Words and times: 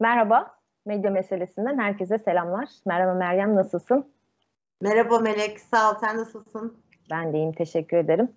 Merhaba, 0.00 0.54
medya 0.86 1.10
meselesinden 1.10 1.78
herkese 1.78 2.18
selamlar. 2.18 2.68
Merhaba 2.86 3.14
Meryem, 3.14 3.54
nasılsın? 3.54 4.06
Merhaba 4.80 5.18
Melek, 5.18 5.60
sağ 5.60 5.90
ol. 5.90 5.94
Sen 6.00 6.16
nasılsın? 6.16 6.76
Ben 7.10 7.32
de 7.32 7.38
iyiyim, 7.38 7.52
teşekkür 7.52 7.96
ederim. 7.96 8.28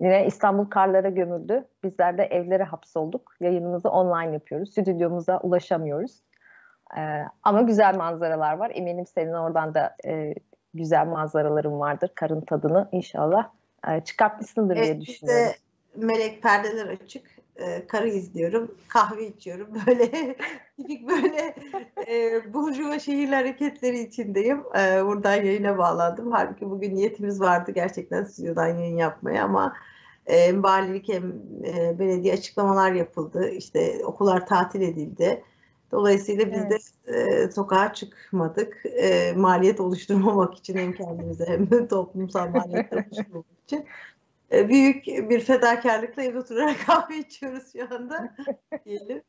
Yine 0.00 0.26
İstanbul 0.26 0.64
karlara 0.64 1.08
gömüldü. 1.08 1.64
Bizler 1.84 2.18
de 2.18 2.22
evlere 2.22 2.64
hapsolduk. 2.64 3.34
Yayınımızı 3.40 3.88
online 3.88 4.32
yapıyoruz. 4.32 4.70
Stüdyomuza 4.70 5.38
ulaşamıyoruz. 5.38 6.22
Ee, 6.96 7.00
ama 7.42 7.62
güzel 7.62 7.96
manzaralar 7.96 8.56
var. 8.56 8.72
Eminim 8.74 9.06
senin 9.06 9.32
oradan 9.32 9.74
da 9.74 9.96
e, 10.06 10.34
güzel 10.74 11.06
manzaraların 11.06 11.80
vardır. 11.80 12.10
Karın 12.14 12.40
tadını 12.40 12.88
inşallah 12.92 13.50
e, 13.88 14.00
çıkartmışsındır 14.00 14.76
evet, 14.76 14.86
diye 14.86 15.00
düşünüyorum. 15.00 15.46
Işte, 15.46 16.06
melek 16.06 16.42
perdeler 16.42 16.86
açık 16.86 17.33
e, 17.56 17.86
karı 17.86 18.08
izliyorum, 18.08 18.74
kahve 18.88 19.26
içiyorum. 19.26 19.68
Böyle 19.86 20.36
tipik 20.76 21.08
böyle 21.08 21.54
e, 22.08 22.40
burjuva 22.54 22.98
şehir 22.98 23.28
hareketleri 23.28 24.00
içindeyim. 24.00 24.58
E, 24.58 25.06
buradan 25.06 25.34
yayına 25.34 25.78
bağlandım. 25.78 26.32
Halbuki 26.32 26.70
bugün 26.70 26.96
niyetimiz 26.96 27.40
vardı 27.40 27.72
gerçekten 27.74 28.24
stüdyodan 28.24 28.68
yayın 28.68 28.96
yapmaya 28.96 29.44
ama 29.44 29.74
e, 30.26 30.62
valilik 30.62 31.08
hem 31.08 31.32
e, 31.64 31.98
belediye 31.98 32.34
açıklamalar 32.34 32.92
yapıldı. 32.92 33.50
İşte 33.50 34.00
okullar 34.04 34.46
tatil 34.46 34.80
edildi. 34.80 35.42
Dolayısıyla 35.92 36.52
biz 36.52 36.60
evet. 36.60 36.70
de 37.06 37.12
e, 37.12 37.50
sokağa 37.50 37.94
çıkmadık. 37.94 38.82
E, 38.86 39.32
maliyet 39.36 39.80
oluşturmamak 39.80 40.54
için 40.54 40.78
hem 40.78 40.92
kendimize 40.92 41.46
hem 41.46 41.70
de 41.70 41.88
toplumsal 41.88 42.48
maliyet 42.48 42.92
oluşturmamak 42.92 43.46
için. 43.66 43.84
E, 44.52 44.68
büyük 44.68 45.06
bir 45.06 45.40
fedakarlıkla 45.40 46.22
evde 46.22 46.38
oturarak 46.38 46.76
kahve 46.86 47.18
içiyoruz 47.18 47.72
şu 47.72 47.94
anda 47.94 48.34
diyelim. 48.84 49.22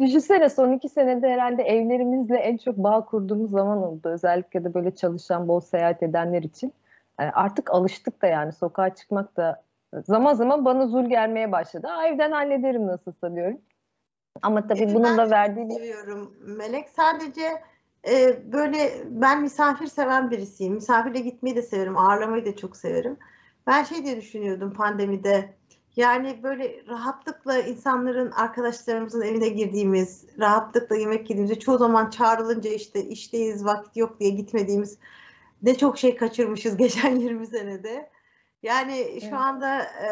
Düşünsene 0.00 0.48
son 0.48 0.72
iki 0.72 0.88
senede 0.88 1.28
herhalde 1.28 1.62
evlerimizle 1.62 2.36
en 2.36 2.56
çok 2.56 2.76
bağ 2.76 3.04
kurduğumuz 3.04 3.50
zaman 3.50 3.82
oldu. 3.82 4.08
Özellikle 4.08 4.64
de 4.64 4.74
böyle 4.74 4.94
çalışan, 4.94 5.48
bol 5.48 5.60
seyahat 5.60 6.02
edenler 6.02 6.42
için. 6.42 6.72
Yani 7.20 7.28
e, 7.28 7.32
artık 7.32 7.70
alıştık 7.70 8.22
da 8.22 8.26
yani 8.26 8.52
sokağa 8.52 8.94
çıkmak 8.94 9.36
da 9.36 9.62
zaman 10.06 10.34
zaman 10.34 10.64
bana 10.64 10.86
zul 10.86 11.04
gelmeye 11.04 11.52
başladı. 11.52 11.88
Aa, 11.88 12.06
evden 12.06 12.30
hallederim 12.32 12.86
nasılsa 12.86 13.34
diyorum. 13.34 13.58
Ama 14.42 14.66
tabii 14.66 14.82
evet, 14.82 14.94
bunun 14.94 15.18
da 15.18 15.30
verdiği 15.30 15.72
seviyorum 15.72 16.34
Melek. 16.40 16.88
Sadece 16.88 17.62
e, 18.08 18.36
böyle 18.52 18.90
ben 19.10 19.42
misafir 19.42 19.86
seven 19.86 20.30
birisiyim. 20.30 20.74
Misafirle 20.74 21.20
gitmeyi 21.20 21.56
de 21.56 21.62
severim. 21.62 21.96
Ağırlamayı 21.96 22.46
da 22.46 22.56
çok 22.56 22.76
severim. 22.76 23.16
Ben 23.66 23.84
şey 23.84 24.04
diye 24.04 24.16
düşünüyordum 24.16 24.72
pandemide. 24.72 25.54
Yani 25.96 26.42
böyle 26.42 26.86
rahatlıkla 26.88 27.58
insanların, 27.58 28.30
arkadaşlarımızın 28.30 29.22
evine 29.22 29.48
girdiğimiz, 29.48 30.24
rahatlıkla 30.38 30.96
yemek 30.96 31.30
yediğimiz, 31.30 31.58
çoğu 31.58 31.78
zaman 31.78 32.10
çağrılınca 32.10 32.70
işte 32.70 33.04
işteyiz, 33.04 33.64
vakit 33.64 33.96
yok 33.96 34.20
diye 34.20 34.30
gitmediğimiz 34.30 34.98
ne 35.62 35.78
çok 35.78 35.98
şey 35.98 36.16
kaçırmışız 36.16 36.76
geçen 36.76 37.16
20 37.16 37.46
senede. 37.46 38.10
Yani 38.62 39.20
şu 39.30 39.36
anda 39.36 39.82
e, 39.82 40.08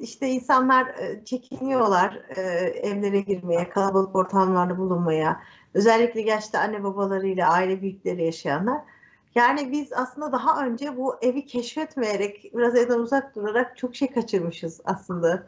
işte 0.00 0.28
insanlar 0.28 0.86
e, 0.86 1.24
çekiniyorlar 1.24 2.22
e, 2.36 2.40
evlere 2.82 3.20
girmeye, 3.20 3.68
kalabalık 3.68 4.16
ortamlarda 4.16 4.78
bulunmaya. 4.78 5.42
Özellikle 5.74 6.20
yaşlı 6.20 6.58
anne 6.58 6.84
babalarıyla, 6.84 7.50
aile 7.50 7.82
büyükleri 7.82 8.24
yaşayanlar. 8.24 8.80
Yani 9.34 9.72
biz 9.72 9.92
aslında 9.92 10.32
daha 10.32 10.66
önce 10.66 10.96
bu 10.96 11.16
evi 11.22 11.46
keşfetmeyerek, 11.46 12.50
biraz 12.54 12.76
evden 12.76 12.98
uzak 12.98 13.36
durarak 13.36 13.76
çok 13.76 13.96
şey 13.96 14.08
kaçırmışız 14.08 14.80
aslında. 14.84 15.42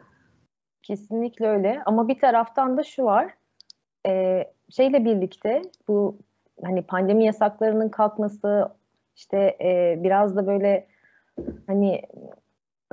Kesinlikle 0.83 1.47
öyle 1.47 1.81
ama 1.85 2.07
bir 2.07 2.19
taraftan 2.19 2.77
da 2.77 2.83
şu 2.83 3.03
var, 3.03 3.33
e, 4.07 4.43
şeyle 4.69 5.05
birlikte 5.05 5.61
bu 5.87 6.17
hani 6.63 6.81
pandemi 6.81 7.25
yasaklarının 7.25 7.89
kalkması, 7.89 8.69
işte 9.15 9.57
e, 9.61 9.99
biraz 10.03 10.35
da 10.35 10.47
böyle 10.47 10.87
hani 11.67 12.01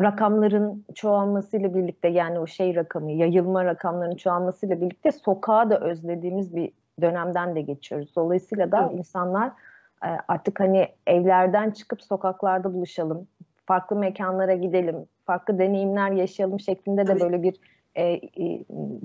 rakamların 0.00 0.84
çoğalmasıyla 0.94 1.75
birlikte 1.75 2.09
yani 2.09 2.38
o 2.38 2.47
şey 2.47 2.75
rakamı, 2.75 3.12
yayılma 3.12 3.65
rakamlarının 3.65 4.16
çoğalmasıyla 4.16 4.81
birlikte 4.81 5.12
sokağa 5.12 5.71
da 5.71 5.81
özlediğimiz 5.81 6.56
bir 6.56 6.72
dönemden 7.00 7.54
de 7.54 7.60
geçiyoruz. 7.60 8.16
Dolayısıyla 8.16 8.72
da 8.72 8.82
evet. 8.82 8.98
insanlar 8.98 9.53
artık 10.00 10.60
hani 10.60 10.88
evlerden 11.06 11.70
çıkıp 11.70 12.03
sokaklarda 12.03 12.75
buluşalım, 12.75 13.28
farklı 13.66 13.97
mekanlara 13.97 14.54
gidelim, 14.54 15.06
farklı 15.25 15.59
deneyimler 15.59 16.10
yaşayalım 16.10 16.60
şeklinde 16.60 17.06
de 17.06 17.20
böyle 17.20 17.42
bir 17.42 17.54
e, 17.94 18.04
e, 18.12 18.20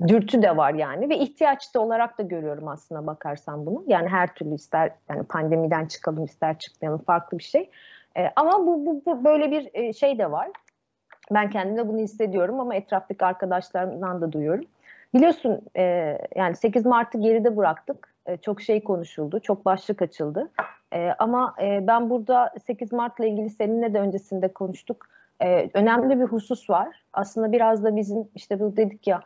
dürtü 0.08 0.42
de 0.42 0.56
var 0.56 0.74
yani 0.74 1.08
ve 1.08 1.18
ihtiyaç 1.18 1.74
da 1.74 1.80
olarak 1.80 2.18
da 2.18 2.22
görüyorum 2.22 2.68
aslında 2.68 3.06
bakarsan 3.06 3.66
bunu. 3.66 3.84
Yani 3.86 4.08
her 4.08 4.34
türlü 4.34 4.54
ister 4.54 4.90
yani 5.10 5.22
pandemiden 5.22 5.86
çıkalım 5.86 6.24
ister 6.24 6.58
çıkmayalım 6.58 7.02
farklı 7.02 7.38
bir 7.38 7.44
şey. 7.44 7.70
E, 8.16 8.30
ama 8.36 8.66
bu, 8.66 8.86
bu, 8.86 9.02
bu 9.06 9.24
böyle 9.24 9.50
bir 9.50 9.70
e, 9.74 9.92
şey 9.92 10.18
de 10.18 10.30
var. 10.30 10.48
Ben 11.30 11.50
kendimde 11.50 11.88
bunu 11.88 11.98
hissediyorum 11.98 12.60
ama 12.60 12.74
etraftaki 12.74 13.24
arkadaşlarımdan 13.24 14.20
da 14.20 14.32
duyuyorum. 14.32 14.64
Biliyorsun 15.14 15.60
e, 15.76 16.18
yani 16.36 16.56
8 16.56 16.86
Mart'ı 16.86 17.18
geride 17.18 17.56
bıraktık. 17.56 18.14
E, 18.26 18.36
çok 18.36 18.60
şey 18.60 18.84
konuşuldu, 18.84 19.40
çok 19.40 19.64
başlık 19.64 20.02
açıldı. 20.02 20.50
E, 20.94 21.14
ama 21.18 21.54
e, 21.62 21.86
ben 21.86 22.10
burada 22.10 22.50
8 22.66 22.92
Mart'la 22.92 23.26
ilgili 23.26 23.50
seninle 23.50 23.94
de 23.94 24.00
öncesinde 24.00 24.48
konuştuk. 24.48 25.06
E, 25.40 25.70
önemli 25.74 26.20
bir 26.20 26.24
husus 26.24 26.70
var. 26.70 27.02
Aslında 27.12 27.52
biraz 27.52 27.84
da 27.84 27.96
bizim 27.96 28.28
işte 28.34 28.60
bu 28.60 28.76
dedik 28.76 29.06
ya 29.06 29.22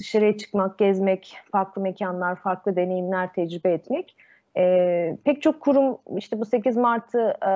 dışarıya 0.00 0.38
çıkmak, 0.38 0.78
gezmek, 0.78 1.36
farklı 1.52 1.82
mekanlar, 1.82 2.36
farklı 2.36 2.76
deneyimler 2.76 3.32
tecrübe 3.32 3.72
etmek. 3.72 4.16
E, 4.56 5.16
pek 5.24 5.42
çok 5.42 5.60
kurum 5.60 5.98
işte 6.16 6.40
bu 6.40 6.44
8 6.44 6.76
Mart'ı 6.76 7.34
e, 7.46 7.52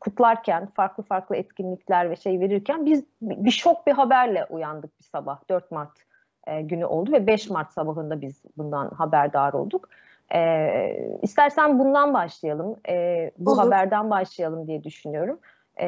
kutlarken, 0.00 0.66
farklı 0.66 1.02
farklı 1.02 1.36
etkinlikler 1.36 2.10
ve 2.10 2.16
şey 2.16 2.40
verirken 2.40 2.86
biz 2.86 3.04
bir 3.22 3.50
şok 3.50 3.86
bir 3.86 3.92
haberle 3.92 4.44
uyandık 4.44 4.98
bir 5.00 5.04
sabah. 5.04 5.48
4 5.48 5.70
Mart 5.70 5.98
e, 6.46 6.62
günü 6.62 6.84
oldu 6.84 7.12
ve 7.12 7.26
5 7.26 7.50
Mart 7.50 7.72
sabahında 7.72 8.20
biz 8.20 8.42
bundan 8.56 8.90
haberdar 8.90 9.52
olduk. 9.52 9.88
E, 10.34 11.18
istersen 11.22 11.78
bundan 11.78 12.14
başlayalım, 12.14 12.76
e, 12.88 13.30
bu 13.38 13.50
Olur. 13.50 13.58
haberden 13.58 14.10
başlayalım 14.10 14.66
diye 14.66 14.84
düşünüyorum. 14.84 15.38
E, 15.80 15.86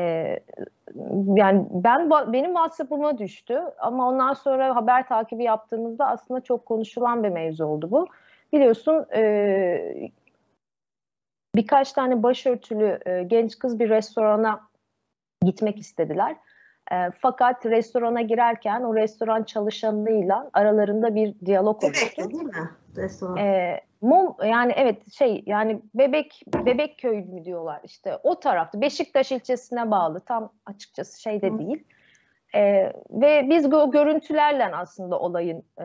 yani 1.34 1.67
ben 1.71 2.11
benim 2.11 2.51
WhatsApp'ıma 2.51 3.19
düştü 3.19 3.62
ama 3.78 4.09
ondan 4.09 4.33
sonra 4.34 4.77
haber 4.77 5.09
takibi 5.09 5.45
yaptığımızda 5.45 6.06
aslında 6.06 6.41
çok 6.41 6.67
konuşulan 6.67 7.25
bir 7.25 7.28
mevzu 7.28 7.65
oldu 7.65 7.91
bu. 7.91 8.06
Biliyorsun 8.53 9.06
e, 9.15 10.11
birkaç 11.57 11.93
tane 11.93 12.22
başörtülü 12.22 12.99
e, 13.07 13.22
genç 13.22 13.59
kız 13.59 13.78
bir 13.78 13.91
restorana 13.91 14.61
gitmek 15.43 15.78
istediler. 15.78 16.37
E, 16.93 17.11
fakat 17.19 17.67
restorana 17.67 18.21
girerken 18.21 18.81
o 18.81 18.95
restoran 18.97 19.43
çalışanıyla 19.43 20.51
aralarında 20.53 21.15
bir 21.15 21.34
diyalog 21.47 21.84
oluştu. 21.84 22.07
Evet, 22.19 22.33
değil 22.33 22.45
mi? 22.45 22.71
Restoran. 22.97 23.37
E, 23.37 23.81
Mum 24.00 24.37
yani 24.44 24.72
evet 24.77 25.12
şey 25.12 25.43
yani 25.47 25.83
Bebek 25.94 26.43
Bebek 26.55 26.99
köy 26.99 27.21
mü 27.21 27.44
diyorlar 27.44 27.81
işte 27.84 28.16
o 28.22 28.41
tarafta 28.41 28.81
Beşiktaş 28.81 29.33
ilçesine 29.33 29.91
bağlı 29.91 30.21
tam 30.21 30.53
açıkçası 30.66 31.21
şey 31.21 31.43
de 31.43 31.59
değil. 31.59 31.84
E, 32.55 32.93
ve 33.10 33.47
biz 33.50 33.72
o 33.72 33.91
görüntülerle 33.91 34.66
aslında 34.66 35.19
olayın 35.19 35.65
e, 35.81 35.84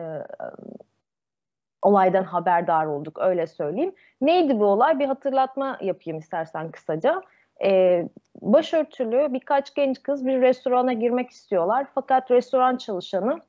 olaydan 1.82 2.24
haberdar 2.24 2.86
olduk 2.86 3.18
öyle 3.20 3.46
söyleyeyim. 3.46 3.94
Neydi 4.20 4.60
bu 4.60 4.64
olay? 4.64 4.98
Bir 4.98 5.06
hatırlatma 5.06 5.78
yapayım 5.80 6.18
istersen 6.18 6.70
kısaca. 6.70 7.22
Ee, 7.64 8.08
başörtülü 8.40 9.32
birkaç 9.32 9.74
genç 9.74 10.02
kız 10.02 10.26
bir 10.26 10.40
restorana 10.40 10.92
girmek 10.92 11.30
istiyorlar. 11.30 11.86
Fakat 11.94 12.30
restoran 12.30 12.76
çalışanı 12.76 13.40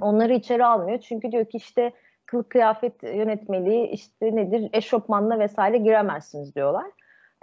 onları 0.00 0.34
içeri 0.34 0.64
almıyor. 0.64 0.98
Çünkü 0.98 1.32
diyor 1.32 1.44
ki 1.44 1.56
işte 1.56 1.92
kılık 2.26 2.50
kıyafet 2.50 3.02
yönetmeliği 3.02 3.88
işte 3.88 4.36
nedir 4.36 4.70
eşofmanla 4.72 5.38
vesaire 5.38 5.76
giremezsiniz 5.76 6.54
diyorlar. 6.54 6.86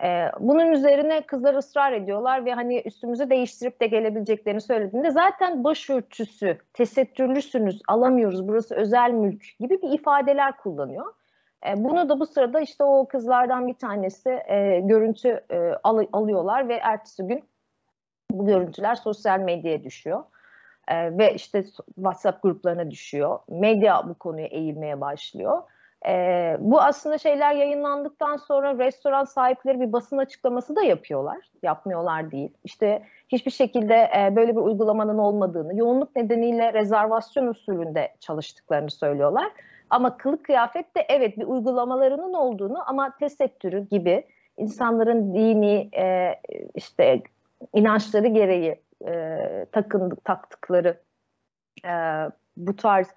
Ee, 0.04 0.32
bunun 0.40 0.72
üzerine 0.72 1.22
kızlar 1.22 1.54
ısrar 1.56 1.92
ediyorlar 1.92 2.46
ve 2.46 2.54
hani 2.54 2.82
üstümüzü 2.86 3.30
değiştirip 3.30 3.82
de 3.82 3.88
gelebileceklerini 3.88 4.62
söylediğinde 4.62 5.12
zaten 5.12 5.64
başörtüsü, 5.64 6.58
tesettürlüsünüz, 6.74 7.82
alamıyoruz 7.88 8.48
burası 8.48 8.76
özel 8.76 9.12
mülk 9.12 9.44
gibi 9.60 9.82
bir 9.82 9.92
ifadeler 9.92 10.58
kullanıyor. 10.58 11.14
E, 11.68 11.84
bunu 11.84 12.10
da 12.10 12.20
bu 12.20 12.26
sırada 12.26 12.60
işte 12.60 12.84
o 12.84 13.08
kızlardan 13.08 13.68
bir 13.68 13.74
tanesi 13.74 14.30
e, 14.30 14.80
görüntü 14.80 15.44
e, 15.52 15.72
al, 15.84 16.06
alıyorlar 16.14 16.70
ve 16.70 16.74
ertesi 16.76 17.24
gün 17.24 17.44
bu 18.32 18.46
görüntüler 18.46 18.96
sosyal 18.96 19.40
medyaya 19.40 19.84
düşüyor. 19.84 20.24
E, 20.88 21.18
ve 21.18 21.34
işte 21.34 21.64
WhatsApp 21.96 22.44
gruplarına 22.44 22.92
düşüyor. 22.92 23.40
Medya 23.50 24.10
bu 24.10 24.14
konuya 24.14 24.48
eğilmeye 24.48 25.02
başlıyor. 25.02 25.62
E, 26.08 26.58
bu 26.60 26.82
aslında 26.82 27.18
şeyler 27.18 27.56
yayınlandıktan 27.56 28.38
sonra 28.38 28.78
restoran 28.78 29.26
sahipleri 29.26 29.80
bir 29.80 29.94
basın 29.94 30.18
açıklaması 30.18 30.76
da 30.76 30.84
yapıyorlar. 30.84 31.38
Yapmıyorlar 31.64 32.32
değil. 32.32 32.50
İşte 32.64 33.04
hiçbir 33.30 33.52
şekilde 33.52 34.10
e, 34.18 34.36
böyle 34.36 34.52
bir 34.52 34.62
uygulamanın 34.62 35.18
olmadığını, 35.18 35.78
yoğunluk 35.78 36.16
nedeniyle 36.16 36.74
rezervasyon 36.74 37.48
usulünde 37.48 38.10
çalıştıklarını 38.20 38.92
söylüyorlar. 38.92 39.52
Ama 39.90 40.18
kılık 40.18 40.46
kıyafet 40.46 40.96
de 40.96 41.06
evet 41.10 41.38
bir 41.38 41.46
uygulamalarının 41.46 42.34
olduğunu 42.34 42.90
ama 42.90 43.16
tesettürü 43.20 43.88
gibi 43.90 44.24
insanların 44.58 45.34
dini 45.34 45.90
e, 45.98 46.36
işte 46.76 47.22
inançları 47.74 48.28
gereği 48.28 48.82
e, 49.08 49.66
takındık 49.72 50.26
taktıkları 50.26 50.98
e, 51.86 51.92
bu 52.58 52.76
tarz 52.76 53.08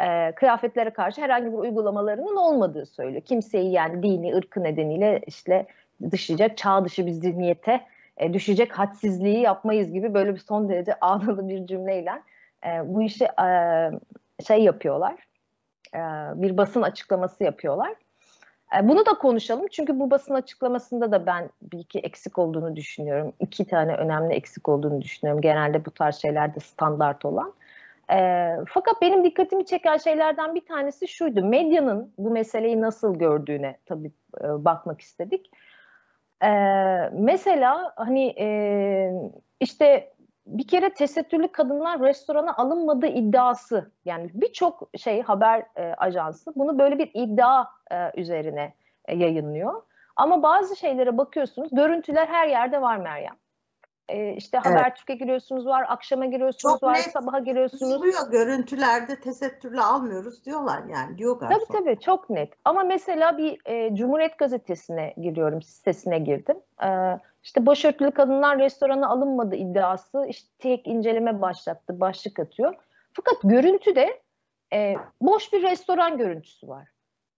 e, 0.00 0.32
kıyafetlere 0.34 0.90
karşı 0.90 1.20
herhangi 1.20 1.46
bir 1.46 1.58
uygulamalarının 1.58 2.36
olmadığı 2.36 2.86
söylüyor. 2.86 3.22
Kimseyi 3.22 3.72
yani 3.72 4.02
dini, 4.02 4.36
ırkı 4.36 4.64
nedeniyle 4.64 5.20
işte 5.26 5.66
dışlayacak, 6.10 6.56
çağ 6.56 6.84
dışı 6.84 7.06
bir 7.06 7.12
zihniyete 7.12 7.80
e, 8.16 8.32
düşecek 8.32 8.78
hadsizliği 8.78 9.40
yapmayız 9.40 9.92
gibi 9.92 10.14
böyle 10.14 10.34
bir 10.34 10.40
son 10.40 10.68
derece 10.68 10.94
ağdalı 11.00 11.48
bir 11.48 11.66
cümleyle 11.66 12.22
e, 12.66 12.68
bu 12.84 13.02
işi 13.02 13.24
e, 13.24 13.90
şey 14.46 14.64
yapıyorlar. 14.64 15.14
E, 15.94 16.00
bir 16.42 16.56
basın 16.56 16.82
açıklaması 16.82 17.44
yapıyorlar. 17.44 17.94
E, 18.78 18.88
bunu 18.88 19.06
da 19.06 19.14
konuşalım 19.14 19.66
çünkü 19.70 20.00
bu 20.00 20.10
basın 20.10 20.34
açıklamasında 20.34 21.12
da 21.12 21.26
ben 21.26 21.50
bir 21.62 21.78
iki 21.78 21.98
eksik 21.98 22.38
olduğunu 22.38 22.76
düşünüyorum. 22.76 23.32
İki 23.40 23.64
tane 23.64 23.94
önemli 23.94 24.34
eksik 24.34 24.68
olduğunu 24.68 25.02
düşünüyorum. 25.02 25.42
Genelde 25.42 25.84
bu 25.84 25.90
tarz 25.90 26.16
şeylerde 26.16 26.60
standart 26.60 27.24
olan. 27.24 27.52
E, 28.12 28.50
fakat 28.68 29.02
benim 29.02 29.24
dikkatimi 29.24 29.66
çeken 29.66 29.96
şeylerden 29.96 30.54
bir 30.54 30.66
tanesi 30.66 31.08
şuydu. 31.08 31.44
Medyanın 31.44 32.12
bu 32.18 32.30
meseleyi 32.30 32.80
nasıl 32.80 33.18
gördüğüne 33.18 33.76
tabii 33.86 34.12
e, 34.40 34.64
bakmak 34.64 35.00
istedik. 35.00 35.50
E, 36.42 36.50
mesela 37.12 37.92
hani 37.96 38.34
e, 38.38 38.48
işte 39.60 40.12
bir 40.50 40.66
kere 40.66 40.94
tesettürlü 40.94 41.48
kadınlar 41.48 42.00
restorana 42.00 42.56
alınmadığı 42.56 43.06
iddiası 43.06 43.90
yani 44.04 44.30
birçok 44.34 44.90
şey 44.98 45.22
haber 45.22 45.64
e, 45.76 45.82
ajansı 45.82 46.52
bunu 46.56 46.78
böyle 46.78 46.98
bir 46.98 47.10
iddia 47.14 47.64
e, 47.92 48.20
üzerine 48.20 48.74
e, 49.04 49.16
yayınlıyor. 49.16 49.82
Ama 50.16 50.42
bazı 50.42 50.76
şeylere 50.76 51.18
bakıyorsunuz 51.18 51.68
görüntüler 51.72 52.26
her 52.26 52.48
yerde 52.48 52.80
var 52.82 52.96
Meryem. 52.96 53.36
E, 54.08 54.32
işte 54.32 54.58
evet. 54.64 54.66
Habertürk'e 54.66 55.14
giriyorsunuz 55.14 55.66
var, 55.66 55.84
akşama 55.88 56.26
giriyorsunuz 56.26 56.74
Çok 56.74 56.82
var, 56.82 56.94
net 56.94 57.12
sabaha 57.12 57.38
giriyorsunuz. 57.38 57.92
Yazılıyor 57.92 58.30
görüntülerde 58.30 59.20
tesettürlü 59.20 59.80
almıyoruz 59.80 60.44
diyorlar 60.44 60.82
yani 60.88 61.18
diyor 61.18 61.38
galiba. 61.38 61.58
Tabii 61.58 61.78
tabii 61.78 62.00
çok 62.00 62.30
net. 62.30 62.52
Ama 62.64 62.82
mesela 62.82 63.38
bir 63.38 63.58
e, 63.64 63.94
Cumhuriyet 63.94 64.38
Gazetesi'ne 64.38 65.14
giriyorum, 65.16 65.62
sitesine 65.62 66.18
girdim. 66.18 66.56
E, 66.82 66.88
işte 67.42 67.66
başörtülü 67.66 68.10
kadınlar 68.10 68.58
restorana 68.58 69.08
alınmadı 69.08 69.56
iddiası 69.56 70.26
işte 70.28 70.48
tek 70.58 70.86
inceleme 70.86 71.40
başlattı, 71.40 72.00
başlık 72.00 72.38
atıyor. 72.38 72.74
Fakat 73.12 73.34
görüntüde 73.44 74.20
e, 74.72 74.94
boş 75.20 75.52
bir 75.52 75.62
restoran 75.62 76.18
görüntüsü 76.18 76.68
var. 76.68 76.88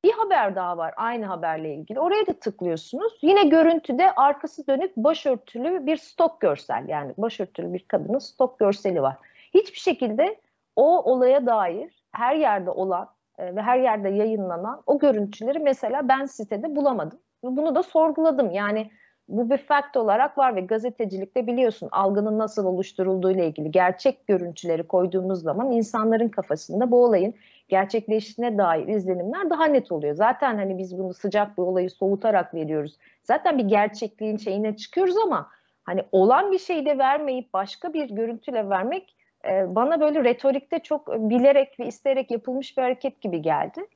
Bir 0.05 0.13
haber 0.13 0.57
daha 0.57 0.77
var 0.79 0.95
aynı 0.97 1.27
haberle 1.27 1.75
ilgili. 1.75 2.01
Oraya 2.01 2.27
da 2.27 2.33
tıklıyorsunuz. 2.33 3.19
Yine 3.23 3.45
görüntüde 3.45 4.13
arkası 4.13 4.67
dönük 4.67 4.97
başörtülü 4.97 5.87
bir 5.87 5.97
stok 5.97 6.41
görsel. 6.41 6.89
Yani 6.89 7.15
başörtülü 7.19 7.73
bir 7.73 7.85
kadının 7.89 8.19
stok 8.19 8.59
görseli 8.59 9.03
var. 9.03 9.17
Hiçbir 9.55 9.79
şekilde 9.79 10.41
o 10.77 11.13
olaya 11.13 11.47
dair 11.47 12.05
her 12.13 12.35
yerde 12.35 12.71
olan 12.71 13.09
e, 13.39 13.57
ve 13.57 13.63
her 13.63 13.79
yerde 13.79 14.09
yayınlanan 14.09 14.83
o 14.87 14.99
görüntüleri 14.99 15.59
mesela 15.59 16.09
ben 16.09 16.27
sitede 16.27 16.77
bulamadım. 16.77 17.19
Bunu 17.43 17.75
da 17.75 17.83
sorguladım. 17.83 18.51
Yani 18.51 18.91
bu 19.29 19.51
bir 19.51 19.59
fact 19.59 19.97
olarak 19.97 20.39
var 20.39 20.57
ve 20.57 20.61
gazetecilikte 20.61 21.47
biliyorsun 21.47 21.89
algının 21.93 22.39
nasıl 22.39 22.65
oluşturulduğu 22.65 23.31
ile 23.31 23.47
ilgili 23.47 23.71
gerçek 23.71 24.27
görüntüleri 24.27 24.83
koyduğumuz 24.83 25.43
zaman 25.43 25.71
insanların 25.71 26.29
kafasında 26.29 26.91
bu 26.91 27.05
olayın 27.05 27.35
gerçekleştiğine 27.69 28.59
dair 28.59 28.89
izlenimler 28.89 29.51
daha 29.51 29.65
net 29.65 29.93
oluyor. 29.93 30.15
Zaten 30.15 30.57
hani 30.57 30.79
biz 30.79 30.99
bunu 30.99 31.15
sıcak 31.15 31.59
bir 31.59 31.63
olayı 31.63 31.91
soğutarak 31.91 32.55
veriyoruz. 32.55 32.99
Zaten 33.25 33.59
bir 33.59 33.65
gerçekliğin 33.65 34.37
şeyine 34.37 34.77
çıkıyoruz 34.77 35.17
ama 35.17 35.49
hani 35.85 36.05
olan 36.13 36.53
bir 36.53 36.59
şeyi 36.59 36.87
de 36.87 36.99
vermeyip 36.99 37.53
başka 37.53 37.93
bir 37.93 38.11
görüntüyle 38.11 38.69
vermek 38.69 39.17
e, 39.49 39.75
bana 39.75 40.01
böyle 40.01 40.25
retorikte 40.25 40.79
çok 40.79 41.09
bilerek 41.09 41.81
ve 41.81 41.87
isteyerek 41.87 42.31
yapılmış 42.31 42.77
bir 42.77 42.83
hareket 42.83 43.21
gibi 43.21 43.43
geldi. 43.43 43.87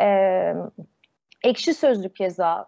E, 0.00 0.54
ekşi 1.44 1.74
sözlük 1.74 2.16
keza 2.16 2.66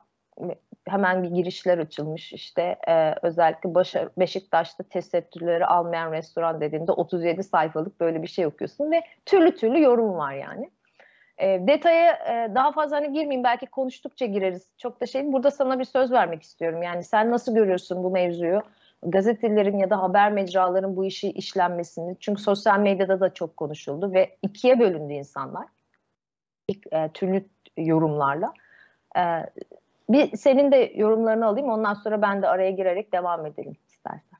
hemen 0.88 1.22
bir 1.22 1.28
girişler 1.28 1.78
açılmış 1.78 2.32
işte 2.32 2.76
e, 2.88 3.14
özellikle 3.22 3.74
Başar, 3.74 4.08
Beşiktaş'ta 4.18 4.82
tesettürleri 4.82 5.66
almayan 5.66 6.12
restoran 6.12 6.60
dediğinde 6.60 6.92
37 6.92 7.42
sayfalık 7.42 8.00
böyle 8.00 8.22
bir 8.22 8.28
şey 8.28 8.46
okuyorsun 8.46 8.90
ve 8.90 9.02
türlü 9.26 9.56
türlü 9.56 9.82
yorum 9.82 10.14
var 10.14 10.32
yani. 10.32 10.70
E, 11.38 11.66
detaya 11.66 12.12
e, 12.12 12.54
daha 12.54 12.72
fazla 12.72 12.96
hani 12.96 13.12
girmeyeyim 13.12 13.44
belki 13.44 13.66
konuştukça 13.66 14.26
gireriz. 14.26 14.70
Çok 14.78 15.00
da 15.00 15.06
şey 15.06 15.32
burada 15.32 15.50
sana 15.50 15.78
bir 15.78 15.84
söz 15.84 16.12
vermek 16.12 16.42
istiyorum. 16.42 16.82
Yani 16.82 17.02
sen 17.04 17.30
nasıl 17.30 17.54
görüyorsun 17.54 18.04
bu 18.04 18.10
mevzuyu? 18.10 18.62
Gazetelerin 19.02 19.78
ya 19.78 19.90
da 19.90 20.02
haber 20.02 20.32
mecraların 20.32 20.96
bu 20.96 21.04
işi 21.04 21.30
işlenmesini. 21.30 22.16
Çünkü 22.20 22.42
sosyal 22.42 22.78
medyada 22.80 23.20
da 23.20 23.34
çok 23.34 23.56
konuşuldu 23.56 24.12
ve 24.12 24.36
ikiye 24.42 24.80
bölündü 24.80 25.12
insanlar. 25.12 25.66
E, 26.92 27.08
türlü 27.08 27.44
yorumlarla. 27.76 28.52
E, 29.16 29.22
bir 30.08 30.36
senin 30.36 30.72
de 30.72 30.92
yorumlarını 30.96 31.46
alayım 31.46 31.68
ondan 31.68 31.94
sonra 31.94 32.22
ben 32.22 32.42
de 32.42 32.48
araya 32.48 32.70
girerek 32.70 33.12
devam 33.12 33.46
edelim 33.46 33.76
istersen. 33.88 34.38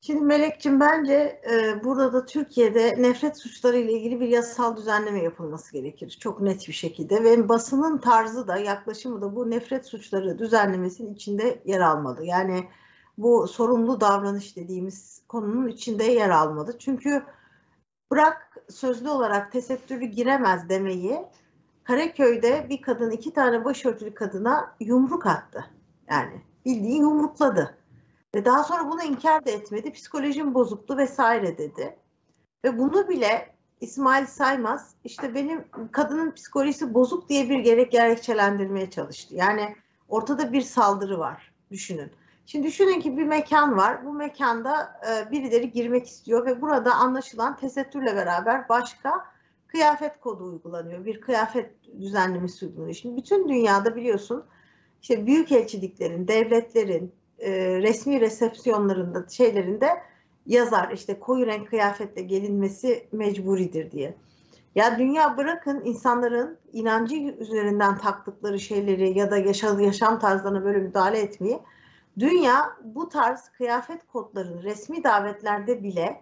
Şimdi 0.00 0.20
Melek'ciğim 0.24 0.80
bence 0.80 1.40
e, 1.50 1.84
burada 1.84 2.12
da 2.12 2.26
Türkiye'de 2.26 3.02
nefret 3.02 3.38
suçları 3.38 3.76
ile 3.76 3.92
ilgili 3.92 4.20
bir 4.20 4.28
yasal 4.28 4.76
düzenleme 4.76 5.22
yapılması 5.22 5.72
gerekir. 5.72 6.18
Çok 6.20 6.40
net 6.40 6.68
bir 6.68 6.72
şekilde 6.72 7.24
ve 7.24 7.48
basının 7.48 7.98
tarzı 7.98 8.48
da 8.48 8.56
yaklaşımı 8.56 9.20
da 9.20 9.36
bu 9.36 9.50
nefret 9.50 9.86
suçları 9.86 10.38
düzenlemesinin 10.38 11.14
içinde 11.14 11.62
yer 11.64 11.80
almalı. 11.80 12.24
Yani 12.24 12.68
bu 13.18 13.48
sorumlu 13.48 14.00
davranış 14.00 14.56
dediğimiz 14.56 15.22
konunun 15.28 15.68
içinde 15.68 16.04
yer 16.04 16.30
almalı. 16.30 16.78
Çünkü 16.78 17.22
bırak 18.10 18.56
sözlü 18.68 19.08
olarak 19.08 19.52
tesettürlü 19.52 20.04
giremez 20.04 20.68
demeyi 20.68 21.18
Karaköy'de 21.88 22.66
bir 22.68 22.82
kadın 22.82 23.10
iki 23.10 23.32
tane 23.32 23.64
başörtülü 23.64 24.14
kadına 24.14 24.74
yumruk 24.80 25.26
attı. 25.26 25.64
Yani 26.10 26.42
bildiği 26.64 26.98
yumrukladı. 26.98 27.78
Ve 28.34 28.44
daha 28.44 28.64
sonra 28.64 28.90
bunu 28.90 29.02
inkar 29.02 29.46
da 29.46 29.50
etmedi. 29.50 29.92
Psikolojim 29.92 30.54
bozuktu 30.54 30.96
vesaire 30.96 31.58
dedi. 31.58 31.96
Ve 32.64 32.78
bunu 32.78 33.08
bile 33.08 33.54
İsmail 33.80 34.26
Saymaz 34.26 34.94
işte 35.04 35.34
benim 35.34 35.64
kadının 35.92 36.30
psikolojisi 36.30 36.94
bozuk 36.94 37.28
diye 37.28 37.50
bir 37.50 37.58
gerek 37.58 37.92
gerekçelendirmeye 37.92 38.90
çalıştı. 38.90 39.34
Yani 39.34 39.76
ortada 40.08 40.52
bir 40.52 40.62
saldırı 40.62 41.18
var. 41.18 41.52
Düşünün. 41.70 42.12
Şimdi 42.46 42.66
düşünün 42.66 43.00
ki 43.00 43.16
bir 43.16 43.24
mekan 43.24 43.76
var. 43.76 44.04
Bu 44.04 44.12
mekanda 44.12 45.00
e, 45.08 45.30
birileri 45.30 45.72
girmek 45.72 46.06
istiyor 46.06 46.46
ve 46.46 46.60
burada 46.60 46.94
anlaşılan 46.94 47.56
tesettürle 47.56 48.16
beraber 48.16 48.68
başka 48.68 49.37
kıyafet 49.68 50.20
kodu 50.20 50.44
uygulanıyor. 50.44 51.04
Bir 51.04 51.20
kıyafet 51.20 51.70
düzenlemesi 52.00 52.66
uygulanıyor. 52.66 52.94
Şimdi 52.94 53.16
bütün 53.16 53.48
dünyada 53.48 53.96
biliyorsun 53.96 54.44
işte 55.02 55.26
büyük 55.26 55.52
elçiliklerin, 55.52 56.28
devletlerin, 56.28 57.12
e, 57.38 57.50
resmi 57.82 58.20
resepsiyonlarında 58.20 59.26
şeylerinde 59.28 59.88
yazar 60.46 60.90
işte 60.90 61.20
koyu 61.20 61.46
renk 61.46 61.68
kıyafetle 61.68 62.22
gelinmesi 62.22 63.08
mecburidir 63.12 63.90
diye. 63.90 64.14
Ya 64.74 64.98
dünya 64.98 65.36
bırakın 65.36 65.82
insanların 65.84 66.58
inancı 66.72 67.14
üzerinden 67.16 67.98
taktıkları 67.98 68.60
şeyleri 68.60 69.18
ya 69.18 69.30
da 69.30 69.38
yaşam, 69.38 69.80
yaşam 69.80 70.18
tarzlarına 70.18 70.64
böyle 70.64 70.78
müdahale 70.78 71.18
etmeyi. 71.18 71.58
Dünya 72.18 72.76
bu 72.84 73.08
tarz 73.08 73.48
kıyafet 73.48 74.06
kodlarını 74.06 74.62
resmi 74.62 75.04
davetlerde 75.04 75.82
bile 75.82 76.20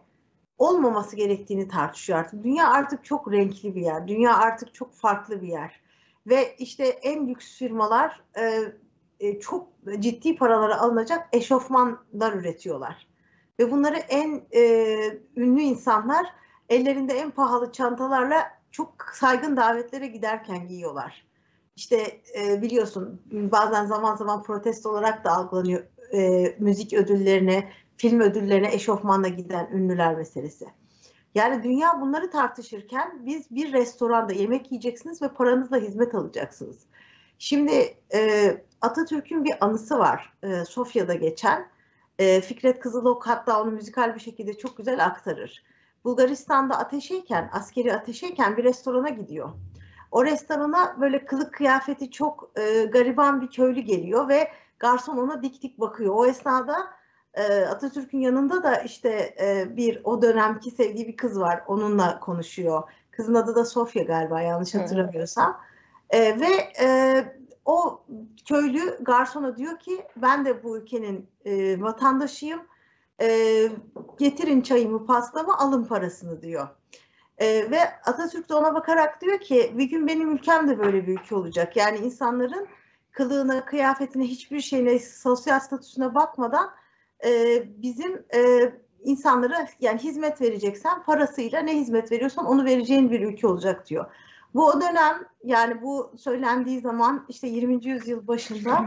olmaması 0.59 1.17
gerektiğini 1.17 1.69
tartışıyor 1.69 2.19
artık. 2.19 2.45
Dünya 2.45 2.69
artık 2.69 3.05
çok 3.05 3.33
renkli 3.33 3.75
bir 3.75 3.81
yer. 3.81 4.09
Dünya 4.09 4.37
artık 4.37 4.75
çok 4.75 4.95
farklı 4.95 5.43
bir 5.43 5.49
yer. 5.49 5.81
Ve 6.27 6.57
işte 6.59 6.85
en 6.85 7.29
lüks 7.29 7.59
firmalar 7.59 8.23
e, 8.39 8.63
e, 9.21 9.41
çok 9.41 9.69
ciddi 9.99 10.37
paralara 10.37 10.81
alınacak 10.81 11.29
eşofmanlar 11.33 12.33
üretiyorlar. 12.33 13.07
Ve 13.59 13.71
bunları 13.71 13.97
en 13.97 14.43
e, 14.55 14.61
ünlü 15.37 15.61
insanlar 15.61 16.27
ellerinde 16.69 17.15
en 17.15 17.31
pahalı 17.31 17.73
çantalarla 17.73 18.57
çok 18.71 18.95
saygın 19.13 19.57
davetlere 19.57 20.07
giderken 20.07 20.69
giyiyorlar. 20.69 21.27
İşte 21.77 22.21
e, 22.39 22.63
biliyorsun 22.63 23.23
bazen 23.33 23.87
zaman 23.87 24.17
zaman 24.17 24.43
protesto 24.43 24.91
olarak 24.91 25.25
da 25.25 25.33
algılanıyor 25.33 25.83
e, 26.13 26.55
müzik 26.59 26.93
ödüllerine, 26.93 27.73
film 27.97 28.21
ödüllerine 28.21 28.75
eşofmanla 28.75 29.29
giden 29.29 29.69
ünlüler 29.73 30.15
meselesi. 30.15 30.67
Yani 31.35 31.63
dünya 31.63 32.01
bunları 32.01 32.31
tartışırken 32.31 33.27
biz 33.27 33.51
bir 33.51 33.73
restoranda 33.73 34.33
yemek 34.33 34.73
yiyeceksiniz 34.73 35.23
ve 35.23 35.29
paranızla 35.29 35.77
hizmet 35.77 36.15
alacaksınız. 36.15 36.79
Şimdi 37.39 37.99
e, 38.15 38.51
Atatürk'ün 38.81 39.45
bir 39.45 39.65
anısı 39.65 39.99
var 39.99 40.33
e, 40.43 40.65
Sofya'da 40.65 41.15
geçen. 41.15 41.69
E, 42.19 42.41
Fikret 42.41 42.81
Kızılok 42.81 43.27
hatta 43.27 43.63
onu 43.63 43.71
müzikal 43.71 44.15
bir 44.15 44.21
şekilde 44.21 44.59
çok 44.59 44.77
güzel 44.77 45.05
aktarır. 45.05 45.65
Bulgaristan'da 46.05 46.79
ateşeyken, 46.79 47.51
askeri 47.53 47.95
ateşeyken 47.95 48.57
bir 48.57 48.65
restorana 48.65 49.09
gidiyor. 49.09 49.49
O 50.13 50.25
restorana 50.25 50.97
böyle 51.01 51.25
kılık 51.25 51.55
kıyafeti 51.55 52.11
çok 52.11 52.51
e, 52.57 52.85
gariban 52.85 53.41
bir 53.41 53.51
köylü 53.51 53.81
geliyor 53.81 54.29
ve 54.29 54.53
garson 54.79 55.17
ona 55.17 55.43
dik 55.43 55.63
dik 55.63 55.81
bakıyor. 55.81 56.15
O 56.17 56.27
esnada 56.27 56.91
Atatürk'ün 57.43 58.21
yanında 58.21 58.63
da 58.63 58.77
işte 58.77 59.35
e, 59.41 59.77
bir 59.77 60.01
o 60.05 60.23
dönemki 60.23 60.71
sevdiği 60.71 61.09
bir 61.09 61.17
kız 61.17 61.41
var. 61.41 61.63
Onunla 61.67 62.21
konuşuyor. 62.21 62.83
Kızın 63.11 63.35
adı 63.35 63.55
da 63.55 63.65
Sofya 63.65 64.03
galiba 64.03 64.41
yanlış 64.41 64.75
hatırlamıyorsam. 64.75 65.61
E, 66.11 66.41
ve 66.41 66.49
e, 66.81 67.25
o 67.65 68.05
köylü 68.49 68.99
garsona 69.01 69.57
diyor 69.57 69.79
ki 69.79 70.07
ben 70.17 70.45
de 70.45 70.63
bu 70.63 70.79
ülkenin 70.79 71.29
e, 71.45 71.81
vatandaşıyım. 71.83 72.61
Getirin 74.19 74.61
çayımı 74.61 75.07
pastamı 75.07 75.59
alın 75.59 75.85
parasını 75.85 76.43
diyor. 76.43 76.69
Ve 77.41 77.81
Atatürk 78.07 78.49
de 78.49 78.55
ona 78.55 78.75
bakarak 78.75 79.21
diyor 79.21 79.39
ki 79.39 79.75
bir 79.79 79.85
gün 79.85 80.07
benim 80.07 80.31
ülkem 80.31 80.69
de 80.69 80.79
böyle 80.79 81.07
bir 81.07 81.19
ülke 81.19 81.35
olacak. 81.35 81.77
Yani 81.77 81.99
insanların 81.99 82.69
kılığına, 83.13 83.65
kıyafetine, 83.65 84.25
hiçbir 84.25 84.61
şeyine, 84.61 84.99
sosyal 84.99 85.61
statüsüne 85.61 86.15
bakmadan 86.15 86.71
e, 87.25 87.63
bizim 87.83 88.25
e, 88.35 88.73
insanlara 89.05 89.69
yani 89.81 89.99
hizmet 89.99 90.41
vereceksen 90.41 91.03
parasıyla 91.03 91.61
ne 91.61 91.77
hizmet 91.77 92.13
veriyorsan 92.13 92.47
onu 92.47 92.65
vereceğin 92.65 93.11
bir 93.11 93.21
ülke 93.21 93.47
olacak 93.47 93.87
diyor. 93.87 94.07
Bu 94.55 94.67
o 94.67 94.81
dönem 94.81 95.27
yani 95.45 95.83
bu 95.83 96.13
söylendiği 96.17 96.81
zaman 96.81 97.27
işte 97.29 97.47
20. 97.47 97.87
yüzyıl 97.87 98.27
başında 98.27 98.87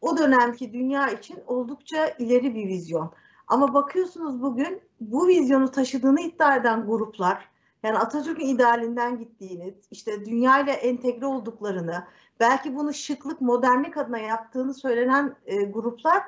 o 0.00 0.18
dönemki 0.18 0.72
dünya 0.72 1.10
için 1.10 1.38
oldukça 1.46 2.06
ileri 2.06 2.54
bir 2.54 2.68
vizyon. 2.68 3.12
Ama 3.48 3.74
bakıyorsunuz 3.74 4.42
bugün 4.42 4.80
bu 5.00 5.28
vizyonu 5.28 5.70
taşıdığını 5.70 6.20
iddia 6.20 6.56
eden 6.56 6.86
gruplar 6.86 7.50
yani 7.82 7.98
Atatürk'ün 7.98 8.46
idealinden 8.46 9.18
gittiğini, 9.18 9.74
işte 9.90 10.24
dünya 10.24 10.60
ile 10.60 10.72
entegre 10.72 11.26
olduklarını, 11.26 12.04
belki 12.40 12.76
bunu 12.76 12.94
şıklık, 12.94 13.40
modernlik 13.40 13.96
adına 13.96 14.18
yaptığını 14.18 14.74
söylenen 14.74 15.36
e, 15.46 15.62
gruplar 15.62 16.22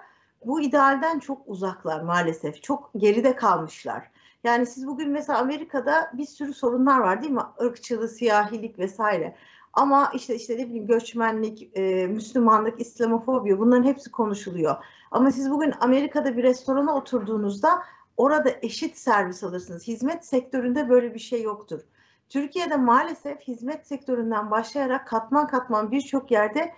bu 0.46 0.60
idealden 0.60 1.18
çok 1.18 1.42
uzaklar 1.46 2.00
maalesef. 2.00 2.62
Çok 2.62 2.90
geride 2.96 3.36
kalmışlar. 3.36 4.10
Yani 4.44 4.66
siz 4.66 4.86
bugün 4.86 5.10
mesela 5.10 5.38
Amerika'da 5.38 6.10
bir 6.14 6.26
sürü 6.26 6.54
sorunlar 6.54 7.00
var 7.00 7.22
değil 7.22 7.32
mi? 7.32 7.42
Irkçılık, 7.60 8.10
siyahilik 8.10 8.78
vesaire. 8.78 9.36
Ama 9.72 10.10
işte 10.14 10.34
işte 10.34 10.58
ne 10.58 10.66
bileyim 10.66 10.86
göçmenlik, 10.86 11.70
e, 11.76 12.06
Müslümanlık, 12.06 12.80
İslamofobi 12.80 13.58
bunların 13.58 13.84
hepsi 13.84 14.10
konuşuluyor. 14.10 14.76
Ama 15.10 15.30
siz 15.30 15.50
bugün 15.50 15.74
Amerika'da 15.80 16.36
bir 16.36 16.42
restorana 16.42 16.96
oturduğunuzda 16.96 17.82
orada 18.16 18.50
eşit 18.62 18.98
servis 18.98 19.44
alırsınız. 19.44 19.88
Hizmet 19.88 20.26
sektöründe 20.26 20.88
böyle 20.88 21.14
bir 21.14 21.18
şey 21.18 21.42
yoktur. 21.42 21.80
Türkiye'de 22.28 22.76
maalesef 22.76 23.40
hizmet 23.40 23.86
sektöründen 23.86 24.50
başlayarak 24.50 25.08
katman 25.08 25.46
katman 25.46 25.90
birçok 25.90 26.30
yerde 26.30 26.72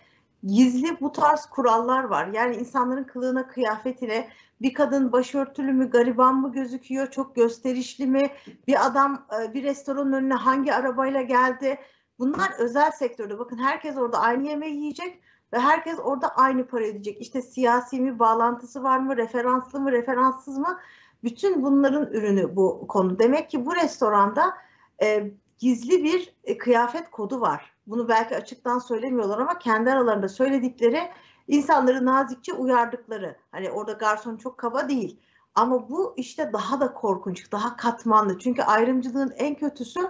gizli 0.46 1.00
bu 1.00 1.12
tarz 1.12 1.46
kurallar 1.46 2.04
var. 2.04 2.26
Yani 2.26 2.56
insanların 2.56 3.04
kılığına, 3.04 3.46
kıyafetine 3.46 4.28
bir 4.62 4.74
kadın 4.74 5.12
başörtülü 5.12 5.72
mü, 5.72 5.90
gariban 5.90 6.34
mı 6.34 6.52
gözüküyor, 6.52 7.10
çok 7.10 7.36
gösterişli 7.36 8.06
mi, 8.06 8.30
bir 8.66 8.86
adam 8.86 9.26
e, 9.42 9.54
bir 9.54 9.62
restoranın 9.62 10.12
önüne 10.12 10.34
hangi 10.34 10.74
arabayla 10.74 11.22
geldi. 11.22 11.78
Bunlar 12.18 12.50
özel 12.58 12.90
sektörde. 12.90 13.38
Bakın 13.38 13.58
herkes 13.58 13.96
orada 13.96 14.20
aynı 14.20 14.48
yemeği 14.48 14.76
yiyecek 14.76 15.20
ve 15.52 15.58
herkes 15.58 15.98
orada 15.98 16.28
aynı 16.28 16.66
para 16.66 16.84
ödeyecek. 16.84 17.20
İşte 17.20 17.42
siyasi 17.42 18.00
mi, 18.00 18.18
bağlantısı 18.18 18.82
var 18.82 18.98
mı, 18.98 19.16
referanslı 19.16 19.80
mı, 19.80 19.92
referanssız 19.92 20.58
mı? 20.58 20.78
Bütün 21.24 21.62
bunların 21.62 22.06
ürünü 22.06 22.56
bu 22.56 22.86
konu. 22.88 23.18
Demek 23.18 23.50
ki 23.50 23.66
bu 23.66 23.76
restoranda 23.76 24.54
e, 25.02 25.30
gizli 25.58 26.04
bir 26.04 26.34
e, 26.44 26.58
kıyafet 26.58 27.10
kodu 27.10 27.40
var. 27.40 27.73
Bunu 27.86 28.08
belki 28.08 28.36
açıktan 28.36 28.78
söylemiyorlar 28.78 29.38
ama 29.38 29.58
kendi 29.58 29.90
aralarında 29.90 30.28
söyledikleri 30.28 31.10
insanları 31.48 32.06
nazikçe 32.06 32.52
uyardıkları. 32.52 33.36
Hani 33.52 33.70
orada 33.70 33.92
garson 33.92 34.36
çok 34.36 34.58
kaba 34.58 34.88
değil. 34.88 35.20
Ama 35.54 35.88
bu 35.88 36.14
işte 36.16 36.52
daha 36.52 36.80
da 36.80 36.94
korkunç, 36.94 37.52
daha 37.52 37.76
katmanlı. 37.76 38.38
Çünkü 38.38 38.62
ayrımcılığın 38.62 39.32
en 39.36 39.54
kötüsü 39.54 40.00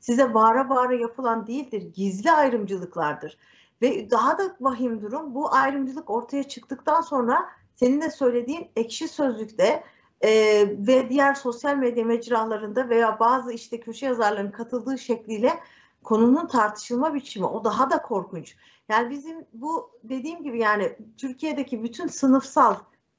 size 0.00 0.34
bağıra 0.34 0.70
bağıra 0.70 0.94
yapılan 0.94 1.46
değildir. 1.46 1.82
Gizli 1.94 2.32
ayrımcılıklardır. 2.32 3.38
Ve 3.82 4.10
daha 4.10 4.38
da 4.38 4.56
vahim 4.60 5.02
durum 5.02 5.34
bu 5.34 5.54
ayrımcılık 5.54 6.10
ortaya 6.10 6.42
çıktıktan 6.42 7.00
sonra 7.00 7.48
senin 7.74 8.00
de 8.00 8.10
söylediğin 8.10 8.70
ekşi 8.76 9.08
sözlükte 9.08 9.84
e, 10.20 10.30
ve 10.78 11.10
diğer 11.10 11.34
sosyal 11.34 11.76
medya 11.76 12.04
mecralarında 12.04 12.88
veya 12.88 13.20
bazı 13.20 13.52
işte 13.52 13.80
köşe 13.80 14.06
yazarlarının 14.06 14.50
katıldığı 14.50 14.98
şekliyle 14.98 15.60
konunun 16.04 16.46
tartışılma 16.46 17.14
biçimi 17.14 17.46
o 17.46 17.64
daha 17.64 17.90
da 17.90 18.02
korkunç. 18.02 18.56
Yani 18.88 19.10
bizim 19.10 19.44
bu 19.52 19.90
dediğim 20.04 20.42
gibi 20.42 20.58
yani 20.58 20.96
Türkiye'deki 21.18 21.82
bütün 21.82 22.06
sınıfsal, 22.06 22.76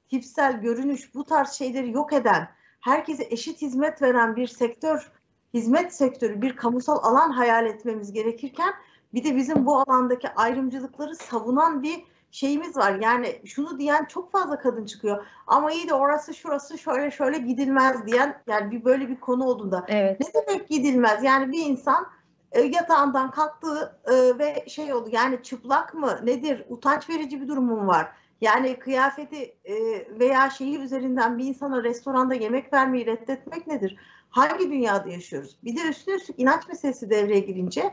tipsel 0.10 0.62
görünüş 0.62 1.16
bu 1.16 1.24
tarz 1.24 1.52
şeyleri 1.52 1.92
yok 1.92 2.14
eden, 2.14 2.48
herkese 2.80 3.28
eşit 3.30 3.62
hizmet 3.62 4.02
veren 4.02 4.36
bir 4.36 4.48
sektör, 4.48 5.12
hizmet 5.54 5.96
sektörü, 5.96 6.42
bir 6.42 6.56
kamusal 6.56 6.98
alan 7.04 7.32
hayal 7.32 7.66
etmemiz 7.66 8.14
gerekirken 8.14 8.74
bir 9.14 9.24
de 9.24 9.36
bizim 9.36 9.66
bu 9.66 9.78
alandaki 9.80 10.30
ayrımcılıkları 10.30 11.16
savunan 11.16 11.84
bir 11.84 12.04
şeyimiz 12.32 12.78
var. 12.78 13.00
Yani 13.00 13.42
şunu 13.46 13.80
diyen 13.80 14.06
çok 14.06 14.32
fazla 14.32 14.60
kadın 14.60 14.86
çıkıyor. 14.86 15.26
Ama 15.48 15.72
iyi 15.72 15.88
de 15.88 15.94
orası 15.94 16.34
şurası 16.34 16.78
şöyle 16.78 17.12
şöyle 17.12 17.38
gidilmez 17.38 18.08
diyen 18.08 18.42
yani 18.48 18.72
bir 18.72 18.86
böyle 18.86 19.10
bir 19.10 19.20
konu 19.20 19.46
olduğunda. 19.46 19.86
Evet. 19.88 20.20
Ne 20.20 20.42
demek 20.42 20.70
gidilmez? 20.70 21.24
Yani 21.24 21.52
bir 21.52 21.66
insan 21.66 22.08
e, 22.56 22.62
yatağından 22.62 23.32
kalktı 23.32 24.00
e, 24.06 24.40
ve 24.40 24.66
şey 24.68 24.94
oldu 24.94 25.10
yani 25.12 25.44
çıplak 25.44 25.94
mı 25.94 26.20
nedir 26.24 26.66
utanç 26.70 27.10
verici 27.10 27.42
bir 27.42 27.48
durumum 27.48 27.88
var. 27.88 28.12
Yani 28.42 28.80
kıyafeti 28.80 29.56
e, 29.66 29.76
veya 30.20 30.50
şeyi 30.50 30.80
üzerinden 30.80 31.38
bir 31.38 31.46
insana 31.46 31.84
restoranda 31.84 32.34
yemek 32.34 32.74
vermeyi 32.74 33.06
reddetmek 33.06 33.68
nedir? 33.68 33.98
Hangi 34.30 34.72
dünyada 34.72 35.10
yaşıyoruz? 35.10 35.58
Bir 35.64 35.78
de 35.78 35.90
üstüne 35.90 36.16
üstlük 36.16 36.40
inanç 36.40 36.68
meselesi 36.68 37.10
devreye 37.10 37.40
girince 37.40 37.92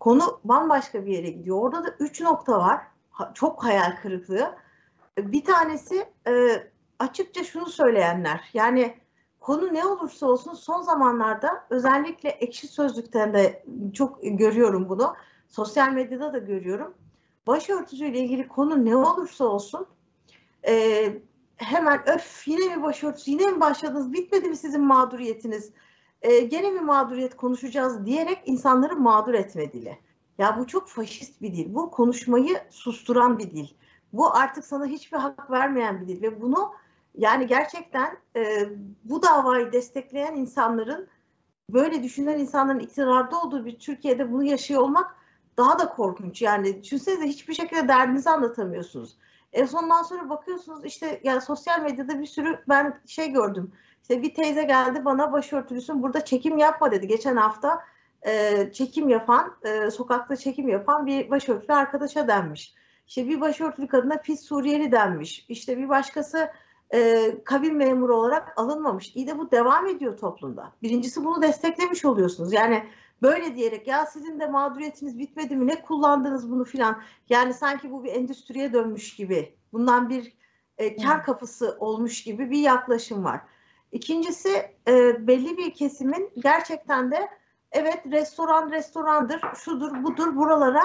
konu 0.00 0.40
bambaşka 0.44 1.06
bir 1.06 1.12
yere 1.12 1.30
gidiyor. 1.30 1.62
Orada 1.62 1.84
da 1.84 1.94
üç 2.00 2.20
nokta 2.20 2.58
var. 2.58 2.80
Çok 3.34 3.64
hayal 3.64 3.96
kırıklığı. 4.02 4.54
Bir 5.18 5.44
tanesi 5.44 6.06
açıkça 6.98 7.44
şunu 7.44 7.66
söyleyenler. 7.66 8.50
Yani 8.54 8.94
konu 9.44 9.74
ne 9.74 9.84
olursa 9.84 10.26
olsun 10.26 10.54
son 10.54 10.82
zamanlarda 10.82 11.66
özellikle 11.70 12.28
ekşi 12.28 12.68
sözlükten 12.68 13.34
de 13.34 13.64
çok 13.92 14.18
görüyorum 14.22 14.88
bunu. 14.88 15.14
Sosyal 15.48 15.92
medyada 15.92 16.32
da 16.32 16.38
görüyorum. 16.38 16.94
Başörtüsüyle 17.46 18.18
ilgili 18.18 18.48
konu 18.48 18.84
ne 18.84 18.96
olursa 18.96 19.44
olsun 19.44 19.86
e, 20.66 21.04
hemen 21.56 22.08
öf 22.08 22.48
yine 22.48 22.76
mi 22.76 22.82
başörtüsü 22.82 23.30
yine 23.30 23.46
mi 23.46 23.60
başladınız 23.60 24.12
bitmedi 24.12 24.48
mi 24.48 24.56
sizin 24.56 24.80
mağduriyetiniz 24.80 25.70
e, 26.22 26.40
gene 26.40 26.70
mi 26.70 26.80
mağduriyet 26.80 27.36
konuşacağız 27.36 28.06
diyerek 28.06 28.42
insanları 28.46 28.96
mağdur 28.96 29.34
etme 29.34 29.72
dili. 29.72 29.98
Ya 30.38 30.58
bu 30.58 30.66
çok 30.66 30.88
faşist 30.88 31.42
bir 31.42 31.52
dil. 31.52 31.74
Bu 31.74 31.90
konuşmayı 31.90 32.60
susturan 32.70 33.38
bir 33.38 33.50
dil. 33.50 33.68
Bu 34.12 34.34
artık 34.36 34.64
sana 34.64 34.86
hiçbir 34.86 35.16
hak 35.16 35.50
vermeyen 35.50 36.00
bir 36.00 36.08
dil 36.08 36.22
ve 36.22 36.42
bunu 36.42 36.74
yani 37.14 37.46
gerçekten 37.46 38.16
e, 38.36 38.68
bu 39.04 39.22
davayı 39.22 39.72
destekleyen 39.72 40.36
insanların 40.36 41.08
böyle 41.70 42.02
düşünen 42.02 42.38
insanların 42.38 42.78
iktidarda 42.78 43.40
olduğu 43.40 43.64
bir 43.64 43.78
Türkiye'de 43.78 44.32
bunu 44.32 44.44
yaşıyor 44.44 44.80
olmak 44.80 45.16
daha 45.56 45.78
da 45.78 45.88
korkunç. 45.88 46.42
Yani 46.42 46.82
düşünsenize 46.82 47.26
hiçbir 47.26 47.54
şekilde 47.54 47.88
derdinizi 47.88 48.30
anlatamıyorsunuz. 48.30 49.16
En 49.52 49.66
sondan 49.66 50.02
sonra 50.02 50.28
bakıyorsunuz 50.28 50.84
işte 50.84 51.20
yani 51.24 51.40
sosyal 51.40 51.82
medyada 51.82 52.20
bir 52.20 52.26
sürü 52.26 52.58
ben 52.68 53.00
şey 53.06 53.30
gördüm. 53.30 53.72
İşte 54.02 54.22
bir 54.22 54.34
teyze 54.34 54.62
geldi 54.62 55.04
bana 55.04 55.32
başörtülüsün 55.32 56.02
burada 56.02 56.24
çekim 56.24 56.58
yapma 56.58 56.90
dedi. 56.90 57.08
Geçen 57.08 57.36
hafta 57.36 57.80
e, 58.26 58.72
çekim 58.72 59.08
yapan, 59.08 59.56
e, 59.62 59.90
sokakta 59.90 60.36
çekim 60.36 60.68
yapan 60.68 61.06
bir 61.06 61.30
başörtülü 61.30 61.72
arkadaşa 61.74 62.28
denmiş. 62.28 62.74
İşte 63.06 63.28
bir 63.28 63.40
başörtülü 63.40 63.88
kadına 63.88 64.16
pis 64.16 64.40
Suriyeli 64.40 64.92
denmiş. 64.92 65.46
İşte 65.48 65.78
bir 65.78 65.88
başkası 65.88 66.50
e, 66.94 67.30
kabin 67.44 67.76
memuru 67.76 68.16
olarak 68.16 68.52
alınmamış. 68.56 69.16
İyi 69.16 69.26
de 69.26 69.38
bu 69.38 69.50
devam 69.50 69.86
ediyor 69.86 70.18
toplumda. 70.18 70.72
Birincisi 70.82 71.24
bunu 71.24 71.42
desteklemiş 71.42 72.04
oluyorsunuz. 72.04 72.52
Yani 72.52 72.84
böyle 73.22 73.56
diyerek 73.56 73.86
ya 73.86 74.06
sizin 74.06 74.40
de 74.40 74.46
mağduriyetiniz 74.46 75.18
bitmedi 75.18 75.56
mi 75.56 75.66
ne 75.66 75.82
kullandınız 75.82 76.50
bunu 76.50 76.64
filan. 76.64 77.02
Yani 77.28 77.54
sanki 77.54 77.90
bu 77.90 78.04
bir 78.04 78.12
endüstriye 78.12 78.72
dönmüş 78.72 79.16
gibi. 79.16 79.54
Bundan 79.72 80.08
bir 80.08 80.32
e, 80.78 80.96
kar 80.96 81.24
kapısı 81.24 81.76
olmuş 81.80 82.22
gibi 82.22 82.50
bir 82.50 82.58
yaklaşım 82.58 83.24
var. 83.24 83.40
İkincisi 83.92 84.70
e, 84.88 85.26
belli 85.26 85.56
bir 85.56 85.74
kesimin 85.74 86.30
gerçekten 86.38 87.10
de 87.10 87.28
evet 87.72 88.02
restoran 88.12 88.70
restorandır, 88.70 89.40
şudur 89.54 90.04
budur 90.04 90.36
buralara 90.36 90.82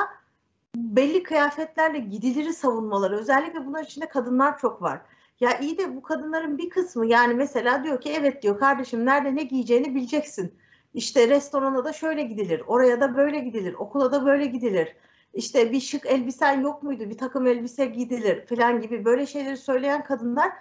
belli 0.76 1.24
kıyafetlerle 1.24 2.00
gidiliri 2.00 2.54
savunmaları. 2.54 3.18
Özellikle 3.18 3.66
bunlar 3.66 3.84
içinde 3.84 4.08
kadınlar 4.08 4.58
çok 4.58 4.82
var. 4.82 5.02
Ya 5.40 5.60
iyi 5.60 5.78
de 5.78 5.96
bu 5.96 6.02
kadınların 6.02 6.58
bir 6.58 6.70
kısmı 6.70 7.06
yani 7.06 7.34
mesela 7.34 7.84
diyor 7.84 8.02
ki 8.02 8.10
evet 8.10 8.44
diyor 8.44 8.60
kardeşim 8.60 9.06
nerede 9.06 9.36
ne 9.36 9.44
giyeceğini 9.44 9.96
bileceksin. 9.96 10.54
İşte 10.94 11.30
restorana 11.30 11.86
da 11.86 11.94
şöyle 11.94 12.24
gidilir, 12.24 12.64
oraya 12.68 13.02
da 13.02 13.18
böyle 13.18 13.40
gidilir, 13.40 13.74
okula 13.74 14.12
da 14.12 14.26
böyle 14.26 14.46
gidilir. 14.46 14.96
İşte 15.34 15.72
bir 15.72 15.80
şık 15.82 16.06
elbisen 16.06 16.62
yok 16.62 16.84
muydu, 16.84 17.10
bir 17.10 17.18
takım 17.18 17.48
elbise 17.48 17.86
gidilir 17.86 18.46
falan 18.46 18.82
gibi 18.82 19.06
böyle 19.06 19.26
şeyleri 19.26 19.58
söyleyen 19.58 20.04
kadınlar 20.04 20.52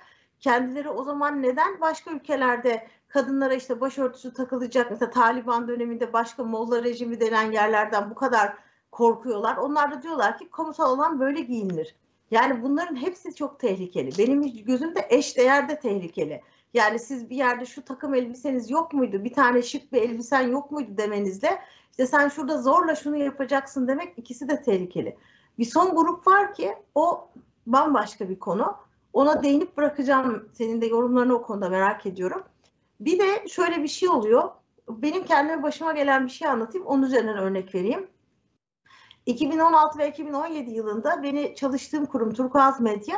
kendileri 0.40 0.88
o 0.88 1.04
zaman 1.04 1.42
neden 1.42 1.80
başka 1.80 2.10
ülkelerde 2.10 2.88
kadınlara 3.08 3.54
işte 3.54 3.80
başörtüsü 3.80 4.34
takılacak 4.34 4.90
mesela 4.90 5.10
Taliban 5.10 5.68
döneminde 5.68 6.12
başka 6.12 6.44
Molla 6.44 6.82
rejimi 6.84 7.20
denen 7.20 7.52
yerlerden 7.52 8.10
bu 8.10 8.14
kadar 8.14 8.56
korkuyorlar. 8.92 9.56
Onlar 9.56 9.92
da 9.92 10.02
diyorlar 10.02 10.38
ki 10.38 10.50
kamusal 10.50 10.98
alan 10.98 11.20
böyle 11.20 11.40
giyinilir. 11.40 11.94
Yani 12.30 12.62
bunların 12.62 12.96
hepsi 12.96 13.34
çok 13.34 13.60
tehlikeli. 13.60 14.10
Benim 14.18 14.64
gözümde 14.64 15.06
eş 15.10 15.36
değerde 15.36 15.80
tehlikeli. 15.80 16.42
Yani 16.74 16.98
siz 16.98 17.30
bir 17.30 17.36
yerde 17.36 17.66
şu 17.66 17.84
takım 17.84 18.14
elbiseniz 18.14 18.70
yok 18.70 18.92
muydu? 18.92 19.24
Bir 19.24 19.32
tane 19.32 19.62
şık 19.62 19.92
bir 19.92 20.02
elbisen 20.02 20.48
yok 20.48 20.70
muydu 20.70 20.90
demenizle 20.96 21.58
işte 21.98 22.06
sen 22.06 22.28
şurada 22.28 22.62
zorla 22.62 22.94
şunu 22.94 23.16
yapacaksın 23.16 23.88
demek 23.88 24.18
ikisi 24.18 24.48
de 24.48 24.62
tehlikeli. 24.62 25.16
Bir 25.58 25.64
son 25.64 25.96
grup 25.96 26.26
var 26.26 26.54
ki 26.54 26.74
o 26.94 27.28
bambaşka 27.66 28.28
bir 28.28 28.38
konu. 28.38 28.76
Ona 29.12 29.42
değinip 29.42 29.76
bırakacağım. 29.76 30.48
Senin 30.52 30.80
de 30.80 30.86
yorumlarını 30.86 31.34
o 31.34 31.42
konuda 31.42 31.68
merak 31.68 32.06
ediyorum. 32.06 32.42
Bir 33.00 33.18
de 33.18 33.48
şöyle 33.48 33.82
bir 33.82 33.88
şey 33.88 34.08
oluyor. 34.08 34.50
Benim 34.88 35.24
kendime 35.24 35.62
başıma 35.62 35.92
gelen 35.92 36.26
bir 36.26 36.30
şey 36.30 36.48
anlatayım. 36.48 36.86
Onun 36.86 37.02
üzerinden 37.02 37.38
örnek 37.38 37.74
vereyim. 37.74 38.06
2016 39.28 39.98
ve 39.98 40.08
2017 40.08 40.70
yılında 40.70 41.22
beni 41.22 41.54
çalıştığım 41.54 42.06
kurum 42.06 42.34
Turkuaz 42.34 42.80
Medya 42.80 43.16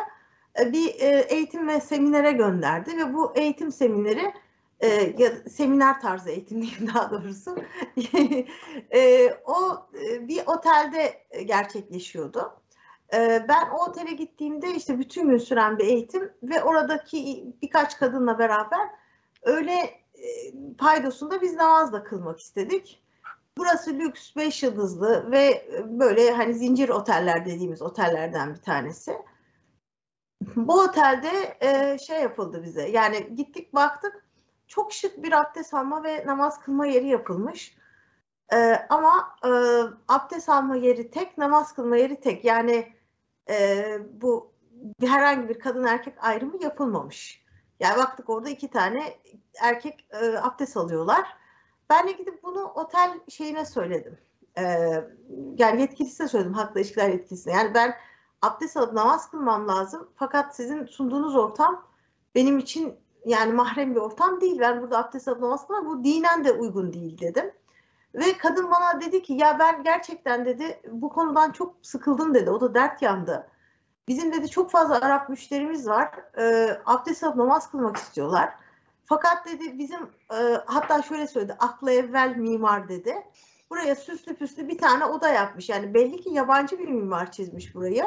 e, 0.61 0.73
bir 0.73 0.95
e, 1.01 1.27
eğitim 1.29 1.69
ve 1.69 1.81
seminere 1.81 2.33
gönderdi 2.33 2.97
ve 2.97 3.15
bu 3.15 3.33
eğitim 3.37 3.73
semineri 3.73 4.33
e, 4.81 4.89
ya 5.19 5.31
seminer 5.51 6.01
tarzı 6.01 6.31
eğitim 6.31 6.63
diyeyim 6.63 6.89
daha 6.95 7.11
doğrusu 7.11 7.57
o 9.47 9.87
bir 10.29 10.43
otelde 10.47 11.27
gerçekleşiyordu. 11.45 12.53
ben 13.49 13.71
o 13.79 13.85
otele 13.89 14.13
gittiğimde 14.13 14.75
işte 14.75 14.99
bütün 14.99 15.29
gün 15.29 15.39
süren 15.39 15.79
bir 15.79 15.85
eğitim 15.85 16.33
ve 16.43 16.63
oradaki 16.63 17.45
birkaç 17.63 17.99
kadınla 17.99 18.39
beraber 18.39 18.89
öyle 19.43 19.73
e, 20.15 20.53
paydosunda 20.79 21.43
biz 21.43 21.55
namazla 21.55 22.05
kılmak 22.05 22.41
istedik. 22.41 23.03
Burası 23.59 23.91
lüks, 23.95 24.37
beş 24.37 24.63
yıldızlı 24.63 25.31
ve 25.31 25.71
böyle 25.85 26.31
hani 26.31 26.55
zincir 26.55 26.89
oteller 26.89 27.47
dediğimiz 27.47 27.83
otellerden 27.83 28.55
bir 28.55 28.61
tanesi. 28.61 29.19
Bu 30.57 30.81
otelde 30.81 31.57
e, 31.61 31.99
şey 31.99 32.23
yapıldı 32.23 32.63
bize. 32.63 32.89
Yani 32.89 33.35
gittik 33.37 33.75
baktık 33.75 34.25
çok 34.67 34.93
şık 34.93 35.23
bir 35.23 35.33
abdest 35.33 35.75
alma 35.75 36.05
ve 36.05 36.27
namaz 36.27 36.61
kılma 36.61 36.87
yeri 36.87 37.09
yapılmış. 37.09 37.77
E, 38.53 38.57
ama 38.89 39.37
e, 39.45 39.51
abdest 40.09 40.49
alma 40.49 40.77
yeri 40.77 41.11
tek, 41.11 41.39
namaz 41.39 41.75
kılma 41.75 41.97
yeri 41.97 42.21
tek. 42.21 42.45
Yani 42.45 42.93
e, 43.51 43.99
bu 44.13 44.53
herhangi 45.01 45.49
bir 45.49 45.59
kadın 45.59 45.85
erkek 45.85 46.25
ayrımı 46.25 46.63
yapılmamış. 46.63 47.45
Yani 47.81 47.99
baktık 47.99 48.29
orada 48.29 48.49
iki 48.49 48.71
tane 48.71 49.19
erkek 49.61 50.07
e, 50.11 50.39
abdest 50.39 50.77
alıyorlar. 50.77 51.40
Ben 51.91 52.09
de 52.09 52.13
gidip 52.13 52.43
bunu 52.43 52.65
otel 52.65 53.21
şeyine 53.29 53.65
söyledim. 53.65 54.19
E, 54.59 54.65
yani 55.59 55.81
yetkilisine 55.81 56.29
söyledim, 56.29 56.55
haklı 56.55 56.81
ilişkiler 56.81 57.09
yetkilisine. 57.09 57.53
Yani 57.53 57.75
ben 57.75 57.95
abdest 58.43 58.77
alıp 58.77 58.93
namaz 58.93 59.31
kılmam 59.31 59.69
lazım. 59.69 60.09
Fakat 60.17 60.57
sizin 60.57 60.87
sunduğunuz 60.87 61.37
ortam 61.37 61.85
benim 62.35 62.59
için 62.59 62.95
yani 63.25 63.53
mahrem 63.53 63.95
bir 63.95 64.01
ortam 64.01 64.41
değil. 64.41 64.61
Ben 64.61 64.83
burada 64.83 64.99
abdest 64.99 65.29
alıp 65.29 65.41
namaz 65.41 65.67
kılmam. 65.67 65.87
Bu 65.87 66.05
dinen 66.05 66.45
de 66.45 66.53
uygun 66.53 66.93
değil 66.93 67.21
dedim. 67.21 67.53
Ve 68.15 68.39
kadın 68.39 68.71
bana 68.71 69.01
dedi 69.01 69.23
ki 69.23 69.33
ya 69.33 69.59
ben 69.59 69.83
gerçekten 69.83 70.45
dedi 70.45 70.81
bu 70.93 71.09
konudan 71.09 71.53
çok 71.53 71.75
sıkıldım 71.83 72.35
dedi. 72.35 72.51
O 72.51 72.61
da 72.61 72.75
dert 72.75 73.03
yandı. 73.03 73.49
Bizim 74.09 74.33
dedi 74.33 74.51
çok 74.51 74.71
fazla 74.71 75.01
Arap 75.01 75.29
müşterimiz 75.29 75.89
var. 75.89 76.11
E, 76.39 76.77
abdest 76.87 77.25
alıp 77.25 77.37
namaz 77.37 77.71
kılmak 77.71 77.97
istiyorlar. 77.97 78.55
Fakat 79.11 79.47
dedi 79.47 79.79
bizim 79.79 80.01
e, 80.33 80.37
hatta 80.67 81.03
şöyle 81.03 81.27
söyledi 81.27 81.57
akla 81.59 81.93
evvel 81.93 82.37
mimar 82.37 82.89
dedi. 82.89 83.15
Buraya 83.71 83.95
süslü 83.95 84.35
püslü 84.35 84.69
bir 84.69 84.79
tane 84.79 85.05
oda 85.05 85.29
yapmış. 85.29 85.69
Yani 85.69 85.95
belli 85.95 86.21
ki 86.21 86.31
yabancı 86.31 86.79
bir 86.79 86.89
mimar 86.89 87.33
çizmiş 87.33 87.75
burayı. 87.75 88.05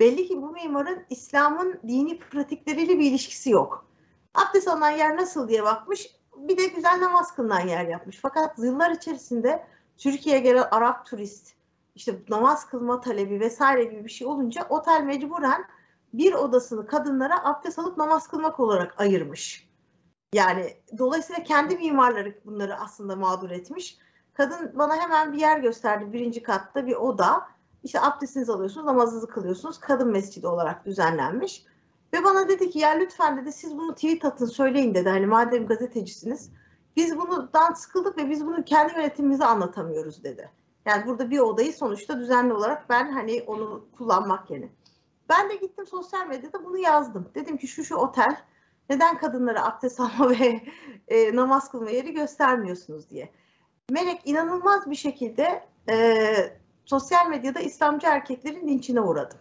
Belli 0.00 0.28
ki 0.28 0.42
bu 0.42 0.50
mimarın 0.50 1.04
İslam'ın 1.10 1.80
dini 1.88 2.18
pratikleriyle 2.18 2.98
bir 2.98 3.10
ilişkisi 3.10 3.50
yok. 3.50 3.86
Abdest 4.34 4.68
alınan 4.68 4.90
yer 4.90 5.16
nasıl 5.16 5.48
diye 5.48 5.64
bakmış. 5.64 6.16
Bir 6.36 6.56
de 6.56 6.66
güzel 6.66 7.00
namaz 7.00 7.34
kılınan 7.34 7.66
yer 7.66 7.86
yapmış. 7.86 8.18
Fakat 8.22 8.58
yıllar 8.58 8.90
içerisinde 8.90 9.66
Türkiye'ye 9.98 10.42
gelen 10.42 10.68
Arap 10.70 11.06
turist, 11.06 11.54
işte 11.94 12.14
namaz 12.28 12.66
kılma 12.66 13.00
talebi 13.00 13.40
vesaire 13.40 13.84
gibi 13.84 14.04
bir 14.04 14.10
şey 14.10 14.26
olunca 14.26 14.66
otel 14.68 15.02
mecburen 15.02 15.64
bir 16.12 16.32
odasını 16.32 16.86
kadınlara 16.86 17.44
abdest 17.44 17.78
alıp 17.78 17.96
namaz 17.96 18.28
kılmak 18.28 18.60
olarak 18.60 19.00
ayırmış. 19.00 19.69
Yani 20.34 20.76
dolayısıyla 20.98 21.42
kendi 21.42 21.76
mimarları 21.76 22.34
bunları 22.44 22.76
aslında 22.76 23.16
mağdur 23.16 23.50
etmiş. 23.50 23.98
Kadın 24.34 24.72
bana 24.74 24.96
hemen 24.96 25.32
bir 25.32 25.38
yer 25.38 25.58
gösterdi. 25.58 26.12
Birinci 26.12 26.42
katta 26.42 26.86
bir 26.86 26.94
oda. 26.94 27.48
İşte 27.82 28.00
abdestinizi 28.00 28.52
alıyorsunuz, 28.52 28.86
namazınızı 28.86 29.26
kılıyorsunuz. 29.26 29.80
Kadın 29.80 30.08
mescidi 30.08 30.46
olarak 30.46 30.86
düzenlenmiş. 30.86 31.64
Ve 32.12 32.24
bana 32.24 32.48
dedi 32.48 32.70
ki 32.70 32.78
ya 32.78 32.90
lütfen 32.90 33.36
dedi 33.36 33.52
siz 33.52 33.78
bunu 33.78 33.94
tweet 33.94 34.24
atın 34.24 34.46
söyleyin 34.46 34.94
dedi. 34.94 35.08
Hani 35.08 35.26
madem 35.26 35.66
gazetecisiniz. 35.66 36.50
Biz 36.96 37.18
bundan 37.18 37.72
sıkıldık 37.72 38.18
ve 38.18 38.30
biz 38.30 38.46
bunu 38.46 38.64
kendi 38.64 38.92
yönetimimize 38.92 39.44
anlatamıyoruz 39.44 40.24
dedi. 40.24 40.50
Yani 40.86 41.06
burada 41.06 41.30
bir 41.30 41.38
odayı 41.38 41.72
sonuçta 41.72 42.18
düzenli 42.18 42.52
olarak 42.52 42.88
ben 42.88 43.12
hani 43.12 43.44
onu 43.46 43.86
kullanmak 43.98 44.50
yerine. 44.50 44.68
Ben 45.28 45.50
de 45.50 45.56
gittim 45.56 45.86
sosyal 45.86 46.26
medyada 46.26 46.64
bunu 46.64 46.78
yazdım. 46.78 47.28
Dedim 47.34 47.56
ki 47.56 47.68
şu 47.68 47.84
şu 47.84 47.96
otel 47.96 48.36
neden 48.90 49.18
kadınlara 49.18 49.64
abdest 49.64 50.00
alma 50.00 50.30
ve 50.30 50.60
e, 51.08 51.36
namaz 51.36 51.70
kılma 51.70 51.90
yeri 51.90 52.12
göstermiyorsunuz 52.12 53.10
diye. 53.10 53.32
Melek 53.90 54.20
inanılmaz 54.24 54.90
bir 54.90 54.96
şekilde 54.96 55.64
e, 55.90 56.24
sosyal 56.84 57.28
medyada 57.28 57.60
İslamcı 57.60 58.06
erkeklerin 58.06 58.68
linçine 58.68 59.00
uğradım. 59.00 59.38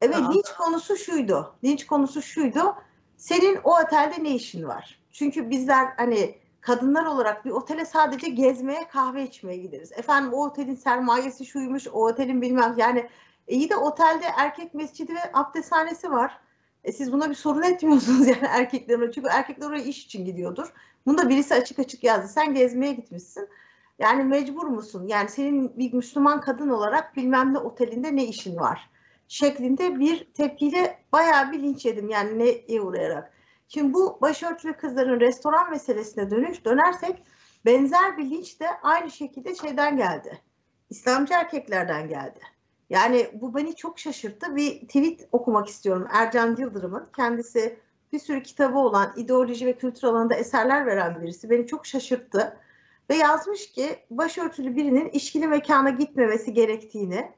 Evet 0.00 0.18
linç 0.18 0.46
konusu 0.58 0.96
şuydu. 0.96 1.54
Linç 1.64 1.86
konusu 1.86 2.22
şuydu. 2.22 2.74
Senin 3.16 3.60
o 3.64 3.80
otelde 3.80 4.24
ne 4.24 4.34
işin 4.34 4.68
var? 4.68 5.00
Çünkü 5.12 5.50
bizler 5.50 5.92
hani 5.96 6.38
kadınlar 6.60 7.04
olarak 7.04 7.44
bir 7.44 7.50
otele 7.50 7.84
sadece 7.84 8.28
gezmeye, 8.28 8.88
kahve 8.88 9.24
içmeye 9.24 9.56
gideriz. 9.56 9.92
Efendim 9.92 10.32
o 10.32 10.46
otelin 10.46 10.74
sermayesi 10.74 11.46
şuymuş, 11.46 11.88
o 11.88 12.06
otelin 12.08 12.42
bilmem 12.42 12.74
yani 12.78 13.08
iyi 13.48 13.70
de 13.70 13.76
otelde 13.76 14.26
erkek 14.36 14.74
mescidi 14.74 15.14
ve 15.14 15.20
abdesthanesi 15.34 16.10
var. 16.10 16.40
E 16.84 16.92
siz 16.92 17.12
buna 17.12 17.30
bir 17.30 17.34
sorun 17.34 17.62
etmiyorsunuz 17.62 18.26
yani 18.28 18.46
erkeklerin. 18.48 19.10
Çünkü 19.10 19.28
erkekler 19.28 19.66
oraya 19.66 19.84
iş 19.84 20.04
için 20.04 20.24
gidiyordur. 20.24 20.72
Bunu 21.06 21.18
da 21.18 21.28
birisi 21.28 21.54
açık 21.54 21.78
açık 21.78 22.04
yazdı. 22.04 22.28
Sen 22.28 22.54
gezmeye 22.54 22.92
gitmişsin. 22.92 23.48
Yani 23.98 24.24
mecbur 24.24 24.66
musun? 24.66 25.06
Yani 25.06 25.28
senin 25.28 25.78
bir 25.78 25.92
Müslüman 25.92 26.40
kadın 26.40 26.68
olarak 26.68 27.16
bilmem 27.16 27.54
ne 27.54 27.58
otelinde 27.58 28.16
ne 28.16 28.24
işin 28.26 28.56
var? 28.56 28.90
Şeklinde 29.28 29.98
bir 29.98 30.32
tepkiyle 30.34 30.98
bayağı 31.12 31.52
bir 31.52 31.62
linç 31.62 31.84
yedim 31.84 32.08
yani 32.08 32.38
neye 32.38 32.80
uğrayarak. 32.80 33.32
Şimdi 33.68 33.94
bu 33.94 34.18
başörtülü 34.20 34.72
kızların 34.72 35.20
restoran 35.20 35.70
meselesine 35.70 36.30
dönüş 36.30 36.64
dönersek 36.64 37.22
benzer 37.64 38.18
bir 38.18 38.30
linç 38.30 38.60
de 38.60 38.68
aynı 38.82 39.10
şekilde 39.10 39.54
şeyden 39.54 39.96
geldi. 39.96 40.40
İslamcı 40.90 41.34
erkeklerden 41.34 42.08
geldi. 42.08 42.40
Yani 42.90 43.30
bu 43.34 43.54
beni 43.54 43.76
çok 43.76 43.98
şaşırttı. 43.98 44.56
Bir 44.56 44.80
tweet 44.80 45.28
okumak 45.32 45.68
istiyorum 45.68 46.06
Ercan 46.10 46.56
Yıldırım'ın. 46.56 47.08
Kendisi 47.16 47.80
bir 48.12 48.18
sürü 48.18 48.42
kitabı 48.42 48.78
olan 48.78 49.12
ideoloji 49.16 49.66
ve 49.66 49.78
kültür 49.78 50.08
alanında 50.08 50.34
eserler 50.34 50.86
veren 50.86 51.22
birisi. 51.22 51.50
Beni 51.50 51.66
çok 51.66 51.86
şaşırttı. 51.86 52.56
Ve 53.10 53.16
yazmış 53.16 53.72
ki 53.72 53.98
başörtülü 54.10 54.76
birinin 54.76 55.08
işkili 55.08 55.48
mekana 55.48 55.90
gitmemesi 55.90 56.54
gerektiğini 56.54 57.32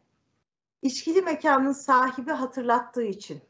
işkili 0.83 1.23
mekanın 1.23 1.73
sahibi 1.73 2.31
hatırlattığı 2.31 3.05
için. 3.05 3.41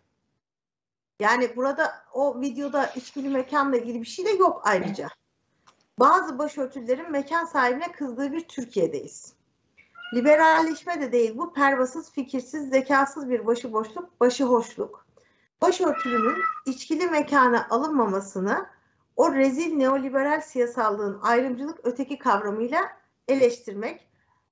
Yani 1.20 1.56
burada 1.56 1.92
o 2.12 2.40
videoda 2.40 2.86
işkili 2.86 3.28
mekanla 3.28 3.76
ilgili 3.76 4.00
bir 4.00 4.06
şey 4.06 4.24
de 4.24 4.30
yok 4.30 4.62
ayrıca. 4.64 5.08
Bazı 5.98 6.38
başörtülerin 6.38 7.10
mekan 7.10 7.44
sahibine 7.44 7.92
kızdığı 7.92 8.32
bir 8.32 8.48
Türkiye'deyiz. 8.48 9.34
Liberalleşme 10.14 11.00
de 11.00 11.12
değil 11.12 11.38
bu. 11.38 11.52
Pervasız, 11.52 12.12
fikirsiz, 12.12 12.68
zekasız 12.68 13.30
bir 13.30 13.46
başıboşluk, 13.46 14.20
başıhoşluk. 14.20 15.06
Başörtülünün 15.62 16.36
içkili 16.66 17.06
mekana 17.06 17.66
alınmamasını 17.70 18.66
o 19.16 19.34
rezil 19.34 19.76
neoliberal 19.76 20.40
siyasallığın 20.40 21.20
ayrımcılık 21.22 21.78
öteki 21.82 22.18
kavramıyla 22.18 22.80
eleştirmek, 23.28 24.08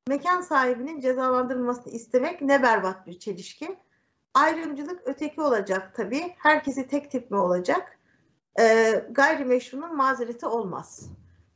mekan 0.09 0.41
sahibinin 0.41 1.01
cezalandırılmasını 1.01 1.93
istemek 1.93 2.43
ne 2.43 2.63
berbat 2.63 3.07
bir 3.07 3.19
çelişki. 3.19 3.79
Ayrımcılık 4.35 5.03
öteki 5.05 5.41
olacak 5.41 5.95
tabii. 5.95 6.35
Herkesi 6.39 6.89
tek 6.89 7.11
tip 7.11 7.31
mi 7.31 7.37
olacak? 7.37 7.99
Ee, 8.61 9.05
gayrimeşrunun 9.11 9.97
mazereti 9.97 10.47
olmaz. 10.47 11.11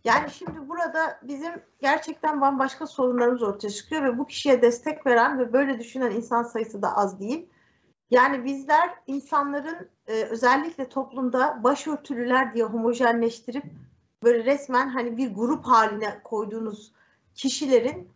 Yani 0.05 0.31
şimdi 0.31 0.69
burada 0.69 1.21
bizim 1.23 1.53
gerçekten 1.81 2.41
bambaşka 2.41 2.87
sorunlarımız 2.87 3.43
ortaya 3.43 3.71
çıkıyor 3.71 4.03
ve 4.03 4.19
bu 4.19 4.27
kişiye 4.27 4.63
destek 4.63 5.07
veren 5.07 5.39
ve 5.39 5.53
böyle 5.53 5.79
düşünen 5.79 6.11
insan 6.11 6.43
sayısı 6.43 6.83
da 6.83 6.97
az 6.97 7.21
değil. 7.21 7.47
Yani 8.11 8.45
bizler 8.45 8.95
insanların 9.07 9.89
e, 10.07 10.13
özellikle 10.13 10.89
toplumda 10.89 11.61
başörtülüler 11.65 12.55
diye 12.55 12.65
homojenleştirip 12.65 13.65
böyle 14.23 14.45
resmen 14.45 14.89
hani 14.89 15.17
bir 15.17 15.35
grup 15.35 15.65
haline 15.65 16.21
koyduğunuz 16.25 16.93
kişilerin 17.35 18.09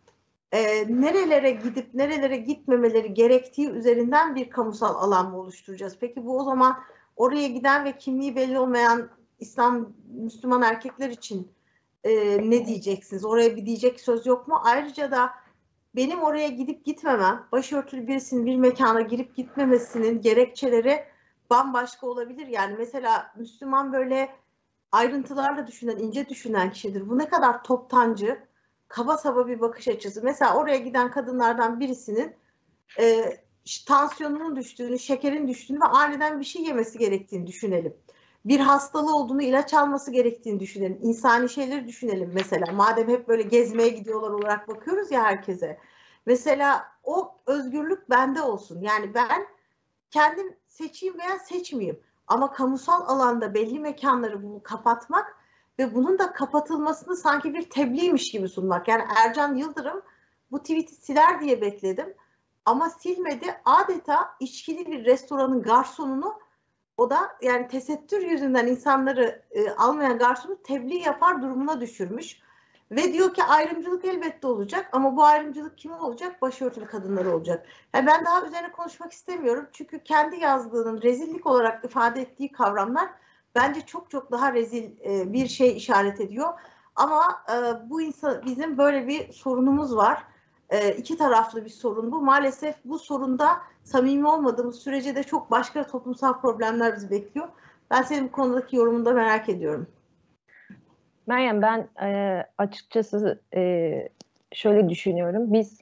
e, 0.51 0.61
nerelere 1.01 1.51
gidip 1.51 1.93
nerelere 1.93 2.37
gitmemeleri 2.37 3.13
gerektiği 3.13 3.69
üzerinden 3.69 4.35
bir 4.35 4.49
kamusal 4.49 4.95
alan 4.95 5.29
mı 5.31 5.37
oluşturacağız? 5.37 5.97
Peki 5.99 6.25
bu 6.25 6.39
o 6.39 6.43
zaman 6.43 6.79
oraya 7.15 7.47
giden 7.47 7.85
ve 7.85 7.97
kimliği 7.97 8.35
belli 8.35 8.59
olmayan 8.59 9.09
İslam 9.39 9.93
Müslüman 10.13 10.61
erkekler 10.61 11.09
için 11.09 11.51
e, 12.03 12.11
ne 12.49 12.65
diyeceksiniz? 12.65 13.25
Oraya 13.25 13.55
bir 13.55 13.65
diyecek 13.65 14.01
söz 14.01 14.25
yok 14.25 14.47
mu? 14.47 14.61
Ayrıca 14.63 15.11
da 15.11 15.29
benim 15.95 16.21
oraya 16.21 16.47
gidip 16.47 16.85
gitmemem, 16.85 17.47
başörtülü 17.51 18.07
birisinin 18.07 18.45
bir 18.45 18.55
mekana 18.55 19.01
girip 19.01 19.35
gitmemesinin 19.35 20.21
gerekçeleri 20.21 21.03
bambaşka 21.49 22.07
olabilir. 22.07 22.47
Yani 22.47 22.75
mesela 22.77 23.33
Müslüman 23.37 23.93
böyle 23.93 24.35
ayrıntılarla 24.91 25.67
düşünen, 25.67 25.97
ince 25.97 26.29
düşünen 26.29 26.71
kişidir. 26.71 27.09
Bu 27.09 27.17
ne 27.17 27.29
kadar 27.29 27.63
toptancı, 27.63 28.39
kaba 28.87 29.17
saba 29.17 29.47
bir 29.47 29.61
bakış 29.61 29.87
açısı. 29.87 30.23
Mesela 30.23 30.57
oraya 30.57 30.77
giden 30.77 31.11
kadınlardan 31.11 31.79
birisinin 31.79 32.35
e, 32.99 33.37
tansiyonunun 33.87 34.55
düştüğünü, 34.55 34.99
şekerin 34.99 35.47
düştüğünü 35.47 35.79
ve 35.79 35.85
aniden 35.85 36.39
bir 36.39 36.45
şey 36.45 36.61
yemesi 36.63 36.97
gerektiğini 36.97 37.47
düşünelim. 37.47 37.93
Bir 38.45 38.59
hastalığı 38.59 39.15
olduğunu, 39.15 39.41
ilaç 39.41 39.73
alması 39.73 40.11
gerektiğini 40.11 40.59
düşünelim. 40.59 40.99
İnsani 41.01 41.49
şeyleri 41.49 41.87
düşünelim 41.87 42.31
mesela. 42.33 42.71
Madem 42.71 43.07
hep 43.07 43.27
böyle 43.27 43.43
gezmeye 43.43 43.89
gidiyorlar 43.89 44.29
olarak 44.29 44.67
bakıyoruz 44.67 45.11
ya 45.11 45.23
herkese. 45.23 45.79
Mesela 46.25 46.91
o 47.03 47.35
özgürlük 47.45 48.09
bende 48.09 48.41
olsun. 48.41 48.81
Yani 48.81 49.13
ben 49.13 49.47
kendim 50.11 50.55
seçeyim 50.67 51.19
veya 51.19 51.39
seçmeyeyim. 51.39 51.99
Ama 52.27 52.51
kamusal 52.51 53.01
alanda 53.07 53.53
belli 53.53 53.79
mekanları 53.79 54.43
bunu 54.43 54.63
kapatmak 54.63 55.37
ve 55.79 55.95
bunun 55.95 56.19
da 56.19 56.33
kapatılmasını 56.33 57.15
sanki 57.15 57.53
bir 57.53 57.69
tebliğmiş 57.69 58.31
gibi 58.31 58.49
sunmak. 58.49 58.87
Yani 58.87 59.03
Ercan 59.25 59.55
Yıldırım 59.55 60.01
bu 60.51 60.59
tweet'i 60.59 60.95
siler 60.95 61.41
diye 61.41 61.61
bekledim. 61.61 62.13
Ama 62.65 62.89
silmedi. 62.89 63.61
Adeta 63.65 64.35
içkili 64.39 64.85
bir 64.87 65.05
restoranın 65.05 65.61
garsonunu 65.61 66.39
o 66.99 67.09
da 67.09 67.29
yani 67.41 67.67
tesettür 67.67 68.21
yüzünden 68.21 68.67
insanları 68.67 69.41
e, 69.51 69.69
almayan 69.69 70.17
garsonu 70.17 70.61
tebliğ 70.63 70.97
yapar 70.97 71.41
durumuna 71.41 71.81
düşürmüş. 71.81 72.39
Ve 72.91 73.13
diyor 73.13 73.33
ki 73.33 73.43
ayrımcılık 73.43 74.05
elbette 74.05 74.47
olacak 74.47 74.89
ama 74.91 75.15
bu 75.15 75.23
ayrımcılık 75.23 75.77
kim 75.77 75.91
olacak? 75.91 76.41
Başörtülü 76.41 76.85
kadınlar 76.85 77.25
olacak. 77.25 77.65
Yani 77.93 78.07
ben 78.07 78.25
daha 78.25 78.45
üzerine 78.45 78.71
konuşmak 78.71 79.11
istemiyorum. 79.11 79.67
Çünkü 79.71 80.03
kendi 80.03 80.35
yazdığının 80.35 81.01
rezillik 81.01 81.47
olarak 81.47 81.85
ifade 81.85 82.21
ettiği 82.21 82.51
kavramlar 82.51 83.09
bence 83.55 83.81
çok 83.81 84.09
çok 84.09 84.31
daha 84.31 84.53
rezil 84.53 84.91
e, 85.05 85.33
bir 85.33 85.47
şey 85.47 85.77
işaret 85.77 86.19
ediyor. 86.19 86.53
Ama 86.95 87.43
e, 87.49 87.89
bu 87.89 88.01
insan 88.01 88.41
bizim 88.45 88.77
böyle 88.77 89.07
bir 89.07 89.33
sorunumuz 89.33 89.95
var. 89.95 90.23
E, 90.69 90.91
iki 90.91 91.17
taraflı 91.17 91.65
bir 91.65 91.69
sorun 91.69 92.11
bu. 92.11 92.21
Maalesef 92.21 92.75
bu 92.85 92.99
sorunda 92.99 93.57
samimi 93.83 94.27
olmadığımız 94.27 94.79
sürece 94.79 95.15
de 95.15 95.23
çok 95.23 95.51
başka 95.51 95.87
toplumsal 95.87 96.41
problemler 96.41 96.95
bizi 96.95 97.11
bekliyor. 97.11 97.47
Ben 97.91 98.01
senin 98.01 98.27
bu 98.27 98.31
konudaki 98.31 98.75
yorumunu 98.75 99.05
da 99.05 99.13
merak 99.13 99.49
ediyorum. 99.49 99.87
Meryem 101.27 101.61
ben 101.61 101.87
e, 102.01 102.43
açıkçası 102.57 103.41
e, 103.55 104.09
şöyle 104.53 104.89
düşünüyorum. 104.89 105.53
Biz 105.53 105.81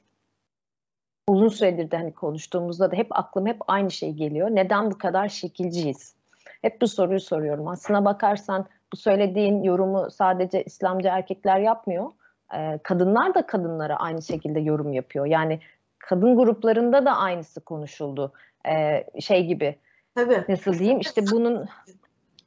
uzun 1.28 1.48
süredir 1.48 1.90
de 1.90 1.96
hani 1.96 2.14
konuştuğumuzda 2.14 2.90
da 2.90 2.96
hep 2.96 3.06
aklım 3.10 3.46
hep 3.46 3.58
aynı 3.66 3.90
şey 3.90 4.12
geliyor. 4.12 4.48
Neden 4.50 4.90
bu 4.90 4.98
kadar 4.98 5.28
şekilciyiz? 5.28 6.14
Hep 6.62 6.80
bu 6.80 6.88
soruyu 6.88 7.20
soruyorum. 7.20 7.68
Aslına 7.68 8.04
bakarsan 8.04 8.66
bu 8.92 8.96
söylediğin 8.96 9.62
yorumu 9.62 10.10
sadece 10.10 10.64
İslamcı 10.64 11.08
erkekler 11.08 11.60
yapmıyor. 11.60 12.10
E, 12.54 12.78
kadınlar 12.82 13.34
da 13.34 13.46
kadınlara 13.46 13.96
aynı 13.96 14.22
şekilde 14.22 14.60
yorum 14.60 14.92
yapıyor. 14.92 15.26
Yani 15.26 15.60
kadın 15.98 16.36
gruplarında 16.36 17.04
da 17.04 17.16
aynısı 17.16 17.60
konuşuldu. 17.60 18.32
E, 18.68 19.04
şey 19.20 19.46
gibi. 19.46 19.76
Tabii. 20.14 20.44
Nasıl 20.48 20.78
diyeyim? 20.78 21.00
İşte 21.00 21.22
bunun 21.30 21.68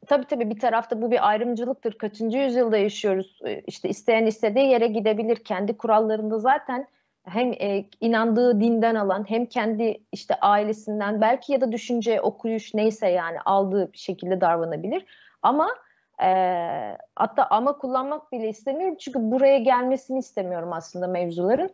tabii 0.07 0.25
tabii 0.25 0.49
bir 0.49 0.59
tarafta 0.59 1.01
bu 1.01 1.11
bir 1.11 1.29
ayrımcılıktır. 1.29 1.93
Kaçıncı 1.93 2.37
yüzyılda 2.37 2.77
yaşıyoruz? 2.77 3.39
İşte 3.67 3.89
isteyen 3.89 4.25
istediği 4.25 4.67
yere 4.67 4.87
gidebilir. 4.87 5.35
Kendi 5.35 5.77
kurallarında 5.77 6.39
zaten 6.39 6.87
hem 7.23 7.53
e, 7.53 7.85
inandığı 8.01 8.59
dinden 8.59 8.95
alan 8.95 9.29
hem 9.29 9.45
kendi 9.45 9.97
işte 10.11 10.35
ailesinden 10.35 11.21
belki 11.21 11.53
ya 11.53 11.61
da 11.61 11.71
düşünce, 11.71 12.21
okuyuş 12.21 12.73
neyse 12.73 13.07
yani 13.07 13.37
aldığı 13.45 13.89
şekilde 13.93 14.41
davranabilir. 14.41 15.05
Ama 15.41 15.67
e, 16.21 16.97
hatta 17.15 17.47
ama 17.49 17.77
kullanmak 17.77 18.31
bile 18.31 18.49
istemiyorum 18.49 18.95
çünkü 18.99 19.19
buraya 19.31 19.57
gelmesini 19.57 20.19
istemiyorum 20.19 20.73
aslında 20.73 21.07
mevzuların. 21.07 21.69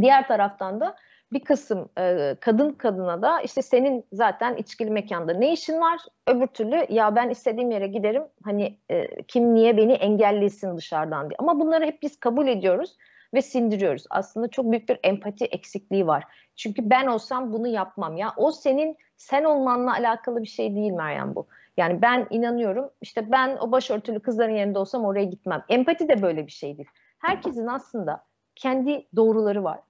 Diğer 0.00 0.28
taraftan 0.28 0.80
da 0.80 0.96
bir 1.32 1.44
kısım 1.44 1.88
e, 1.98 2.36
kadın 2.40 2.70
kadına 2.70 3.22
da 3.22 3.40
işte 3.40 3.62
senin 3.62 4.04
zaten 4.12 4.56
içkili 4.56 4.90
mekanda 4.90 5.32
ne 5.32 5.52
işin 5.52 5.80
var? 5.80 6.00
Öbür 6.26 6.46
türlü 6.46 6.86
ya 6.88 7.16
ben 7.16 7.30
istediğim 7.30 7.70
yere 7.70 7.86
giderim 7.86 8.22
hani 8.44 8.78
e, 8.90 9.22
kim 9.22 9.54
niye 9.54 9.76
beni 9.76 9.92
engellesin 9.92 10.76
dışarıdan 10.76 11.30
diye. 11.30 11.36
Ama 11.38 11.60
bunları 11.60 11.84
hep 11.84 12.02
biz 12.02 12.20
kabul 12.20 12.48
ediyoruz 12.48 12.96
ve 13.34 13.42
sindiriyoruz. 13.42 14.04
Aslında 14.10 14.48
çok 14.48 14.70
büyük 14.72 14.88
bir 14.88 14.98
empati 15.02 15.44
eksikliği 15.44 16.06
var. 16.06 16.24
Çünkü 16.56 16.90
ben 16.90 17.06
olsam 17.06 17.52
bunu 17.52 17.68
yapmam 17.68 18.16
ya. 18.16 18.32
O 18.36 18.52
senin 18.52 18.96
sen 19.16 19.44
olmanla 19.44 19.92
alakalı 19.92 20.42
bir 20.42 20.48
şey 20.48 20.74
değil 20.74 20.92
Meryem 20.92 21.34
bu. 21.34 21.46
Yani 21.78 22.02
ben 22.02 22.26
inanıyorum 22.30 22.90
işte 23.00 23.32
ben 23.32 23.56
o 23.56 23.72
başörtülü 23.72 24.20
kızların 24.20 24.54
yerinde 24.54 24.78
olsam 24.78 25.04
oraya 25.04 25.24
gitmem. 25.24 25.64
Empati 25.68 26.08
de 26.08 26.22
böyle 26.22 26.46
bir 26.46 26.52
şeydir. 26.52 26.86
Herkesin 27.18 27.66
aslında 27.66 28.24
kendi 28.54 29.06
doğruları 29.16 29.64
var 29.64 29.80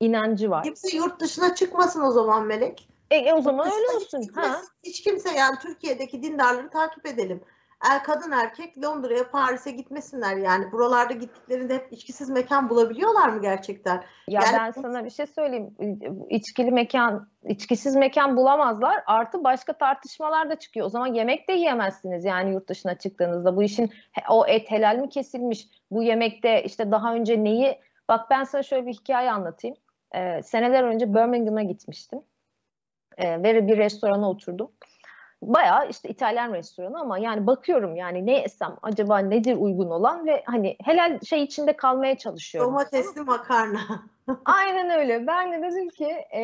inancı 0.00 0.50
var. 0.50 0.62
Kimse 0.62 0.96
yurt 0.96 1.20
dışına 1.20 1.54
çıkmasın 1.54 2.02
o 2.02 2.10
zaman 2.10 2.46
Melek. 2.46 2.88
E, 3.10 3.16
e 3.16 3.34
o 3.34 3.42
zaman 3.42 3.70
öyle 3.72 3.96
olsun. 3.96 4.22
Hiç, 4.22 4.36
ha. 4.36 4.62
hiç 4.84 5.00
kimse 5.02 5.32
yani 5.32 5.56
Türkiye'deki 5.62 6.22
dindarları 6.22 6.70
takip 6.70 7.06
edelim. 7.06 7.40
Er, 7.84 8.02
kadın 8.04 8.30
erkek 8.30 8.84
Londra'ya, 8.84 9.30
Paris'e 9.30 9.70
gitmesinler 9.70 10.36
yani. 10.36 10.72
Buralarda 10.72 11.14
gittiklerinde 11.14 11.74
hep 11.74 11.92
içkisiz 11.92 12.30
mekan 12.30 12.70
bulabiliyorlar 12.70 13.28
mı 13.28 13.42
gerçekten? 13.42 14.04
Ya 14.28 14.40
yani, 14.44 14.56
ben 14.58 14.70
sana 14.82 15.04
bir 15.04 15.10
şey 15.10 15.26
söyleyeyim. 15.26 15.76
İçkili 16.30 16.70
mekan, 16.70 17.28
içkisiz 17.44 17.96
mekan 17.96 18.36
bulamazlar. 18.36 19.02
Artı 19.06 19.44
başka 19.44 19.72
tartışmalar 19.72 20.50
da 20.50 20.58
çıkıyor. 20.58 20.86
O 20.86 20.88
zaman 20.88 21.14
yemek 21.14 21.48
de 21.48 21.52
yiyemezsiniz 21.52 22.24
yani 22.24 22.50
yurt 22.50 22.68
dışına 22.68 22.98
çıktığınızda. 22.98 23.56
Bu 23.56 23.62
işin 23.62 23.90
o 24.30 24.46
et 24.46 24.70
helal 24.70 24.96
mi 24.96 25.08
kesilmiş? 25.08 25.68
Bu 25.90 26.02
yemekte 26.02 26.62
işte 26.62 26.90
daha 26.90 27.14
önce 27.14 27.44
neyi... 27.44 27.80
Bak 28.08 28.30
ben 28.30 28.44
sana 28.44 28.62
şöyle 28.62 28.86
bir 28.86 28.92
hikaye 28.92 29.30
anlatayım 29.30 29.76
e, 30.14 30.42
seneler 30.42 30.84
önce 30.84 31.14
Birmingham'a 31.14 31.62
gitmiştim. 31.62 32.22
E, 33.16 33.42
ve 33.42 33.66
bir 33.66 33.78
restorana 33.78 34.30
oturdum. 34.30 34.70
Bayağı 35.46 35.88
işte 35.88 36.08
İtalyan 36.08 36.52
restoranı 36.54 37.00
ama 37.00 37.18
yani 37.18 37.46
bakıyorum 37.46 37.96
yani 37.96 38.26
ne 38.26 38.32
yesem 38.32 38.76
acaba 38.82 39.18
nedir 39.18 39.56
uygun 39.56 39.90
olan 39.90 40.26
ve 40.26 40.42
hani 40.46 40.76
helal 40.84 41.20
şey 41.20 41.42
içinde 41.42 41.76
kalmaya 41.76 42.18
çalışıyorum. 42.18 42.72
Domatesli 42.72 43.20
makarna. 43.20 43.80
Aynen 44.44 44.90
öyle. 44.90 45.26
Ben 45.26 45.52
de 45.52 45.62
dedim 45.62 45.88
ki 45.88 46.08
e, 46.32 46.42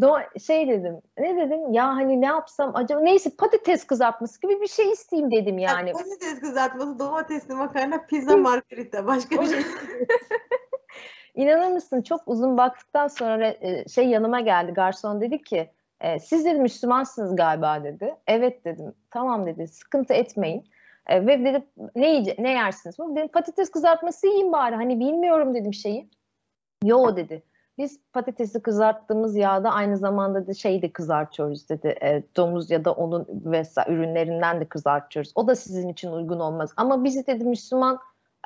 do 0.00 0.16
şey 0.46 0.68
dedim. 0.68 1.00
Ne 1.18 1.36
dedim? 1.36 1.72
Ya 1.72 1.86
hani 1.86 2.20
ne 2.20 2.26
yapsam 2.26 2.70
acaba 2.74 3.00
neyse 3.00 3.30
patates 3.38 3.86
kızartması 3.86 4.40
gibi 4.40 4.60
bir 4.60 4.68
şey 4.68 4.90
isteyeyim 4.90 5.30
dedim 5.30 5.58
yani. 5.58 5.88
Ya, 5.88 5.94
patates 5.94 6.40
kızartması, 6.40 6.98
domatesli 6.98 7.54
makarna, 7.54 8.06
pizza 8.06 8.36
margarita 8.36 9.06
başka 9.06 9.40
bir 9.40 9.46
şey. 9.46 9.62
İnanır 11.34 11.72
mısın 11.72 12.02
çok 12.02 12.20
uzun 12.26 12.56
baktıktan 12.56 13.08
sonra 13.08 13.46
e, 13.46 13.88
şey 13.88 14.08
yanıma 14.08 14.40
geldi 14.40 14.72
garson 14.72 15.20
dedi 15.20 15.42
ki 15.42 15.70
e, 16.02 16.18
siz 16.18 16.44
dedi 16.44 16.58
Müslümansınız 16.58 17.36
galiba 17.36 17.84
dedi. 17.84 18.14
Evet 18.26 18.64
dedim 18.64 18.94
tamam 19.10 19.46
dedi 19.46 19.68
sıkıntı 19.68 20.14
etmeyin. 20.14 20.64
E, 21.06 21.26
ve 21.26 21.44
dedi 21.44 21.66
ne, 21.96 22.10
yiyece, 22.10 22.36
ne 22.38 22.50
yersiniz? 22.50 22.98
Dedim 22.98 23.28
patates 23.28 23.70
kızartması 23.70 24.26
yiyeyim 24.26 24.52
bari 24.52 24.74
hani 24.74 25.00
bilmiyorum 25.00 25.54
dedim 25.54 25.74
şeyi. 25.74 26.10
Yo 26.84 27.16
dedi. 27.16 27.42
Biz 27.78 28.00
patatesi 28.12 28.62
kızarttığımız 28.62 29.36
yağda 29.36 29.70
aynı 29.70 29.96
zamanda 29.96 30.46
da 30.46 30.54
şeyi 30.54 30.82
de 30.82 30.92
kızartıyoruz 30.92 31.68
dedi. 31.68 31.94
E, 32.02 32.22
domuz 32.36 32.70
ya 32.70 32.84
da 32.84 32.92
onun 32.92 33.26
vesaire 33.30 33.92
ürünlerinden 33.92 34.60
de 34.60 34.64
kızartıyoruz. 34.64 35.32
O 35.34 35.48
da 35.48 35.56
sizin 35.56 35.88
için 35.88 36.12
uygun 36.12 36.40
olmaz. 36.40 36.72
Ama 36.76 37.04
bizi 37.04 37.26
dedi 37.26 37.44
Müslüman 37.44 37.98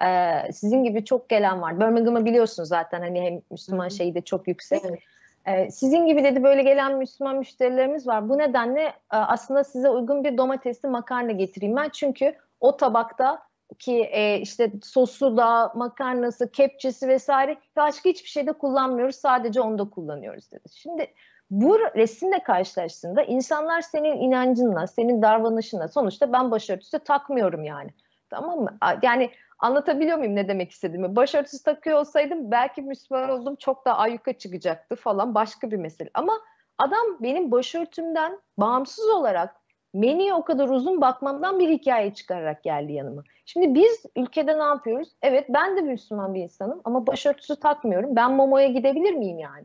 e, 0.04 0.52
sizin 0.52 0.84
gibi 0.84 1.04
çok 1.04 1.28
gelen 1.28 1.62
var. 1.62 1.80
Birmingham'ı 1.80 2.24
biliyorsunuz 2.24 2.68
zaten 2.68 3.00
hani 3.00 3.20
hem 3.20 3.40
Müslüman 3.50 3.88
şeyi 3.88 4.14
de 4.14 4.20
çok 4.20 4.48
yüksek. 4.48 4.82
Evet. 4.84 4.98
E, 5.46 5.70
sizin 5.70 6.06
gibi 6.06 6.24
dedi 6.24 6.42
böyle 6.42 6.62
gelen 6.62 6.98
Müslüman 6.98 7.36
müşterilerimiz 7.36 8.06
var. 8.06 8.28
Bu 8.28 8.38
nedenle 8.38 8.82
e, 8.82 8.92
aslında 9.10 9.64
size 9.64 9.90
uygun 9.90 10.24
bir 10.24 10.38
domatesli 10.38 10.88
makarna 10.88 11.32
getireyim 11.32 11.76
ben. 11.76 11.88
Çünkü 11.88 12.34
o 12.60 12.76
tabakta 12.76 13.42
ki 13.78 14.02
e, 14.02 14.38
işte 14.40 14.72
sosu 14.82 15.36
da, 15.36 15.72
makarnası, 15.74 16.50
kepçesi 16.50 17.08
vesaire 17.08 17.56
başka 17.76 18.10
hiçbir 18.10 18.28
şeyde 18.28 18.52
kullanmıyoruz. 18.52 19.16
Sadece 19.16 19.60
onda 19.60 19.90
kullanıyoruz 19.90 20.52
dedi. 20.52 20.68
Şimdi 20.74 21.06
bu 21.50 21.78
resimle 21.78 22.42
karşılaştığında 22.42 23.22
insanlar 23.22 23.80
senin 23.80 24.16
inancınla, 24.16 24.86
senin 24.86 25.22
davranışınla 25.22 25.88
sonuçta 25.88 26.32
ben 26.32 26.50
başörtüsü 26.50 26.98
takmıyorum 26.98 27.64
yani. 27.64 27.90
Tamam 28.30 28.60
mı? 28.60 28.78
Yani 29.02 29.30
anlatabiliyor 29.58 30.18
muyum 30.18 30.34
ne 30.34 30.48
demek 30.48 30.70
istediğimi? 30.70 31.16
Başörtüsü 31.16 31.62
takıyor 31.62 31.98
olsaydım 31.98 32.50
belki 32.50 32.82
Müslüman 32.82 33.30
oldum 33.30 33.56
çok 33.56 33.84
daha 33.84 33.96
ayyuka 33.96 34.32
çıkacaktı 34.32 34.96
falan 34.96 35.34
başka 35.34 35.70
bir 35.70 35.76
mesele. 35.76 36.10
Ama 36.14 36.32
adam 36.78 37.06
benim 37.20 37.50
başörtümden 37.50 38.40
bağımsız 38.58 39.08
olarak 39.08 39.56
menüye 39.94 40.34
o 40.34 40.44
kadar 40.44 40.68
uzun 40.68 41.00
bakmamdan 41.00 41.60
bir 41.60 41.68
hikaye 41.68 42.14
çıkararak 42.14 42.62
geldi 42.62 42.92
yanıma. 42.92 43.22
Şimdi 43.44 43.74
biz 43.74 44.04
ülkede 44.16 44.58
ne 44.58 44.62
yapıyoruz? 44.62 45.08
Evet 45.22 45.46
ben 45.48 45.76
de 45.76 45.80
Müslüman 45.80 46.34
bir 46.34 46.42
insanım 46.42 46.80
ama 46.84 47.06
başörtüsü 47.06 47.60
takmıyorum. 47.60 48.16
Ben 48.16 48.32
Momo'ya 48.32 48.68
gidebilir 48.68 49.12
miyim 49.12 49.38
yani? 49.38 49.64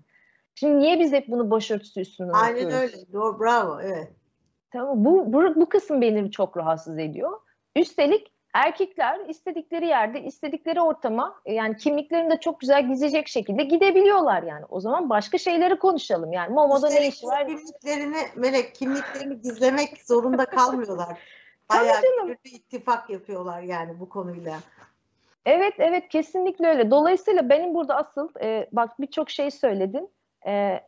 Şimdi 0.55 0.79
niye 0.79 0.99
biz 0.99 1.13
hep 1.13 1.27
bunu 1.27 1.51
başörtüsü 1.51 2.01
üstünden 2.01 2.33
Aynen 2.33 2.61
yapıyoruz? 2.61 2.93
öyle. 2.93 3.13
Doğru, 3.13 3.39
bravo. 3.39 3.81
Evet. 3.81 4.11
Tamam, 4.71 5.05
bu, 5.05 5.33
bu, 5.33 5.55
bu 5.55 5.69
kısım 5.69 6.01
beni 6.01 6.31
çok 6.31 6.57
rahatsız 6.57 6.99
ediyor. 6.99 7.39
Üstelik 7.75 8.31
erkekler 8.53 9.19
istedikleri 9.27 9.87
yerde, 9.87 10.23
istedikleri 10.23 10.81
ortama 10.81 11.35
e, 11.45 11.53
yani 11.53 11.77
kimliklerini 11.77 12.31
de 12.31 12.39
çok 12.39 12.59
güzel 12.59 12.87
gizleyecek 12.87 13.27
şekilde 13.27 13.63
gidebiliyorlar 13.63 14.43
yani. 14.43 14.65
O 14.69 14.79
zaman 14.79 15.09
başka 15.09 15.37
şeyleri 15.37 15.79
konuşalım. 15.79 16.33
Yani 16.33 16.53
Momo'da 16.53 16.89
ne 16.89 17.07
işi 17.07 17.27
var? 17.27 17.47
Kimliklerini, 17.47 18.17
Melek, 18.35 18.75
kimliklerini 18.75 19.41
gizlemek 19.41 20.01
zorunda 20.05 20.45
kalmıyorlar. 20.45 21.19
Bayağı 21.69 22.01
bir 22.27 22.51
ittifak 22.51 23.09
yapıyorlar 23.09 23.61
yani 23.61 23.99
bu 23.99 24.09
konuyla. 24.09 24.59
Evet, 25.45 25.73
evet 25.77 26.09
kesinlikle 26.09 26.67
öyle. 26.67 26.91
Dolayısıyla 26.91 27.49
benim 27.49 27.75
burada 27.75 27.95
asıl, 27.95 28.29
e, 28.41 28.67
bak 28.71 28.99
birçok 28.99 29.29
şey 29.29 29.51
söyledin. 29.51 30.09
E, 30.47 30.79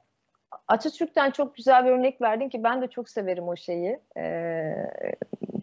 Atatürk'ten 0.67 1.32
çok 1.32 1.56
güzel 1.56 1.86
bir 1.86 1.91
örnek 1.91 2.21
verdin 2.21 2.49
ki 2.49 2.63
ben 2.63 2.82
de 2.82 2.88
çok 2.88 3.10
severim 3.10 3.47
o 3.47 3.56
şeyi, 3.56 3.99
e, 4.17 4.73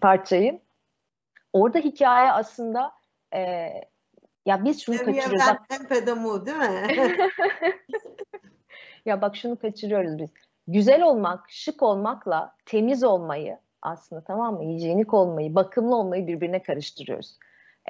parçayı 0.01 0.61
orada 1.53 1.79
hikaye 1.79 2.33
aslında 2.33 2.93
e, 3.35 3.41
ya 4.47 4.65
biz 4.65 4.83
şunu 4.83 4.97
Tabii 4.97 5.17
kaçırıyoruz. 5.17 5.47
Ya 5.49 5.59
ben 5.71 5.89
pedamu 5.89 6.47
değil 6.47 6.57
mi? 6.57 7.17
ya 9.07 9.23
bak 9.23 9.37
şunu 9.37 9.59
kaçırıyoruz 9.59 10.19
biz. 10.19 10.31
Güzel 10.67 11.03
olmak, 11.03 11.51
şık 11.51 11.83
olmakla 11.83 12.55
temiz 12.67 13.05
olmayı 13.05 13.59
aslında 13.83 14.25
tamam 14.25 14.55
mı? 14.55 14.63
Hijyenik 14.63 15.15
olmayı, 15.15 15.55
bakımlı 15.55 15.97
olmayı 15.97 16.27
birbirine 16.27 16.63
karıştırıyoruz. 16.63 17.39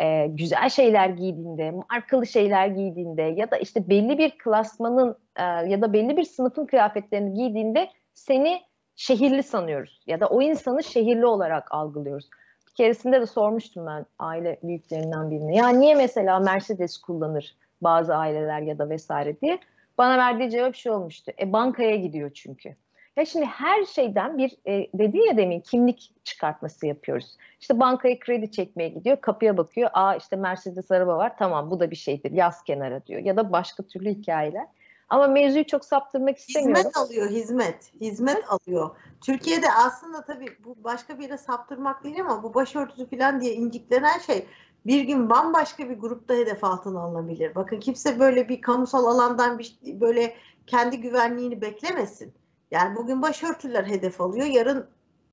Ee, 0.00 0.26
güzel 0.26 0.68
şeyler 0.68 1.08
giydiğinde, 1.08 1.70
markalı 1.70 2.26
şeyler 2.26 2.66
giydiğinde 2.66 3.22
ya 3.22 3.50
da 3.50 3.56
işte 3.56 3.88
belli 3.88 4.18
bir 4.18 4.38
klasmanın 4.38 5.16
e, 5.36 5.42
ya 5.42 5.82
da 5.82 5.92
belli 5.92 6.16
bir 6.16 6.24
sınıfın 6.24 6.66
kıyafetlerini 6.66 7.34
giydiğinde 7.34 7.90
seni 8.14 8.60
şehirli 8.96 9.42
sanıyoruz 9.42 10.02
ya 10.06 10.20
da 10.20 10.26
o 10.26 10.42
insanı 10.42 10.82
şehirli 10.82 11.26
olarak 11.26 11.74
algılıyoruz 11.74 12.30
keresinde 12.74 13.20
de 13.20 13.26
sormuştum 13.26 13.86
ben 13.86 14.06
aile 14.18 14.58
büyüklerinden 14.62 15.30
birine. 15.30 15.56
Ya 15.56 15.68
niye 15.68 15.94
mesela 15.94 16.38
Mercedes 16.38 16.98
kullanır 16.98 17.56
bazı 17.80 18.16
aileler 18.16 18.60
ya 18.60 18.78
da 18.78 18.90
vesaire 18.90 19.40
diye. 19.40 19.58
Bana 19.98 20.18
verdiği 20.18 20.50
cevap 20.50 20.74
şu 20.74 20.92
olmuştu. 20.92 21.32
E 21.40 21.52
bankaya 21.52 21.96
gidiyor 21.96 22.30
çünkü. 22.34 22.76
Ya 23.16 23.24
şimdi 23.24 23.46
her 23.46 23.84
şeyden 23.84 24.38
bir 24.38 24.56
e, 24.66 24.86
dedi 24.94 25.18
ya 25.18 25.36
demin 25.36 25.60
kimlik 25.60 26.12
çıkartması 26.24 26.86
yapıyoruz. 26.86 27.36
İşte 27.60 27.80
bankaya 27.80 28.18
kredi 28.18 28.50
çekmeye 28.50 28.88
gidiyor, 28.88 29.20
kapıya 29.20 29.56
bakıyor. 29.56 29.90
Aa 29.92 30.14
işte 30.14 30.36
Mercedes 30.36 30.90
araba 30.90 31.16
var. 31.16 31.36
Tamam 31.38 31.70
bu 31.70 31.80
da 31.80 31.90
bir 31.90 31.96
şeydir. 31.96 32.32
Yaz 32.32 32.64
kenara 32.64 33.06
diyor. 33.06 33.20
Ya 33.20 33.36
da 33.36 33.52
başka 33.52 33.82
türlü 33.82 34.10
hikayeler. 34.10 34.66
Ama 35.10 35.26
mevzuyu 35.26 35.66
çok 35.66 35.84
saptırmak 35.84 36.38
istemiyorum. 36.38 36.76
Hizmet 36.76 36.96
alıyor, 36.96 37.30
hizmet. 37.30 37.92
Hizmet 38.00 38.36
evet. 38.36 38.48
alıyor. 38.48 38.90
Türkiye'de 39.20 39.72
aslında 39.72 40.24
tabii 40.24 40.56
bu 40.64 40.84
başka 40.84 41.18
bir 41.18 41.22
yere 41.22 41.38
saptırmak 41.38 42.04
değil 42.04 42.20
ama 42.20 42.42
bu 42.42 42.54
başörtüsü 42.54 43.10
falan 43.10 43.40
diye 43.40 43.54
inciklenen 43.54 44.18
şey 44.18 44.46
bir 44.86 45.00
gün 45.00 45.30
bambaşka 45.30 45.90
bir 45.90 45.98
grupta 45.98 46.34
hedef 46.34 46.64
altına 46.64 47.00
alınabilir. 47.00 47.54
Bakın 47.54 47.80
kimse 47.80 48.18
böyle 48.18 48.48
bir 48.48 48.60
kamusal 48.60 49.06
alandan 49.06 49.58
bir 49.58 49.78
böyle 49.84 50.36
kendi 50.66 51.00
güvenliğini 51.00 51.60
beklemesin. 51.60 52.34
Yani 52.70 52.96
bugün 52.96 53.22
başörtüler 53.22 53.84
hedef 53.84 54.20
alıyor. 54.20 54.46
Yarın 54.46 54.86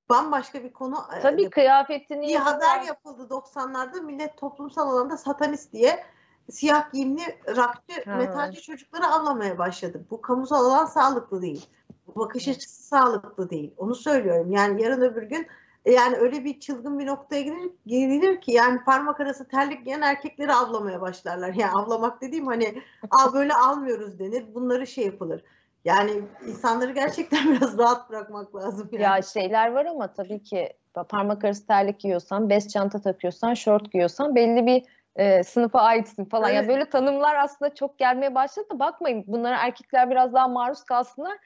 bambaşka 0.09 0.63
bir 0.63 0.73
konu. 0.73 0.95
E, 1.17 1.21
tabii 1.21 1.41
hedef. 1.41 1.51
kıyafetini 1.51 2.27
bir 2.27 2.35
haber 2.35 2.81
yapıldı 2.81 3.27
90'larda 3.29 4.01
millet 4.01 4.37
toplumsal 4.37 4.89
alanda 4.89 5.17
satanist 5.17 5.73
diye 5.73 6.03
siyah 6.51 6.91
giyimli 6.91 7.21
rakçı, 7.47 8.03
ha. 8.05 8.15
metalci 8.15 8.61
çocukları 8.61 9.07
avlamaya 9.07 9.57
başladı. 9.57 10.05
Bu 10.11 10.21
kamusal 10.21 10.65
alan 10.65 10.85
sağlıklı 10.85 11.41
değil. 11.41 11.65
Bu 12.07 12.19
bakış 12.19 12.47
açısı 12.47 12.83
sağlıklı 12.83 13.49
değil. 13.49 13.73
Onu 13.77 13.95
söylüyorum. 13.95 14.51
Yani 14.51 14.83
yarın 14.83 15.01
öbür 15.01 15.23
gün 15.23 15.47
e, 15.85 15.91
yani 15.91 16.15
öyle 16.15 16.45
bir 16.45 16.59
çılgın 16.59 16.99
bir 16.99 17.05
noktaya 17.05 17.41
gelir, 17.41 17.71
gelir 17.87 18.41
ki 18.41 18.51
yani 18.51 18.83
parmak 18.83 19.19
arası 19.19 19.47
terlik 19.47 19.85
giyen 19.85 20.01
erkekleri 20.01 20.53
avlamaya 20.53 21.01
başlarlar. 21.01 21.53
Yani 21.53 21.71
avlamak 21.71 22.21
dediğim 22.21 22.47
hani 22.47 22.81
al 23.11 23.33
böyle 23.33 23.53
almıyoruz 23.53 24.19
denir. 24.19 24.45
Bunları 24.53 24.87
şey 24.87 25.05
yapılır. 25.05 25.43
Yani 25.85 26.21
insanları 26.47 26.91
gerçekten 26.91 27.51
biraz 27.55 27.77
rahat 27.77 28.09
bırakmak 28.09 28.55
lazım. 28.55 28.89
Yani. 28.91 29.03
Ya 29.03 29.21
şeyler 29.21 29.71
var 29.71 29.85
ama 29.85 30.13
tabii 30.13 30.43
ki 30.43 30.73
parmak 31.09 31.45
arası 31.45 31.67
terlik 31.67 31.99
giyiyorsan, 31.99 32.49
bez 32.49 32.67
çanta 32.67 33.01
takıyorsan, 33.01 33.53
şort 33.53 33.91
giyiyorsan 33.91 34.35
belli 34.35 34.65
bir 34.65 34.83
e, 35.17 35.43
sınıfa 35.43 35.79
aitsin 35.81 36.25
falan. 36.25 36.51
Evet. 36.51 36.61
Ya 36.63 36.67
böyle 36.67 36.89
tanımlar 36.89 37.35
aslında 37.35 37.75
çok 37.75 37.99
gelmeye 37.99 38.35
başladı. 38.35 38.67
Bakmayın 38.73 39.23
bunlara 39.27 39.57
erkekler 39.57 40.09
biraz 40.09 40.33
daha 40.33 40.47
maruz 40.47 40.83
kalsınlar. 40.83 41.37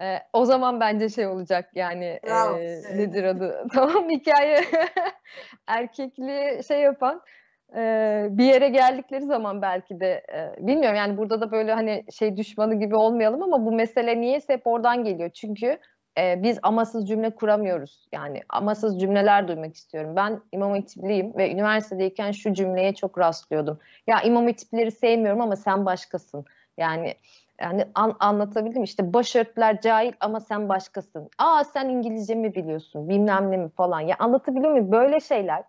E, 0.00 0.18
o 0.32 0.44
zaman 0.44 0.80
bence 0.80 1.08
şey 1.08 1.26
olacak 1.26 1.70
yani 1.74 2.20
Bravo. 2.26 2.58
e, 2.58 2.98
nedir 2.98 3.24
adı? 3.24 3.66
tamam 3.74 4.08
hikaye 4.10 4.60
erkekli 5.66 6.60
şey 6.68 6.80
yapan 6.80 7.22
e, 7.76 7.80
bir 8.30 8.44
yere 8.44 8.68
geldikleri 8.68 9.22
zaman 9.22 9.62
belki 9.62 10.00
de 10.00 10.22
e, 10.34 10.66
bilmiyorum 10.66 10.96
yani 10.96 11.16
burada 11.16 11.40
da 11.40 11.52
böyle 11.52 11.72
hani 11.72 12.04
şey 12.18 12.36
düşmanı 12.36 12.74
gibi 12.74 12.96
olmayalım 12.96 13.42
ama 13.42 13.66
bu 13.66 13.72
mesele 13.72 14.20
niyeyse 14.20 14.52
hep 14.52 14.66
oradan 14.66 15.04
geliyor. 15.04 15.30
Çünkü 15.30 15.78
e, 16.20 16.42
biz 16.42 16.58
amasız 16.62 17.08
cümle 17.08 17.30
kuramıyoruz. 17.30 18.08
Yani 18.12 18.42
amasız 18.48 19.00
cümleler 19.00 19.48
duymak 19.48 19.74
istiyorum. 19.74 20.16
Ben 20.16 20.40
imam 20.52 20.72
hatipliyim 20.72 21.36
ve 21.36 21.52
üniversitedeyken 21.52 22.32
şu 22.32 22.54
cümleye 22.54 22.94
çok 22.94 23.18
rastlıyordum. 23.18 23.78
Ya 24.06 24.22
imam 24.22 24.46
hatipleri 24.46 24.90
sevmiyorum 24.90 25.40
ama 25.40 25.56
sen 25.56 25.86
başkasın. 25.86 26.44
Yani 26.78 27.14
yani 27.60 27.84
an, 27.94 28.16
anlatabildim 28.20 28.82
işte 28.82 29.12
başörtüler 29.12 29.80
cahil 29.80 30.12
ama 30.20 30.40
sen 30.40 30.68
başkasın. 30.68 31.30
Aa 31.38 31.64
sen 31.64 31.88
İngilizce 31.88 32.34
mi 32.34 32.54
biliyorsun 32.54 33.08
bilmem 33.08 33.50
ne 33.50 33.56
mi 33.56 33.68
falan. 33.68 34.00
Ya 34.00 34.16
anlatabiliyor 34.18 34.70
muyum? 34.70 34.92
Böyle 34.92 35.20
şeyler 35.20 35.64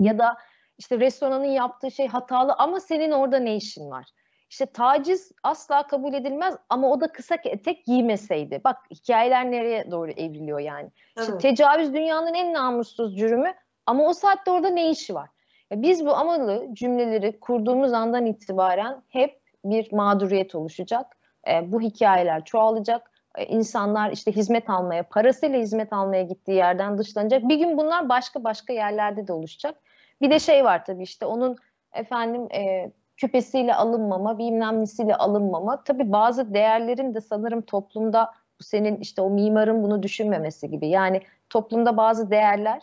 ya 0.00 0.18
da 0.18 0.36
işte 0.78 1.00
restoranın 1.00 1.44
yaptığı 1.44 1.90
şey 1.90 2.08
hatalı 2.08 2.54
ama 2.58 2.80
senin 2.80 3.12
orada 3.12 3.38
ne 3.38 3.56
işin 3.56 3.90
var? 3.90 4.06
İşte 4.50 4.66
taciz 4.66 5.32
asla 5.42 5.86
kabul 5.86 6.14
edilmez 6.14 6.56
ama 6.68 6.90
o 6.90 7.00
da 7.00 7.12
kısa 7.12 7.36
etek 7.44 7.86
giymeseydi. 7.86 8.60
Bak 8.64 8.76
hikayeler 8.90 9.50
nereye 9.50 9.90
doğru 9.90 10.10
evriliyor 10.10 10.58
yani. 10.58 10.90
Evet. 11.16 11.28
İşte 11.28 11.38
tecavüz 11.38 11.94
dünyanın 11.94 12.34
en 12.34 12.52
namussuz 12.52 13.16
cürümü 13.16 13.54
ama 13.86 14.08
o 14.08 14.12
saatte 14.12 14.50
orada 14.50 14.68
ne 14.68 14.90
işi 14.90 15.14
var? 15.14 15.28
Ya 15.70 15.82
biz 15.82 16.06
bu 16.06 16.14
amalı 16.14 16.66
cümleleri 16.72 17.40
kurduğumuz 17.40 17.92
andan 17.92 18.26
itibaren 18.26 19.02
hep 19.08 19.40
bir 19.64 19.92
mağduriyet 19.92 20.54
oluşacak. 20.54 21.16
E, 21.48 21.72
bu 21.72 21.80
hikayeler 21.80 22.44
çoğalacak. 22.44 23.10
E, 23.36 23.46
insanlar 23.46 24.10
işte 24.10 24.32
hizmet 24.32 24.70
almaya, 24.70 25.02
parasıyla 25.02 25.58
hizmet 25.58 25.92
almaya 25.92 26.22
gittiği 26.22 26.56
yerden 26.56 26.98
dışlanacak. 26.98 27.42
Bir 27.48 27.56
gün 27.56 27.78
bunlar 27.78 28.08
başka 28.08 28.44
başka 28.44 28.72
yerlerde 28.72 29.26
de 29.26 29.32
oluşacak. 29.32 29.74
Bir 30.20 30.30
de 30.30 30.38
şey 30.38 30.64
var 30.64 30.84
tabii 30.84 31.02
işte 31.02 31.26
onun 31.26 31.56
efendim 31.92 32.48
e, 32.54 32.92
küpesiyle 33.18 33.74
alınmama, 33.74 34.38
bilmem 34.38 34.80
nesiyle 34.80 35.16
alınmama. 35.16 35.84
Tabii 35.84 36.12
bazı 36.12 36.54
değerlerin 36.54 37.14
de 37.14 37.20
sanırım 37.20 37.62
toplumda 37.62 38.32
bu 38.60 38.64
senin 38.64 38.96
işte 38.96 39.22
o 39.22 39.30
mimarın 39.30 39.82
bunu 39.82 40.02
düşünmemesi 40.02 40.70
gibi. 40.70 40.88
Yani 40.88 41.22
toplumda 41.50 41.96
bazı 41.96 42.30
değerler 42.30 42.82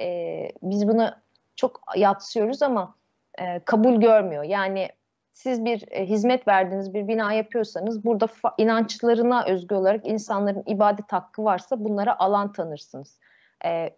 e, 0.00 0.48
biz 0.62 0.88
bunu 0.88 1.10
çok 1.56 1.80
yatsıyoruz 1.96 2.62
ama 2.62 2.94
e, 3.38 3.60
kabul 3.60 4.00
görmüyor. 4.00 4.42
Yani 4.42 4.88
siz 5.32 5.64
bir 5.64 5.84
e, 5.90 6.06
hizmet 6.06 6.48
verdiğiniz 6.48 6.94
bir 6.94 7.08
bina 7.08 7.32
yapıyorsanız 7.32 8.04
burada 8.04 8.28
inançlarına 8.58 9.44
özgü 9.46 9.74
olarak 9.74 10.06
insanların 10.06 10.62
ibadet 10.66 11.12
hakkı 11.12 11.44
varsa 11.44 11.84
bunlara 11.84 12.18
alan 12.18 12.52
tanırsınız 12.52 13.18
e, 13.64 13.96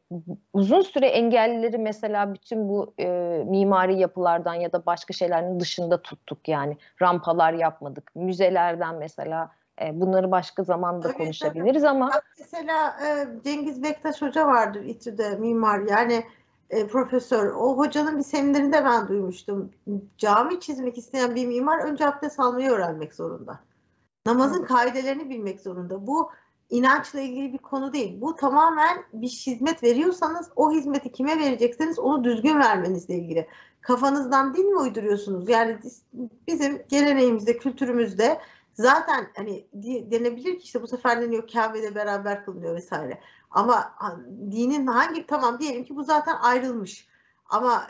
uzun 0.53 0.81
süre 0.81 1.07
engellileri 1.07 1.79
mesela 1.79 2.35
bütün 2.35 2.69
bu 2.69 2.95
e, 3.01 3.07
mimari 3.47 4.01
yapılardan 4.01 4.55
ya 4.55 4.73
da 4.73 4.87
başka 4.87 5.13
şeylerin 5.13 5.61
dışında 5.61 6.03
tuttuk 6.03 6.49
yani 6.49 6.77
rampalar 7.03 7.53
yapmadık 7.53 8.11
müzelerden 8.15 8.95
mesela 8.95 9.51
e, 9.83 10.01
bunları 10.01 10.31
başka 10.31 10.63
zaman 10.63 11.03
da 11.03 11.13
konuşabiliriz 11.13 11.85
ama 11.85 12.11
mesela 12.39 12.97
e, 13.07 13.27
Cengiz 13.45 13.83
Bektaş 13.83 14.23
Hoca 14.23 14.47
vardır 14.47 14.85
İTÜ'de 14.85 15.37
mimar 15.37 15.79
yani 15.79 16.25
e, 16.71 16.87
profesör. 16.87 17.47
O 17.47 17.77
hocanın 17.77 18.19
bir 18.19 18.23
seminerinde 18.23 18.85
ben 18.85 19.09
duymuştum. 19.09 19.71
Cami 20.19 20.61
çizmek 20.61 20.99
isteyen 20.99 21.35
bir 21.35 21.47
mimar 21.47 21.79
önce 21.79 22.07
abdest 22.07 22.41
almayı 22.41 22.71
öğrenmek 22.71 23.15
zorunda. 23.15 23.61
Namazın 24.27 24.65
kaidelerini 24.65 25.31
bilmek 25.31 25.61
zorunda. 25.61 26.07
Bu 26.07 26.31
inançla 26.71 27.21
ilgili 27.21 27.53
bir 27.53 27.59
konu 27.59 27.93
değil. 27.93 28.21
Bu 28.21 28.37
tamamen 28.37 29.05
bir 29.13 29.29
hizmet 29.29 29.83
veriyorsanız 29.83 30.51
o 30.57 30.73
hizmeti 30.73 31.13
kime 31.13 31.39
verecekseniz 31.39 31.99
onu 31.99 32.25
düzgün 32.25 32.59
vermenizle 32.59 33.15
ilgili. 33.15 33.49
Kafanızdan 33.81 34.55
din 34.55 34.73
mi 34.73 34.81
uyduruyorsunuz? 34.81 35.49
Yani 35.49 35.79
bizim 36.47 36.83
geleneğimizde, 36.89 37.59
kültürümüzde 37.59 38.41
zaten 38.75 39.29
hani 39.37 39.67
denebilir 40.11 40.59
ki 40.59 40.65
işte 40.65 40.83
bu 40.83 40.87
sefer 40.87 41.23
deniyor 41.23 41.49
Kabe'de 41.53 41.95
beraber 41.95 42.45
kılınıyor 42.45 42.75
vesaire. 42.75 43.21
Ama 43.51 43.95
dinin 44.51 44.87
hangi 44.87 45.27
tamam 45.27 45.61
diyelim 45.61 45.85
ki 45.85 45.97
bu 45.97 46.05
zaten 46.05 46.37
ayrılmış. 46.41 47.09
Ama 47.49 47.87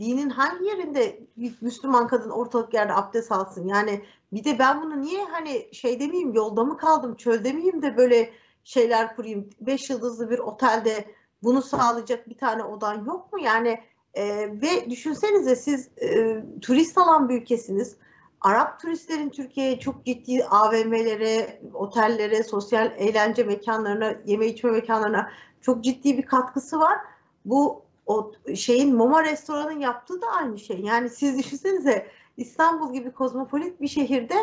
dinin 0.00 0.30
hangi 0.30 0.64
yerinde 0.64 1.20
Müslüman 1.60 2.08
kadın 2.08 2.30
ortalık 2.30 2.74
yerde 2.74 2.94
abdest 2.94 3.32
alsın? 3.32 3.68
Yani 3.68 4.04
bir 4.32 4.44
de 4.44 4.58
ben 4.58 4.82
bunu 4.82 5.02
niye 5.02 5.24
hani 5.24 5.68
şey 5.72 6.00
demeyeyim 6.00 6.34
yolda 6.34 6.64
mı 6.64 6.76
kaldım 6.76 7.16
çölde 7.16 7.52
miyim 7.52 7.82
de 7.82 7.96
böyle 7.96 8.30
şeyler 8.64 9.16
kurayım. 9.16 9.50
Beş 9.60 9.90
yıldızlı 9.90 10.30
bir 10.30 10.38
otelde 10.38 11.04
bunu 11.42 11.62
sağlayacak 11.62 12.28
bir 12.28 12.38
tane 12.38 12.64
odan 12.64 13.04
yok 13.04 13.32
mu? 13.32 13.38
Yani 13.40 13.80
e, 14.14 14.26
ve 14.62 14.90
düşünsenize 14.90 15.56
siz 15.56 15.88
e, 16.02 16.42
turist 16.62 16.98
alan 16.98 17.28
bir 17.28 17.42
ülkesiniz. 17.42 17.96
Arap 18.40 18.80
turistlerin 18.80 19.30
Türkiye'ye 19.30 19.80
çok 19.80 20.06
ciddi 20.06 20.44
AVM'lere, 20.44 21.60
otellere, 21.74 22.42
sosyal 22.42 22.92
eğlence 22.98 23.44
mekanlarına, 23.44 24.14
yeme 24.26 24.46
içme 24.46 24.70
mekanlarına 24.70 25.30
çok 25.60 25.84
ciddi 25.84 26.18
bir 26.18 26.22
katkısı 26.22 26.78
var. 26.78 26.98
Bu 27.44 27.87
o 28.08 28.32
şeyin 28.54 28.96
Moma 28.96 29.24
restoranın 29.24 29.80
yaptığı 29.80 30.20
da 30.20 30.26
aynı 30.26 30.58
şey. 30.58 30.80
Yani 30.80 31.10
siz 31.10 31.38
düşünsenize 31.38 32.06
İstanbul 32.36 32.92
gibi 32.92 33.12
kozmopolit 33.12 33.80
bir 33.80 33.88
şehirde 33.88 34.34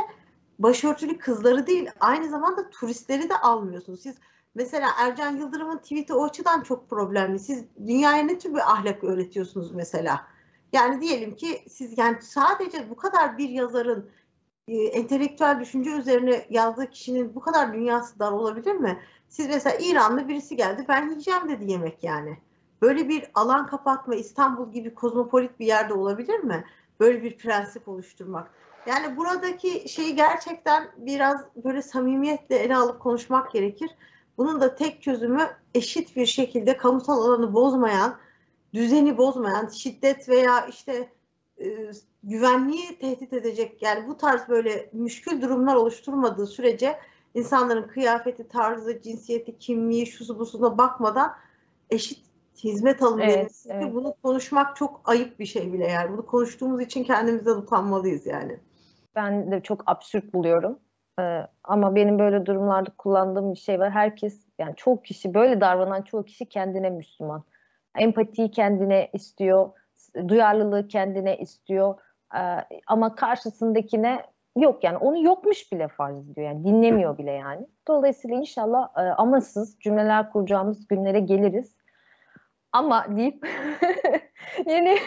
başörtülü 0.59 1.17
kızları 1.17 1.67
değil 1.67 1.89
aynı 1.99 2.29
zamanda 2.29 2.69
turistleri 2.69 3.29
de 3.29 3.37
almıyorsunuz. 3.37 4.01
Siz 4.01 4.15
mesela 4.55 4.89
Ercan 4.99 5.37
Yıldırım'ın 5.37 5.77
tweet'i 5.77 6.13
o 6.13 6.25
açıdan 6.25 6.61
çok 6.61 6.89
problemli. 6.89 7.39
Siz 7.39 7.65
dünyaya 7.87 8.23
ne 8.23 8.37
tür 8.37 8.53
bir 8.53 8.71
ahlak 8.71 9.03
öğretiyorsunuz 9.03 9.71
mesela? 9.71 10.27
Yani 10.73 11.01
diyelim 11.01 11.35
ki 11.35 11.65
siz 11.69 11.97
yani 11.97 12.17
sadece 12.21 12.89
bu 12.89 12.95
kadar 12.95 13.37
bir 13.37 13.49
yazarın 13.49 14.09
e, 14.67 14.77
entelektüel 14.77 15.59
düşünce 15.59 15.89
üzerine 15.89 16.45
yazdığı 16.49 16.89
kişinin 16.89 17.35
bu 17.35 17.39
kadar 17.39 17.73
dünyası 17.73 18.19
dar 18.19 18.31
olabilir 18.31 18.75
mi? 18.75 18.99
Siz 19.29 19.47
mesela 19.47 19.77
İranlı 19.79 20.27
birisi 20.27 20.55
geldi 20.55 20.85
ben 20.87 21.09
yiyeceğim 21.09 21.49
dedi 21.49 21.71
yemek 21.71 22.03
yani. 22.03 22.37
Böyle 22.81 23.09
bir 23.09 23.25
alan 23.35 23.67
kapatma 23.67 24.15
İstanbul 24.15 24.71
gibi 24.71 24.93
kozmopolit 24.93 25.59
bir 25.59 25.65
yerde 25.65 25.93
olabilir 25.93 26.39
mi? 26.39 26.65
Böyle 26.99 27.23
bir 27.23 27.37
prensip 27.37 27.87
oluşturmak. 27.87 28.51
Yani 28.87 29.17
buradaki 29.17 29.89
şeyi 29.89 30.15
gerçekten 30.15 30.91
biraz 30.97 31.41
böyle 31.63 31.81
samimiyetle 31.81 32.55
ele 32.55 32.75
alıp 32.75 32.99
konuşmak 32.99 33.51
gerekir. 33.51 33.89
Bunun 34.37 34.61
da 34.61 34.75
tek 34.75 35.01
çözümü 35.01 35.49
eşit 35.73 36.15
bir 36.15 36.25
şekilde 36.25 36.77
kamusal 36.77 37.21
alanı 37.21 37.53
bozmayan, 37.53 38.15
düzeni 38.73 39.17
bozmayan, 39.17 39.67
şiddet 39.67 40.29
veya 40.29 40.67
işte 40.67 41.09
e, 41.59 41.91
güvenliği 42.23 42.99
tehdit 42.99 43.33
edecek 43.33 43.81
yani 43.81 44.07
bu 44.07 44.17
tarz 44.17 44.49
böyle 44.49 44.89
müşkül 44.93 45.41
durumlar 45.41 45.75
oluşturmadığı 45.75 46.47
sürece 46.47 46.99
insanların 47.33 47.87
kıyafeti, 47.87 48.47
tarzı, 48.47 49.01
cinsiyeti, 49.01 49.57
kimliği, 49.59 50.07
şusu 50.07 50.39
busuna 50.39 50.77
bakmadan 50.77 51.35
eşit 51.89 52.24
hizmet 52.63 53.01
alın 53.01 53.19
evet, 53.19 53.65
evet. 53.69 53.93
bunu 53.93 54.15
konuşmak 54.23 54.75
çok 54.75 55.01
ayıp 55.05 55.39
bir 55.39 55.45
şey 55.45 55.73
bile 55.73 55.87
yani. 55.87 56.11
Bunu 56.11 56.25
konuştuğumuz 56.25 56.81
için 56.81 57.03
kendimizden 57.03 57.55
utanmalıyız 57.55 58.25
yani. 58.25 58.59
Ben 59.15 59.51
de 59.51 59.61
çok 59.61 59.83
absürt 59.85 60.33
buluyorum. 60.33 60.79
Ee, 61.19 61.41
ama 61.63 61.95
benim 61.95 62.19
böyle 62.19 62.45
durumlarda 62.45 62.89
kullandığım 62.97 63.53
bir 63.53 63.59
şey 63.59 63.79
var. 63.79 63.91
Herkes 63.91 64.45
yani 64.59 64.73
çok 64.75 65.05
kişi 65.05 65.33
böyle 65.33 65.61
davranan 65.61 66.01
çoğu 66.01 66.23
kişi 66.23 66.45
kendine 66.45 66.89
Müslüman. 66.89 67.43
Empatiyi 67.97 68.51
kendine 68.51 69.09
istiyor, 69.13 69.69
duyarlılığı 70.27 70.87
kendine 70.87 71.37
istiyor. 71.37 71.99
Ee, 72.35 72.39
ama 72.87 73.15
karşısındakine 73.15 74.25
yok 74.57 74.83
yani 74.83 74.97
onu 74.97 75.23
yokmuş 75.23 75.71
bile 75.71 75.87
farz 75.87 76.29
ediyor 76.29 76.47
yani 76.47 76.63
dinlemiyor 76.63 77.17
bile 77.17 77.31
yani. 77.31 77.67
Dolayısıyla 77.87 78.37
inşallah 78.37 78.89
e, 78.97 79.01
amasız 79.01 79.79
cümleler 79.79 80.31
kuracağımız 80.31 80.87
günlere 80.87 81.19
geliriz 81.19 81.75
ama 82.75 83.17
deyip 83.17 83.47
yeni 84.65 84.97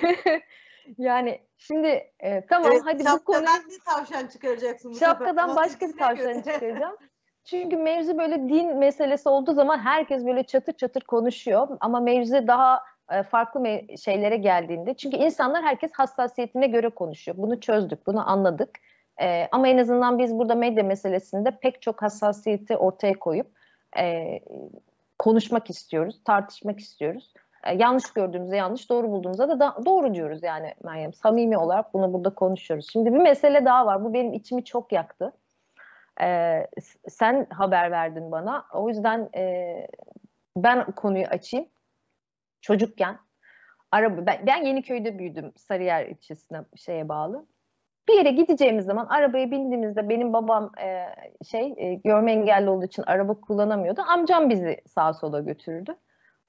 yani 0.98 1.40
şimdi 1.56 2.10
e, 2.20 2.46
tamam 2.46 2.72
evet, 2.72 2.82
hadi 2.84 3.04
bu 3.04 3.24
konu 3.24 3.40
bir 3.40 3.80
tavşan 3.84 4.26
çıkaracaksın. 4.26 4.92
Bu 4.92 4.96
şapkadan 4.98 5.56
başka 5.56 5.88
bir 5.88 5.96
tavşan 5.96 6.40
çıkaracağım. 6.40 6.96
Çünkü 7.44 7.76
mevzu 7.76 8.18
böyle 8.18 8.48
din 8.48 8.76
meselesi 8.76 9.28
olduğu 9.28 9.54
zaman 9.54 9.78
herkes 9.78 10.26
böyle 10.26 10.42
çatır 10.42 10.72
çatır 10.72 11.00
konuşuyor 11.00 11.68
ama 11.80 12.00
mevzu 12.00 12.46
daha 12.46 12.82
e, 13.10 13.22
farklı 13.22 13.80
şeylere 14.04 14.36
geldiğinde 14.36 14.94
çünkü 14.94 15.16
insanlar 15.16 15.62
herkes 15.62 15.92
hassasiyetine 15.92 16.66
göre 16.66 16.88
konuşuyor. 16.88 17.36
Bunu 17.38 17.60
çözdük, 17.60 18.06
bunu 18.06 18.30
anladık. 18.30 18.78
E, 19.22 19.48
ama 19.52 19.68
en 19.68 19.78
azından 19.78 20.18
biz 20.18 20.38
burada 20.38 20.54
medya 20.54 20.84
meselesinde 20.84 21.50
pek 21.50 21.82
çok 21.82 22.02
hassasiyeti 22.02 22.76
ortaya 22.76 23.18
koyup 23.18 23.46
e, 23.98 24.38
konuşmak 25.18 25.70
istiyoruz, 25.70 26.20
tartışmak 26.24 26.80
istiyoruz. 26.80 27.32
E, 27.68 27.74
yanlış 27.74 28.12
gördüğümüzde 28.12 28.56
yanlış, 28.56 28.90
doğru 28.90 29.10
bulduğumuzda 29.10 29.48
da, 29.48 29.60
da 29.60 29.76
doğru 29.86 30.14
diyoruz 30.14 30.42
yani 30.42 30.74
Meryem. 30.84 31.12
Samimi 31.12 31.58
olarak 31.58 31.94
bunu 31.94 32.12
burada 32.12 32.30
konuşuyoruz. 32.30 32.88
Şimdi 32.92 33.12
bir 33.12 33.18
mesele 33.18 33.64
daha 33.64 33.86
var. 33.86 34.04
Bu 34.04 34.14
benim 34.14 34.32
içimi 34.32 34.64
çok 34.64 34.92
yaktı. 34.92 35.32
Ee, 36.22 36.66
sen 37.08 37.46
haber 37.50 37.90
verdin 37.90 38.32
bana. 38.32 38.66
O 38.72 38.88
yüzden 38.88 39.28
e, 39.36 39.86
ben 40.56 40.84
konuyu 40.90 41.26
açayım. 41.26 41.68
Çocukken 42.60 43.18
araba 43.92 44.26
ben, 44.26 44.46
ben 44.46 44.64
Yeniköy'de 44.64 45.18
büyüdüm. 45.18 45.52
Sarıyer 45.56 46.06
ilçesine 46.06 46.60
şeye 46.76 47.08
bağlı. 47.08 47.46
Bir 48.08 48.14
yere 48.14 48.30
gideceğimiz 48.30 48.84
zaman 48.84 49.06
arabaya 49.06 49.50
bindiğimizde 49.50 50.08
benim 50.08 50.32
babam 50.32 50.72
e, 50.82 51.06
şey 51.50 51.74
e, 51.76 51.94
görme 51.94 52.32
engelli 52.32 52.70
olduğu 52.70 52.84
için 52.84 53.02
araba 53.06 53.34
kullanamıyordu. 53.34 54.00
Amcam 54.08 54.50
bizi 54.50 54.80
sağa 54.86 55.12
sola 55.12 55.40
götürürdü. 55.40 55.96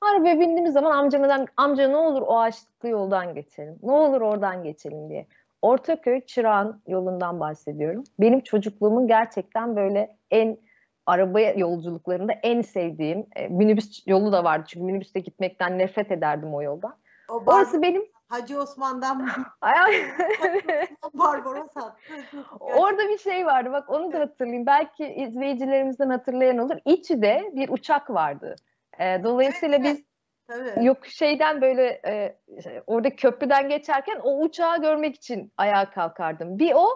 Arabaya 0.02 0.40
bindiğimiz 0.40 0.74
zaman 0.74 0.92
amcamdan 0.92 1.48
amca 1.58 1.88
ne 1.88 1.96
olur 1.96 2.22
o 2.22 2.40
ağaçlıklı 2.40 2.90
yoldan 2.90 3.34
geçelim. 3.34 3.80
Ne 3.84 3.92
olur 3.92 4.22
oradan 4.22 4.64
geçelim 4.64 5.10
diye. 5.10 5.28
Ortaköy 5.62 6.22
Çırağan 6.22 6.82
yolundan 6.88 7.40
bahsediyorum. 7.40 8.04
Benim 8.20 8.40
çocukluğumun 8.40 9.08
gerçekten 9.08 9.76
böyle 9.76 10.16
en 10.32 10.58
araba 11.06 11.40
yolculuklarında 11.40 12.34
en 12.44 12.62
sevdiğim 12.62 13.26
e, 13.36 13.48
minibüs 13.48 14.08
yolu 14.08 14.32
da 14.32 14.44
vardı. 14.44 14.64
Çünkü 14.68 14.86
minibüste 14.86 15.20
gitmekten 15.20 15.80
nefret 15.80 16.12
ederdim 16.12 16.54
o 16.54 16.62
yoldan. 16.62 16.96
O 17.30 17.44
Orası 17.46 17.82
benim 17.82 18.04
Hacı 18.30 18.62
Osman'dan 18.62 19.28
Barbaros 21.14 21.78
attı. 21.78 21.96
Orada 22.60 23.10
bir 23.10 23.18
şey 23.18 23.46
vardı 23.46 23.72
bak 23.72 23.90
onu 23.90 24.14
da 24.14 24.20
hatırlayayım. 24.20 24.66
Belki 24.66 25.08
izleyicilerimizden 25.08 26.10
hatırlayan 26.10 26.58
olur. 26.58 26.78
İçide 26.86 27.52
bir 27.56 27.70
uçak 27.70 28.10
vardı. 28.10 28.56
E, 29.00 29.24
dolayısıyla 29.24 29.84
biz 29.84 30.10
Tabii. 30.50 30.86
Yok 30.86 31.06
şeyden 31.06 31.62
böyle 31.62 32.02
e, 32.06 32.38
orada 32.88 33.16
köprüden 33.16 33.70
geçerken 33.70 34.20
o 34.24 34.42
uçağı 34.42 34.82
görmek 34.82 35.16
için 35.16 35.54
ayağa 35.58 35.90
kalkardım. 35.90 36.60
Bir 36.60 36.74
o 36.76 36.88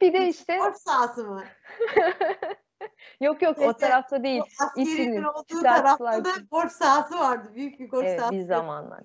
bir 0.00 0.12
de 0.12 0.28
işte 0.28 0.56
golf 0.56 0.76
sahası 0.76 1.24
mı? 1.24 1.42
yok 3.20 3.42
yok 3.42 3.58
Neyse, 3.58 3.70
o 3.70 3.72
tarafta 3.72 4.22
değil. 4.22 4.42
Askerinin 4.60 5.22
olduğu 5.22 5.62
tarafta 5.62 6.24
da 6.24 6.30
golf 6.50 6.72
sahası 6.72 7.18
vardı. 7.18 7.52
Büyük 7.54 7.80
bir 7.80 7.88
golf 7.88 8.04
evet, 8.04 8.18
sahası. 8.18 8.34
Bir 8.34 8.42
zamanlar. 8.42 9.00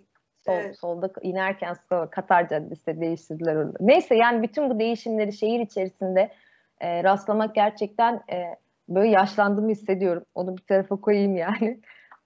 Sol, 0.46 0.54
evet. 0.54 0.80
Solda 0.80 1.12
inerken 1.22 1.76
Katar 2.12 2.48
Caddesi 2.48 3.02
değiştirdiler 3.02 3.56
onu. 3.56 3.74
Neyse 3.80 4.16
yani 4.16 4.44
bütün 4.44 4.70
bu 4.70 4.80
değişimleri 4.80 5.34
şehir 5.34 5.60
içerisinde 5.60 6.32
e, 6.80 7.04
rastlamak 7.04 7.56
gerçekten 7.56 8.24
e, 8.32 8.56
böyle 8.90 9.10
yaşlandığımı 9.10 9.70
hissediyorum. 9.70 10.26
Onu 10.36 10.58
bir 10.58 10.64
tarafa 10.64 10.96
koyayım 10.96 11.36
yani. 11.36 11.80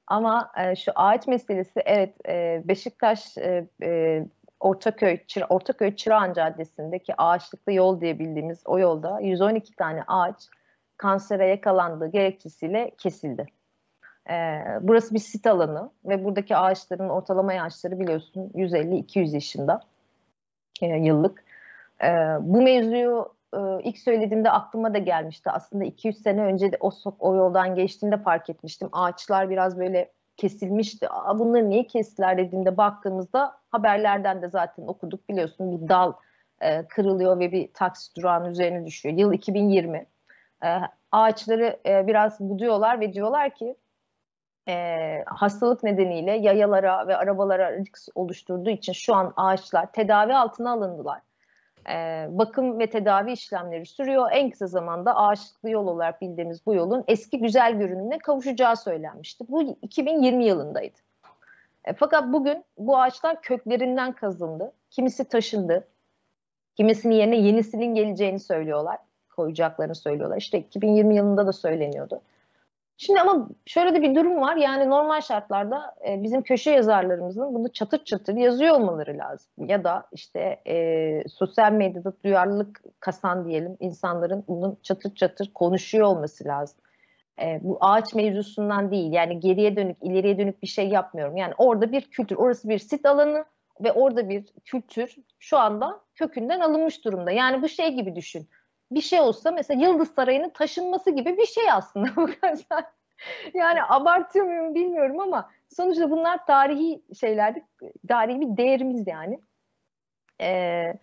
Ama 0.08 0.52
e, 0.58 0.76
şu 0.76 0.92
ağaç 0.96 1.28
meselesi 1.28 1.82
evet 1.86 2.14
e, 2.28 2.62
Beşiktaş 2.66 3.38
e, 3.38 3.68
e, 3.84 4.24
Ortaköy 4.60 5.18
Çır, 5.28 5.44
Ortaköy 5.50 5.96
Çırağan 5.96 6.34
Caddesi'ndeki 6.34 7.14
ağaçlıklı 7.18 7.74
yol 7.74 8.02
diye 8.02 8.20
bildiğimiz 8.20 8.62
o 8.66 8.80
yolda 8.80 9.20
112 9.20 9.76
tane 9.76 10.04
ağaç 10.08 10.36
kansere 10.98 11.48
yakalandığı 11.48 12.08
gerekçesiyle 12.08 12.92
kesildi. 12.98 13.46
E, 14.30 14.64
burası 14.82 15.14
bir 15.14 15.20
sit 15.20 15.48
alanı 15.48 15.90
ve 16.06 16.24
buradaki 16.24 16.58
ağaçların 16.58 17.10
ortalama 17.10 17.54
yaşları 17.54 18.00
biliyorsun 18.00 18.52
150-200 18.56 19.34
yaşında 19.34 19.82
e, 20.82 20.86
yıllık. 20.88 21.44
E, 22.04 22.08
bu 22.40 22.62
mevzuyu 22.62 23.34
e, 23.54 23.84
ilk 23.84 23.98
söylediğimde 23.98 24.52
aklıma 24.52 24.94
da 24.94 24.98
gelmişti. 24.98 25.50
Aslında 25.50 25.84
200 25.84 26.22
sene 26.22 26.44
önce 26.44 26.72
de 26.72 26.78
o, 26.80 26.92
o 27.20 27.36
yoldan 27.36 27.76
geçtiğimde 27.76 28.18
fark 28.18 28.50
etmiştim. 28.50 28.90
Ağaçlar 28.92 29.50
biraz 29.50 29.80
böyle 29.80 30.12
kesilmişti. 30.38 31.10
Aa, 31.10 31.40
bunları 31.40 31.70
niye 31.70 31.88
kestiler 31.88 32.38
dediğinde 32.38 32.78
baktığımızda 32.78 33.58
haberlerden 33.70 34.42
de 34.42 34.50
zaten 34.50 34.88
okuduk 34.88 35.30
biliyorsun 35.30 35.72
bir 35.72 35.90
dal 35.90 36.14
e, 36.62 36.88
kırılıyor 36.88 37.40
ve 37.40 37.52
bir 37.52 37.74
taksi 37.74 38.16
durağının 38.16 38.50
üzerine 38.50 38.86
düşüyor. 38.86 39.16
Yıl 39.18 39.34
2020. 39.34 40.06
E, 40.64 40.68
ağaçları 41.12 41.80
e, 41.86 42.08
biraz 42.08 42.40
buduyorlar 42.40 43.00
ve 43.00 43.14
diyorlar 43.14 43.50
ki 43.50 43.76
e, 44.68 45.24
hastalık 45.26 45.84
nedeniyle 45.84 46.32
yayalara 46.32 47.08
ve 47.08 47.18
arabalara 47.18 47.78
risk 47.78 47.98
oluşturduğu 48.16 48.70
için 48.70 48.94
şu 48.94 49.16
an 49.16 49.34
ağaçlar 49.36 49.92
tedavi 49.92 50.36
altına 50.36 50.72
alındılar. 50.72 51.22
Bakım 52.30 52.80
ve 52.80 52.90
tedavi 52.90 53.32
işlemleri 53.32 53.86
sürüyor. 53.86 54.30
En 54.32 54.50
kısa 54.50 54.68
zamanda 54.68 55.16
ağaçlıklı 55.16 55.70
yol 55.70 55.88
olarak 55.88 56.22
bildiğimiz 56.22 56.66
bu 56.66 56.74
yolun 56.76 57.04
eski 57.08 57.40
güzel 57.40 57.74
görünümüne 57.74 58.18
kavuşacağı 58.18 58.78
söylenmişti. 58.78 59.46
Bu 59.50 59.62
2020 59.82 60.46
yılındaydı. 60.46 60.98
E, 61.86 61.94
fakat 61.94 62.34
bugün 62.34 62.64
bu 62.78 62.98
ağaçlar 62.98 63.42
köklerinden 63.42 64.12
kazındı. 64.12 64.72
Kimisi 64.90 65.26
taşındı. 65.26 65.88
Kimisinin 66.76 67.16
yerine 67.16 67.38
yenisinin 67.38 67.96
geleceğini 67.96 68.40
söylüyorlar. 68.40 68.98
Koyacaklarını 69.36 69.96
söylüyorlar. 69.96 70.38
İşte 70.38 70.58
2020 70.60 71.16
yılında 71.16 71.48
da 71.48 71.54
söyleniyordu. 71.54 72.22
Şimdi 72.98 73.20
ama 73.22 73.50
şöyle 73.66 73.96
de 73.96 74.02
bir 74.02 74.16
durum 74.16 74.42
var. 74.42 74.56
Yani 74.56 74.90
normal 74.90 75.22
şartlarda 75.22 75.96
e, 76.10 76.24
bizim 76.24 76.42
köşe 76.42 76.72
yazarlarımızın 76.72 77.54
bunu 77.54 77.72
çatır 77.72 78.04
çatır 78.06 78.36
yazıyor 78.36 78.76
olmaları 78.76 79.18
lazım. 79.18 79.52
Ya 79.58 79.84
da 79.84 80.08
işte 80.12 80.62
e, 80.68 81.24
sosyal 81.28 81.72
medyada 81.72 82.14
duyarlılık 82.24 82.84
kasan 83.00 83.48
diyelim 83.48 83.78
insanların 83.80 84.44
bunun 84.48 84.78
çatır 84.84 85.16
çatır 85.16 85.52
konuşuyor 85.54 86.08
olması 86.08 86.46
lazım. 86.46 86.80
E, 87.42 87.60
bu 87.64 87.78
ağaç 87.82 88.14
mevzusundan 88.14 88.92
değil. 88.92 89.14
Yani 89.14 89.40
geriye 89.40 89.76
dönük, 89.76 89.98
ileriye 90.02 90.38
dönük 90.38 90.62
bir 90.62 90.68
şey 90.68 90.88
yapmıyorum. 90.90 91.38
Yani 91.38 91.54
orada 91.58 91.92
bir 91.92 92.02
kültür, 92.02 92.36
orası 92.36 92.70
bir 92.70 92.80
sit 92.80 93.06
alanı 93.06 93.46
ve 93.84 93.92
orada 93.92 94.30
bir 94.30 94.46
kültür 94.66 95.16
şu 95.40 95.58
anda 95.58 96.00
kökünden 96.16 96.60
alınmış 96.60 97.06
durumda. 97.06 97.32
Yani 97.32 97.62
bu 97.62 97.70
şey 97.70 97.94
gibi 97.94 98.16
düşün 98.16 98.50
bir 98.92 99.02
şey 99.02 99.20
olsa 99.20 99.52
mesela 99.52 99.88
Yıldız 99.88 100.12
Sarayı'nın 100.16 100.50
taşınması 100.50 101.12
gibi 101.12 101.38
bir 101.38 101.46
şey 101.46 101.72
aslında 101.72 102.08
bu 102.16 102.26
kadar. 102.42 102.86
yani 103.54 103.84
abartıyor 103.84 104.46
muyum 104.46 104.76
bilmiyorum 104.76 105.20
ama 105.20 105.50
sonuçta 105.76 106.12
bunlar 106.12 106.46
tarihi 106.46 107.02
şeylerdi. 107.20 107.66
Tarihi 108.08 108.42
bir 108.42 108.58
değerimiz 108.58 109.08
yani. 109.08 109.40
Ee, 110.42 110.94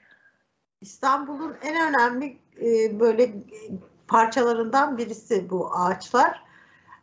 İstanbul'un 0.81 1.57
en 1.62 1.89
önemli 1.89 2.39
e, 2.61 3.01
böyle 3.01 3.31
parçalarından 4.09 4.99
birisi 4.99 5.51
bu 5.51 5.70
ağaçlar. 5.74 6.51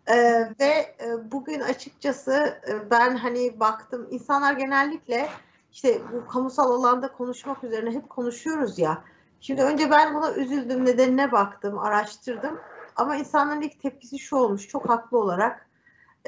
Ee, 0.08 0.50
ve 0.60 0.96
e, 1.00 1.32
bugün 1.32 1.60
açıkçası 1.60 2.32
e, 2.70 2.92
ben 2.92 3.16
hani 3.16 3.60
baktım 3.60 4.08
insanlar 4.12 4.54
genellikle 4.54 5.30
işte 5.72 6.02
bu 6.14 6.28
kamusal 6.28 6.72
alanda 6.72 7.12
konuşmak 7.12 7.64
üzerine 7.64 7.92
hep 7.92 8.10
konuşuyoruz 8.10 8.80
ya. 8.80 9.04
Şimdi 9.42 9.64
önce 9.64 9.92
ben 9.92 10.14
buna 10.14 10.34
üzüldüm, 10.34 10.86
nedenine 10.86 11.32
baktım, 11.32 11.80
araştırdım. 11.80 12.60
Ama 12.96 13.16
insanların 13.16 13.62
ilk 13.62 13.82
tepkisi 13.82 14.20
şu 14.20 14.36
olmuş, 14.36 14.68
çok 14.68 14.90
haklı 14.90 15.18
olarak. 15.18 15.70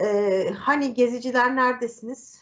Ee, 0.01 0.53
hani 0.59 0.93
geziciler 0.93 1.55
neredesiniz? 1.55 2.39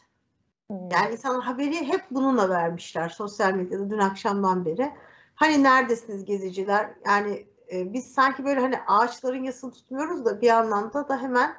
Hmm. 0.67 0.89
Yani 0.91 1.11
insanlar 1.13 1.43
haberi 1.43 1.87
hep 1.87 2.05
bununla 2.11 2.49
vermişler 2.49 3.09
sosyal 3.09 3.53
medyada 3.53 3.89
dün 3.89 3.99
akşamdan 3.99 4.65
beri. 4.65 4.91
Hani 5.35 5.63
neredesiniz 5.63 6.25
geziciler? 6.25 6.89
Yani 7.05 7.47
e, 7.71 7.93
biz 7.93 8.13
sanki 8.13 8.45
böyle 8.45 8.59
hani 8.59 8.79
ağaçların 8.87 9.43
yasını 9.43 9.71
tutmuyoruz 9.71 10.25
da 10.25 10.41
bir 10.41 10.49
anlamda 10.49 11.09
da 11.09 11.21
hemen 11.21 11.55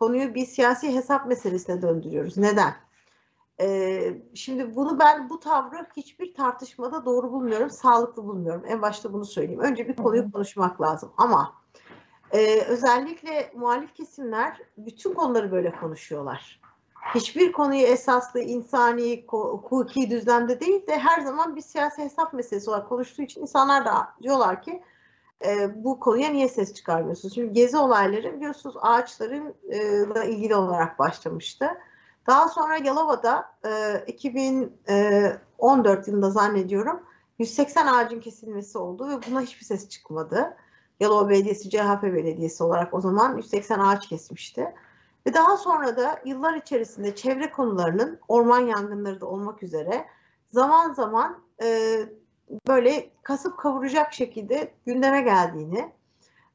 konuyu 0.00 0.34
bir 0.34 0.46
siyasi 0.46 0.94
hesap 0.94 1.26
meselesine 1.26 1.82
döndürüyoruz. 1.82 2.36
Neden? 2.36 2.74
Ee, 3.60 4.14
şimdi 4.34 4.76
bunu 4.76 4.98
ben 4.98 5.30
bu 5.30 5.40
tavrı 5.40 5.86
hiçbir 5.96 6.34
tartışmada 6.34 7.04
doğru 7.04 7.32
bulmuyorum, 7.32 7.70
sağlıklı 7.70 8.24
bulmuyorum. 8.24 8.62
En 8.68 8.82
başta 8.82 9.12
bunu 9.12 9.24
söyleyeyim. 9.24 9.60
Önce 9.60 9.88
bir 9.88 9.96
konuyu 9.96 10.32
konuşmak 10.32 10.80
lazım 10.80 11.12
ama 11.16 11.54
e, 12.32 12.60
özellikle 12.60 13.52
muhalif 13.54 13.94
kesimler 13.94 14.60
bütün 14.76 15.14
konuları 15.14 15.52
böyle 15.52 15.72
konuşuyorlar. 15.72 16.60
Hiçbir 17.14 17.52
konuyu 17.52 17.82
esaslı, 17.82 18.40
insani, 18.40 19.24
hukuki 19.28 20.10
düzlemde 20.10 20.60
değil 20.60 20.86
de 20.86 20.98
her 20.98 21.20
zaman 21.20 21.56
bir 21.56 21.60
siyasi 21.60 22.02
hesap 22.02 22.32
meselesi 22.32 22.70
olarak 22.70 22.88
konuştuğu 22.88 23.22
için 23.22 23.40
insanlar 23.40 23.84
da 23.84 24.08
diyorlar 24.22 24.62
ki 24.62 24.82
e, 25.46 25.84
bu 25.84 26.00
konuya 26.00 26.28
niye 26.28 26.48
ses 26.48 26.74
çıkarmıyorsunuz? 26.74 27.34
Şimdi 27.34 27.52
gezi 27.52 27.76
olayları 27.76 28.36
biliyorsunuz 28.36 28.76
ağaçların 28.80 29.54
e, 29.68 30.28
ilgili 30.28 30.54
olarak 30.54 30.98
başlamıştı. 30.98 31.66
Daha 32.26 32.48
sonra 32.48 32.76
Yalova'da 32.76 33.52
e, 33.66 34.04
2014 34.06 36.08
yılında 36.08 36.30
zannediyorum 36.30 37.02
180 37.38 37.86
ağacın 37.86 38.20
kesilmesi 38.20 38.78
oldu 38.78 39.08
ve 39.08 39.30
buna 39.30 39.40
hiçbir 39.40 39.64
ses 39.64 39.88
çıkmadı. 39.88 40.56
Yalova 41.00 41.28
Belediyesi 41.28 41.70
CHP 41.70 42.02
Belediyesi 42.02 42.64
olarak 42.64 42.94
o 42.94 43.00
zaman 43.00 43.36
180 43.36 43.78
ağaç 43.78 44.08
kesmişti. 44.08 44.74
Ve 45.26 45.34
daha 45.34 45.56
sonra 45.56 45.96
da 45.96 46.20
yıllar 46.24 46.54
içerisinde 46.54 47.14
çevre 47.14 47.50
konularının 47.50 48.20
orman 48.28 48.60
yangınları 48.60 49.20
da 49.20 49.26
olmak 49.26 49.62
üzere 49.62 50.06
zaman 50.52 50.92
zaman 50.92 51.38
e, 51.62 51.98
böyle 52.68 53.10
kasıp 53.22 53.58
kavuracak 53.58 54.12
şekilde 54.12 54.74
gündeme 54.86 55.20
geldiğini 55.20 55.92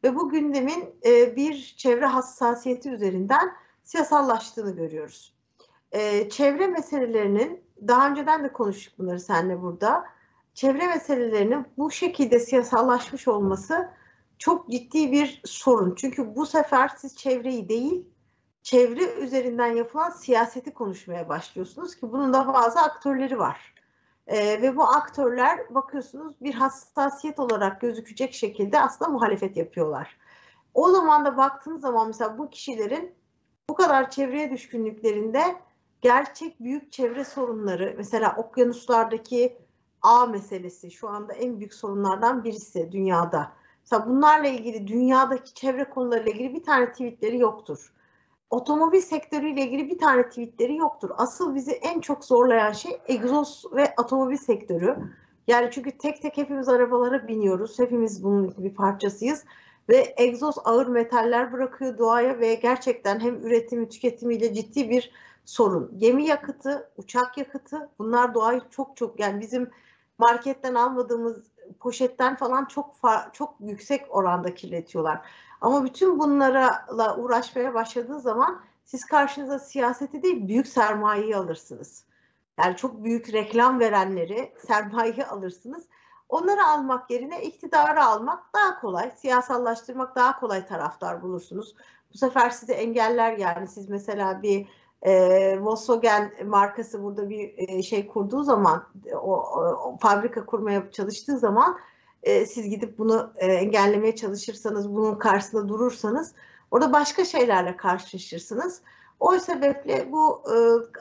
ve 0.03 0.15
bu 0.15 0.29
gündemin 0.29 0.95
e, 1.05 1.35
bir 1.35 1.75
çevre 1.77 2.05
hassasiyeti 2.05 2.89
üzerinden 2.89 3.53
siyasallaştığını 3.83 4.75
görüyoruz 4.75 5.32
e, 5.93 6.29
çevre 6.29 6.67
meselelerinin 6.67 7.63
daha 7.87 8.09
önceden 8.09 8.43
de 8.43 8.53
konuştuk 8.53 8.99
bunları 8.99 9.19
seninle 9.19 9.61
burada. 9.61 10.05
Çevre 10.53 10.87
meselelerinin 10.87 11.65
bu 11.77 11.91
şekilde 11.91 12.39
siyasallaşmış 12.39 13.27
olması 13.27 13.89
çok 14.37 14.69
ciddi 14.69 15.11
bir 15.11 15.41
sorun. 15.45 15.95
Çünkü 15.95 16.35
bu 16.35 16.45
sefer 16.45 16.87
siz 16.87 17.15
çevreyi 17.15 17.69
değil, 17.69 18.07
çevre 18.63 19.13
üzerinden 19.13 19.75
yapılan 19.75 20.09
siyaseti 20.09 20.73
konuşmaya 20.73 21.29
başlıyorsunuz 21.29 21.95
ki 21.95 22.11
bunun 22.11 22.33
da 22.33 22.53
bazı 22.53 22.79
aktörleri 22.79 23.39
var. 23.39 23.73
Ee, 24.27 24.61
ve 24.61 24.75
bu 24.75 24.83
aktörler 24.83 25.75
bakıyorsunuz 25.75 26.41
bir 26.41 26.53
hassasiyet 26.53 27.39
olarak 27.39 27.81
gözükecek 27.81 28.33
şekilde 28.33 28.81
aslında 28.81 29.11
muhalefet 29.11 29.57
yapıyorlar. 29.57 30.17
O 30.73 30.89
zaman 30.89 31.25
da 31.25 31.37
baktığınız 31.37 31.81
zaman 31.81 32.07
mesela 32.07 32.37
bu 32.37 32.49
kişilerin 32.49 33.15
bu 33.69 33.73
kadar 33.75 34.11
çevreye 34.11 34.51
düşkünlüklerinde 34.51 35.55
gerçek 36.03 36.59
büyük 36.59 36.91
çevre 36.91 37.23
sorunları 37.23 37.93
mesela 37.97 38.35
okyanuslardaki 38.37 39.57
ağ 40.01 40.25
meselesi 40.25 40.91
şu 40.91 41.09
anda 41.09 41.33
en 41.33 41.59
büyük 41.59 41.73
sorunlardan 41.73 42.43
birisi 42.43 42.91
dünyada. 42.91 43.51
Mesela 43.81 44.09
bunlarla 44.09 44.47
ilgili 44.47 44.87
dünyadaki 44.87 45.53
çevre 45.53 45.83
konularıyla 45.83 46.31
ilgili 46.31 46.53
bir 46.53 46.63
tane 46.63 46.91
tweetleri 46.91 47.39
yoktur. 47.39 47.93
Otomobil 48.49 49.01
sektörüyle 49.01 49.61
ilgili 49.61 49.89
bir 49.89 49.97
tane 49.97 50.29
tweetleri 50.29 50.75
yoktur. 50.75 51.09
Asıl 51.17 51.55
bizi 51.55 51.71
en 51.71 52.01
çok 52.01 52.25
zorlayan 52.25 52.71
şey 52.71 53.01
egzoz 53.07 53.65
ve 53.75 53.93
otomobil 53.97 54.37
sektörü. 54.37 54.97
Yani 55.47 55.69
çünkü 55.71 55.97
tek 55.97 56.21
tek 56.21 56.37
hepimiz 56.37 56.69
arabalara 56.69 57.27
biniyoruz. 57.27 57.79
Hepimiz 57.79 58.23
bunun 58.23 58.55
bir 58.57 58.75
parçasıyız. 58.75 59.45
Ve 59.89 60.13
egzoz 60.17 60.55
ağır 60.65 60.87
metaller 60.87 61.53
bırakıyor 61.53 61.97
doğaya 61.97 62.39
ve 62.39 62.55
gerçekten 62.55 63.19
hem 63.19 63.35
üretimi 63.35 63.89
tüketimiyle 63.89 64.53
ciddi 64.53 64.89
bir 64.89 65.11
sorun. 65.45 65.91
Gemi 65.97 66.25
yakıtı, 66.25 66.91
uçak 66.97 67.37
yakıtı 67.37 67.89
bunlar 67.99 68.33
doğayı 68.33 68.61
çok 68.69 68.97
çok 68.97 69.19
yani 69.19 69.41
bizim 69.41 69.71
marketten 70.17 70.75
almadığımız 70.75 71.43
poşetten 71.79 72.35
falan 72.35 72.65
çok 72.65 72.95
çok 73.33 73.55
yüksek 73.59 74.05
oranda 74.09 74.53
kirletiyorlar. 74.53 75.21
Ama 75.61 75.85
bütün 75.85 76.19
bunlarla 76.19 77.17
uğraşmaya 77.17 77.73
başladığı 77.73 78.19
zaman 78.19 78.61
siz 78.83 79.05
karşınıza 79.05 79.59
siyaseti 79.59 80.23
değil 80.23 80.47
büyük 80.47 80.67
sermayeyi 80.67 81.35
alırsınız. 81.35 82.05
Yani 82.59 82.75
çok 82.75 83.03
büyük 83.03 83.33
reklam 83.33 83.79
verenleri, 83.79 84.53
sermayeyi 84.67 85.25
alırsınız. 85.25 85.83
Onları 86.29 86.67
almak 86.67 87.11
yerine 87.11 87.43
iktidarı 87.43 88.05
almak 88.05 88.43
daha 88.55 88.81
kolay, 88.81 89.11
siyasallaştırmak 89.11 90.15
daha 90.15 90.39
kolay 90.39 90.65
taraftar 90.67 91.21
bulursunuz. 91.21 91.75
Bu 92.13 92.17
sefer 92.17 92.49
sizi 92.49 92.73
engeller 92.73 93.37
yani 93.37 93.67
siz 93.67 93.89
mesela 93.89 94.41
bir 94.41 94.67
e, 95.03 95.57
Volkswagen 95.61 96.33
markası 96.45 97.03
burada 97.03 97.29
bir 97.29 97.53
e, 97.57 97.83
şey 97.83 98.07
kurduğu 98.07 98.43
zaman 98.43 98.87
o, 99.13 99.35
o 99.85 99.97
fabrika 99.97 100.45
kurmaya 100.45 100.91
çalıştığı 100.91 101.37
zaman 101.37 101.77
e, 102.23 102.45
siz 102.45 102.69
gidip 102.69 102.97
bunu 102.97 103.33
e, 103.35 103.45
engellemeye 103.45 104.15
çalışırsanız 104.15 104.95
bunun 104.95 105.15
karşısında 105.15 105.67
durursanız 105.69 106.33
orada 106.71 106.93
başka 106.93 107.25
şeylerle 107.25 107.77
karşılaşırsınız. 107.77 108.81
O 109.19 109.39
sebeple 109.39 110.11
bu 110.11 110.43
e, 110.47 110.55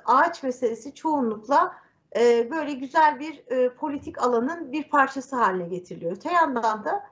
ağaç 0.04 0.42
meselesi 0.42 0.94
çoğunlukla 0.94 1.74
e, 2.16 2.50
böyle 2.50 2.72
güzel 2.72 3.20
bir 3.20 3.44
e, 3.50 3.74
politik 3.74 4.22
alanın 4.22 4.72
bir 4.72 4.88
parçası 4.88 5.36
haline 5.36 5.68
getiriliyor. 5.68 6.12
Öte 6.12 6.32
yandan 6.32 6.84
da 6.84 7.04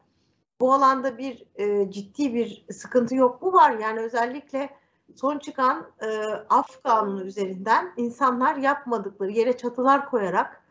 bu 0.60 0.72
alanda 0.72 1.18
bir 1.18 1.46
e, 1.54 1.90
ciddi 1.90 2.34
bir 2.34 2.66
sıkıntı 2.72 3.14
yok. 3.14 3.42
Bu 3.42 3.52
var 3.52 3.70
yani 3.70 4.00
özellikle 4.00 4.79
son 5.16 5.38
çıkan 5.38 5.86
e, 6.02 6.06
af 6.50 6.82
kanunu 6.82 7.22
üzerinden 7.24 7.92
insanlar 7.96 8.56
yapmadıkları 8.56 9.30
yere 9.30 9.56
çatılar 9.56 10.10
koyarak 10.10 10.62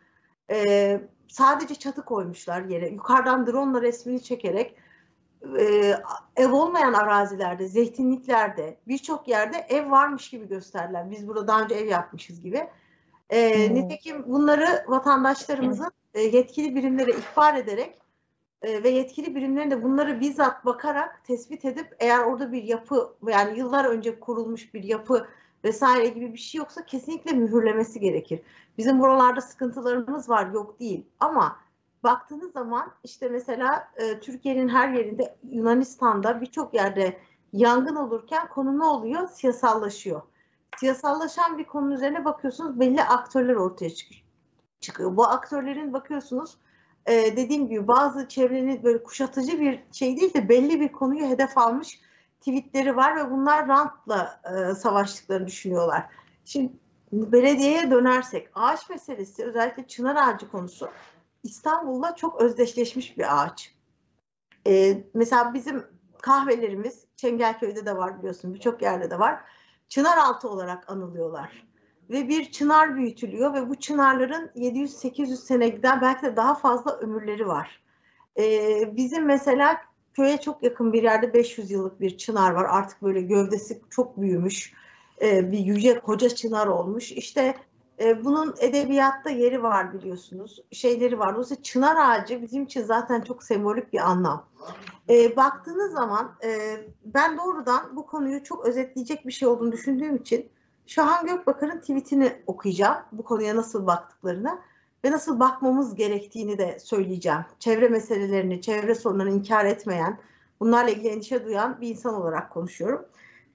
e, 0.52 1.02
sadece 1.28 1.76
çatı 1.76 2.06
koymuşlar 2.06 2.62
yere. 2.62 2.90
Yukarıdan 2.90 3.48
drone 3.48 3.82
resmini 3.82 4.24
çekerek 4.24 4.76
e, 5.60 5.96
ev 6.36 6.52
olmayan 6.52 6.94
arazilerde, 6.94 7.68
zeytinliklerde, 7.68 8.78
birçok 8.88 9.28
yerde 9.28 9.58
ev 9.70 9.92
varmış 9.92 10.30
gibi 10.30 10.48
gösterdiler. 10.48 11.12
Biz 11.12 11.28
burada 11.28 11.48
daha 11.48 11.62
önce 11.62 11.76
ev 11.76 11.88
yapmışız 11.88 12.42
gibi. 12.42 12.68
E, 13.30 13.68
hmm. 13.68 13.76
Nitekim 13.76 14.24
bunları 14.28 14.86
vatandaşlarımızın 14.88 15.92
e, 16.14 16.22
yetkili 16.22 16.76
birimlere 16.76 17.12
ihbar 17.12 17.56
ederek 17.56 18.02
e, 18.62 18.84
ve 18.84 18.90
yetkili 18.90 19.36
birimlerin 19.36 19.72
de 19.72 19.84
bunları 19.84 20.20
bizzat 20.20 20.66
bakarak 20.66 21.26
tespit 21.26 21.66
edip 21.66 21.96
eğer 22.00 22.20
orada 22.20 22.52
bir 22.52 22.64
yapı 22.64 23.16
yani 23.28 23.60
yıllar 23.60 23.86
önce 23.86 24.20
kurulmuş 24.20 24.74
bir 24.74 24.84
yapı 24.84 25.28
vesaire 25.64 26.08
gibi 26.08 26.34
bir 26.34 26.40
şey 26.40 26.60
yoksa 26.60 26.86
kesinlikle 26.86 27.32
mühürlemesi 27.32 28.00
gerekir. 28.00 28.42
Bizim 28.78 29.00
buralarda 29.00 29.42
sıkıntılarımız 29.42 30.30
var 30.30 30.52
yok 30.54 30.80
değil 30.80 31.06
ama 31.20 31.58
baktığınız 32.04 32.52
zaman 32.52 32.92
işte 33.04 33.30
mesela 33.30 33.92
e, 33.96 34.20
Türkiye'nin 34.20 34.70
her 34.70 34.94
yerinde 34.94 35.36
Yunanistan'da 35.52 36.42
birçok 36.42 36.74
yerde 36.74 37.18
yangın 37.54 37.96
olurken 37.96 38.48
konu 38.48 38.80
ne 38.80 38.84
oluyor? 38.84 39.28
Siyasallaşıyor. 39.28 40.22
Siyasallaşan 40.78 41.58
bir 41.58 41.64
konu 41.64 41.94
üzerine 41.94 42.26
bakıyorsunuz 42.26 42.80
belli 42.80 43.04
aktörler 43.04 43.56
ortaya 43.56 43.90
çıkıyor. 44.80 45.18
Bu 45.18 45.28
aktörlerin 45.28 45.94
bakıyorsunuz 45.94 46.58
e, 47.06 47.38
dediğim 47.38 47.68
gibi 47.68 47.88
bazı 47.88 48.28
çevrenin 48.28 48.84
böyle 48.84 49.04
kuşatıcı 49.04 49.60
bir 49.60 49.84
şey 49.92 50.18
değil 50.18 50.34
de 50.34 50.50
belli 50.50 50.82
bir 50.82 50.92
konuyu 50.92 51.28
hedef 51.28 51.58
almış 51.58 52.00
tweetleri 52.40 52.96
var 52.96 53.16
ve 53.16 53.32
bunlar 53.32 53.68
rantla 53.68 54.42
e, 54.46 54.76
savaştıklarını 54.76 55.48
düşünüyorlar. 55.48 56.06
Şimdi 56.46 56.74
belediyeye 57.12 57.92
dönersek 57.92 58.50
ağaç 58.56 58.90
meselesi 58.90 59.46
özellikle 59.46 59.88
çınar 59.88 60.16
ağacı 60.16 60.52
konusu 60.52 60.90
İstanbul'da 61.44 62.16
çok 62.16 62.42
özdeşleşmiş 62.42 63.18
bir 63.18 63.44
ağaç. 63.44 63.76
E, 64.68 65.04
mesela 65.14 65.54
bizim 65.54 65.86
kahvelerimiz 66.22 67.06
Çengelköy'de 67.16 67.86
de 67.86 67.98
var 67.98 68.20
biliyorsun 68.20 68.54
birçok 68.54 68.82
yerde 68.82 69.12
de 69.12 69.20
var. 69.20 69.40
Çınar 69.90 70.18
altı 70.18 70.50
olarak 70.50 70.90
anılıyorlar 70.90 71.69
ve 72.10 72.28
bir 72.28 72.52
çınar 72.52 72.96
büyütülüyor 72.96 73.54
ve 73.54 73.70
bu 73.70 73.76
çınarların 73.76 74.52
700-800 74.56 75.36
sene 75.36 75.70
giden 75.70 76.02
belki 76.02 76.26
de 76.26 76.36
daha 76.36 76.56
fazla 76.56 76.98
ömürleri 76.98 77.48
var. 77.48 77.82
Ee, 78.40 78.96
bizim 78.98 79.26
mesela 79.26 79.78
köye 80.14 80.38
çok 80.38 80.64
yakın 80.64 80.94
bir 80.94 81.04
yerde 81.04 81.34
500 81.34 81.72
yıllık 81.72 82.02
bir 82.02 82.18
çınar 82.18 82.52
var. 82.52 82.66
Artık 82.70 83.02
böyle 83.02 83.22
gövdesi 83.22 83.82
çok 83.90 84.22
büyümüş. 84.22 84.74
Ee, 85.22 85.52
bir 85.52 85.60
yüce 85.60 86.00
koca 86.00 86.30
çınar 86.30 86.68
olmuş. 86.68 87.12
İşte 87.12 87.56
e, 88.00 88.26
bunun 88.26 88.56
edebiyatta 88.60 89.30
yeri 89.30 89.64
var 89.64 89.94
biliyorsunuz. 89.94 90.60
Şeyleri 90.72 91.20
var. 91.20 91.34
Dolayısıyla 91.34 91.64
çınar 91.64 91.96
ağacı 91.96 92.42
bizim 92.42 92.64
için 92.64 92.84
zaten 92.84 93.22
çok 93.22 93.44
sembolik 93.44 93.94
bir 93.94 94.10
anlam. 94.10 94.46
E, 95.10 95.36
baktığınız 95.36 95.92
zaman 95.92 96.32
e, 96.44 96.78
ben 97.06 97.38
doğrudan 97.38 97.96
bu 97.96 98.06
konuyu 98.06 98.44
çok 98.44 98.66
özetleyecek 98.66 99.28
bir 99.28 99.32
şey 99.32 99.48
olduğunu 99.48 99.72
düşündüğüm 99.72 100.16
için 100.16 100.50
Şahan 100.90 101.28
Gökbakar'ın 101.28 101.80
tweetini 101.80 102.42
okuyacağım. 102.48 102.98
Bu 103.12 103.24
konuya 103.24 103.56
nasıl 103.56 103.88
baktıklarını 103.88 104.60
ve 105.06 105.12
nasıl 105.12 105.40
bakmamız 105.40 105.96
gerektiğini 105.96 106.58
de 106.58 106.80
söyleyeceğim. 106.80 107.40
Çevre 107.60 107.88
meselelerini, 107.88 108.62
çevre 108.62 108.96
sorunlarını 108.96 109.34
inkar 109.34 109.66
etmeyen, 109.66 110.20
bunlarla 110.60 110.90
ilgili 110.90 111.08
endişe 111.08 111.46
duyan 111.46 111.82
bir 111.82 111.90
insan 111.90 112.14
olarak 112.14 112.52
konuşuyorum. 112.52 113.06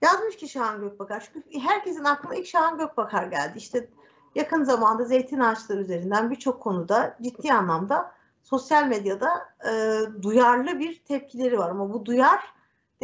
Yazmış 0.03 0.37
ki 0.37 0.49
Şahan 0.49 0.81
Gökbakar. 0.81 1.31
Çünkü 1.33 1.59
herkesin 1.59 2.05
aklına 2.05 2.35
ilk 2.35 2.47
Şahan 2.47 2.79
Gökbakar 2.79 3.27
geldi. 3.27 3.59
İşte 3.59 3.89
yakın 4.35 4.65
zamanda 4.65 5.05
zeytin 5.05 5.41
ağaçları 5.41 5.81
üzerinden 5.81 6.31
birçok 6.31 6.61
konuda 6.61 7.17
ciddi 7.23 7.53
anlamda 7.53 8.13
sosyal 8.43 8.87
medyada 8.87 9.49
e, 9.71 10.01
duyarlı 10.23 10.79
bir 10.79 11.03
tepkileri 11.05 11.59
var. 11.59 11.71
Ama 11.71 11.93
bu 11.93 12.07
duyar 12.07 12.54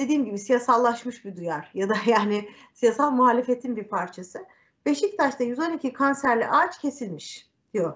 dediğim 0.01 0.25
gibi 0.25 0.39
siyasallaşmış 0.39 1.25
bir 1.25 1.37
duyar 1.37 1.71
ya 1.75 1.89
da 1.89 1.95
yani 2.07 2.49
siyasal 2.75 3.11
muhalefetin 3.11 3.77
bir 3.77 3.85
parçası. 3.85 4.47
Beşiktaş'ta 4.87 5.45
112 5.45 5.93
kanserli 5.93 6.49
ağaç 6.49 6.79
kesilmiş 6.79 7.49
diyor. 7.75 7.95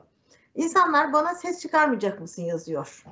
İnsanlar 0.55 1.13
bana 1.13 1.35
ses 1.35 1.61
çıkarmayacak 1.61 2.21
mısın 2.21 2.43
yazıyor. 2.43 3.05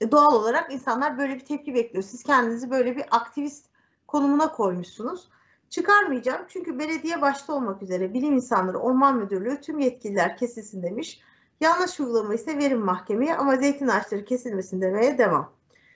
E, 0.00 0.10
doğal 0.10 0.34
olarak 0.34 0.72
insanlar 0.72 1.18
böyle 1.18 1.34
bir 1.34 1.44
tepki 1.44 1.74
bekliyor. 1.74 2.04
Siz 2.04 2.22
kendinizi 2.22 2.70
böyle 2.70 2.96
bir 2.96 3.04
aktivist 3.10 3.66
konumuna 4.06 4.52
koymuşsunuz. 4.52 5.28
Çıkarmayacağım 5.70 6.42
çünkü 6.48 6.78
belediye 6.78 7.22
başta 7.22 7.52
olmak 7.52 7.82
üzere 7.82 8.14
bilim 8.14 8.34
insanları, 8.34 8.78
orman 8.78 9.16
müdürlüğü 9.16 9.60
tüm 9.60 9.78
yetkililer 9.78 10.36
kesilsin 10.36 10.82
demiş. 10.82 11.20
Yanlış 11.60 12.00
uygulama 12.00 12.34
ise 12.34 12.58
verin 12.58 12.84
mahkemeye 12.84 13.36
ama 13.36 13.56
zeytin 13.56 13.88
ağaçları 13.88 14.24
kesilmesin 14.24 14.80
demeye 14.80 15.18
devam. 15.18 15.52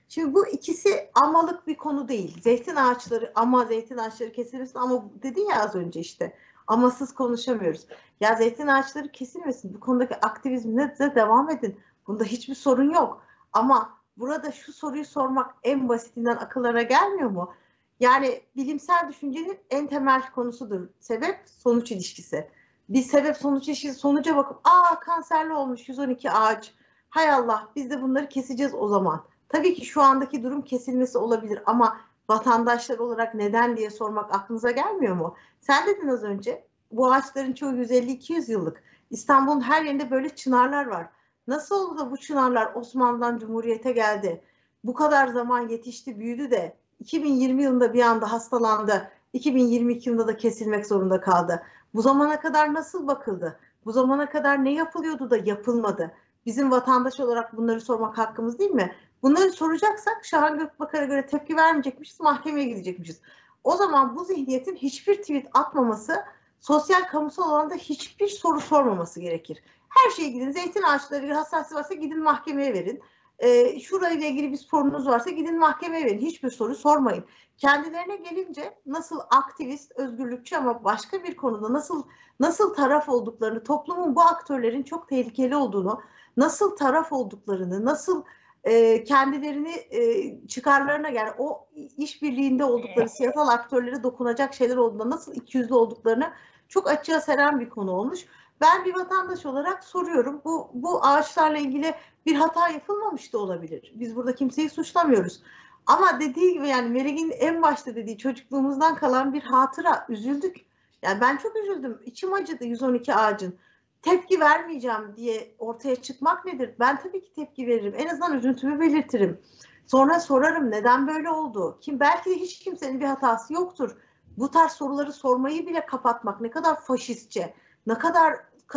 Şimdi 0.09 0.35
bu 0.35 0.47
ikisi 0.47 1.11
amalık 1.15 1.67
bir 1.67 1.77
konu 1.77 2.09
değil. 2.09 2.43
Zeytin 2.43 2.77
ağaçları 2.77 3.33
ama 3.35 3.65
zeytin 3.65 3.99
ağaçları 3.99 4.33
kesilmesin 4.33 4.79
ama 4.79 5.05
dedin 5.23 5.47
ya 5.47 5.63
az 5.63 5.75
önce 5.75 6.01
işte 6.01 6.37
amasız 6.67 7.15
konuşamıyoruz. 7.15 7.87
Ya 8.21 8.35
zeytin 8.35 8.67
ağaçları 8.67 9.13
kesilmesin. 9.13 9.75
Bu 9.75 9.81
konudaki 9.81 10.15
aktivizmine 10.15 10.99
de 10.99 11.15
devam 11.15 11.51
edin. 11.51 11.81
Bunda 12.07 12.25
hiçbir 12.25 12.55
sorun 12.55 12.91
yok. 12.91 13.23
Ama 13.53 13.99
burada 14.17 14.53
şu 14.53 14.73
soruyu 14.73 15.05
sormak 15.05 15.55
en 15.63 15.89
basitinden 15.89 16.37
akıllara 16.37 16.83
gelmiyor 16.83 17.31
mu? 17.31 17.53
Yani 18.01 18.43
bilimsel 18.57 19.09
düşüncenin 19.09 19.59
en 19.71 19.87
temel 19.87 20.31
konusudur. 20.31 20.89
Sebep 21.01 21.41
sonuç 21.47 21.93
ilişkisi. 21.93 22.51
Bir 22.89 23.03
sebep 23.03 23.37
sonuç 23.37 23.69
ilişkisi 23.69 23.95
sonuca 23.95 24.37
bakıp 24.37 24.61
aa 24.65 25.01
kanserli 25.01 25.53
olmuş 25.53 25.89
112 25.89 26.31
ağaç. 26.31 26.75
Hay 27.11 27.31
Allah 27.31 27.69
biz 27.77 27.91
de 27.91 28.03
bunları 28.03 28.29
keseceğiz 28.29 28.75
o 28.75 28.89
zaman 28.89 29.25
Tabii 29.49 29.75
ki 29.75 29.87
şu 29.87 30.03
andaki 30.03 30.43
durum 30.43 30.63
kesilmesi 30.63 31.19
olabilir 31.19 31.63
ama 31.67 32.01
vatandaşlar 32.29 32.99
olarak 32.99 33.35
neden 33.35 33.77
diye 33.77 33.91
sormak 33.91 34.35
aklınıza 34.35 34.71
gelmiyor 34.71 35.17
mu? 35.17 35.37
Sen 35.61 35.87
dedin 35.87 36.09
az 36.09 36.23
önce 36.23 36.65
bu 36.91 37.13
ağaçların 37.13 37.53
çoğu 37.53 37.73
150-200 37.73 38.51
yıllık. 38.51 38.83
İstanbul'un 39.11 39.61
her 39.61 39.83
yerinde 39.83 40.11
böyle 40.11 40.29
çınarlar 40.29 40.87
var. 40.87 41.09
Nasıl 41.47 41.75
oldu 41.75 41.99
da 41.99 42.11
bu 42.11 42.17
çınarlar 42.17 42.75
Osmanlı'dan 42.75 43.39
Cumhuriyet'e 43.39 43.93
geldi? 43.93 44.43
Bu 44.85 44.95
kadar 44.95 45.29
zaman 45.29 45.69
yetişti, 45.69 46.19
büyüdü 46.19 46.51
de 46.51 46.77
2020 47.01 47.63
yılında 47.63 47.95
bir 47.95 48.03
anda 48.03 48.33
hastalandı. 48.33 49.11
2022 49.33 50.09
yılında 50.09 50.27
da 50.27 50.37
kesilmek 50.37 50.87
zorunda 50.87 51.21
kaldı. 51.21 51.63
Bu 51.95 52.03
zamana 52.03 52.41
kadar 52.41 52.75
nasıl 52.75 53.07
bakıldı? 53.07 53.59
Bu 53.85 53.93
zamana 53.93 54.31
kadar 54.31 54.65
ne 54.65 54.73
yapılıyordu 54.73 55.31
da 55.31 55.37
yapılmadı? 55.37 56.15
Bizim 56.47 56.71
vatandaş 56.71 57.21
olarak 57.21 57.57
bunları 57.57 57.81
sormak 57.81 58.19
hakkımız 58.19 58.59
değil 58.59 58.71
mi? 58.71 58.95
Bunları 59.23 59.53
soracaksak 59.53 60.25
Şahan 60.25 60.59
Gökbakar'a 60.59 61.05
göre 61.05 61.27
tepki 61.27 61.57
vermeyecekmişiz, 61.57 62.21
mahkemeye 62.21 62.69
gidecekmişiz. 62.69 63.21
O 63.65 63.77
zaman 63.77 64.17
bu 64.17 64.25
zihniyetin 64.25 64.77
hiçbir 64.77 65.15
tweet 65.15 65.47
atmaması, 65.55 66.25
sosyal 66.61 67.03
kamusal 67.03 67.51
alanda 67.51 67.75
hiçbir 67.75 68.29
soru 68.29 68.61
sormaması 68.61 69.21
gerekir. 69.21 69.63
Her 69.89 70.11
şeye 70.11 70.29
gidin, 70.29 70.51
zeytin 70.51 70.83
ağaçları 70.83 71.35
hassasiyeti 71.35 71.75
varsa 71.75 71.95
gidin 71.95 72.23
mahkemeye 72.23 72.75
verin. 72.75 73.03
E, 73.39 73.81
şurayla 73.81 74.27
ilgili 74.27 74.53
bir 74.53 74.57
sorunuz 74.57 75.07
varsa 75.07 75.31
gidin 75.31 75.59
mahkemeye 75.59 76.05
verin. 76.05 76.19
Hiçbir 76.19 76.51
soru 76.51 76.75
sormayın. 76.75 77.25
Kendilerine 77.59 78.17
gelince 78.17 78.79
nasıl 78.87 79.21
aktivist, 79.31 79.93
özgürlükçü 79.97 80.57
ama 80.57 80.85
başka 80.85 81.25
bir 81.25 81.37
konuda 81.37 81.73
nasıl 81.73 82.03
nasıl 82.41 82.75
taraf 82.75 83.09
olduklarını, 83.09 83.65
toplumun 83.65 84.17
bu 84.17 84.21
aktörlerin 84.21 84.83
çok 84.83 85.09
tehlikeli 85.09 85.57
olduğunu, 85.57 86.01
nasıl 86.37 86.77
taraf 86.77 87.13
olduklarını, 87.13 87.85
nasıl 87.85 88.25
e, 88.65 89.05
kendilerini 89.05 89.73
e, 89.91 90.33
çıkarlarına 90.49 91.09
yani 91.09 91.31
o 91.39 91.69
işbirliğinde 91.97 92.65
oldukları 92.65 93.09
siyasal 93.09 93.49
aktörlere 93.49 94.03
dokunacak 94.03 94.55
şeyler 94.55 94.77
olduğunda 94.77 95.11
nasıl 95.11 95.35
ikiyüzlü 95.35 95.75
olduklarını 95.75 96.33
çok 96.69 96.91
açığa 96.91 97.21
seren 97.21 97.61
bir 97.61 97.69
konu 97.69 97.91
olmuş. 97.91 98.27
Ben 98.61 98.85
bir 98.85 98.95
vatandaş 98.95 99.47
olarak 99.47 99.85
soruyorum. 99.85 100.41
Bu 100.45 100.71
bu 100.75 101.05
ağaçlarla 101.07 101.59
ilgili 101.59 101.95
bir 102.27 102.35
hata 102.35 102.69
yapılmamış 102.69 103.33
da 103.33 103.39
olabilir. 103.39 103.93
Biz 103.95 104.17
burada 104.17 104.35
kimseyi 104.35 104.71
suçlamıyoruz. 104.71 105.43
Ama 105.87 106.21
dediği 106.21 106.53
gibi 106.53 106.69
yani 106.69 106.89
Meleg'in 106.89 107.31
en 107.31 107.63
başta 107.63 107.95
dediği 107.95 108.19
çocukluğumuzdan 108.19 108.95
kalan 108.95 109.33
bir 109.33 109.43
hatıra. 109.43 110.07
Üzüldük. 110.09 110.57
Yani 111.03 111.21
ben 111.21 111.37
çok 111.37 111.57
üzüldüm. 111.57 111.99
İçim 112.07 112.33
acıdı 112.33 112.65
112 112.65 113.15
ağacın 113.15 113.59
tepki 114.07 114.41
vermeyeceğim 114.41 115.17
diye 115.17 115.55
ortaya 115.59 115.97
çıkmak 115.97 116.45
nedir? 116.45 116.71
Ben 116.81 117.01
tabii 117.01 117.21
ki 117.21 117.33
tepki 117.33 117.67
veririm. 117.67 117.95
En 117.97 118.09
azından 118.09 118.39
üzüntümü 118.39 118.81
belirtirim. 118.81 119.41
Sonra 119.87 120.21
sorarım 120.21 120.71
neden 120.71 121.07
böyle 121.07 121.31
oldu? 121.31 121.79
Kim 121.81 122.01
belki 122.01 122.31
de 122.31 122.35
hiç 122.35 122.59
kimsenin 122.59 123.01
bir 123.01 123.05
hatası 123.05 123.55
yoktur. 123.55 123.97
Bu 124.39 124.51
tarz 124.51 124.73
soruları 124.73 125.13
sormayı 125.13 125.67
bile 125.67 125.87
kapatmak 125.87 126.41
ne 126.41 126.51
kadar 126.51 126.81
faşistçe, 126.81 127.55
ne 127.87 127.95
kadar 127.95 128.35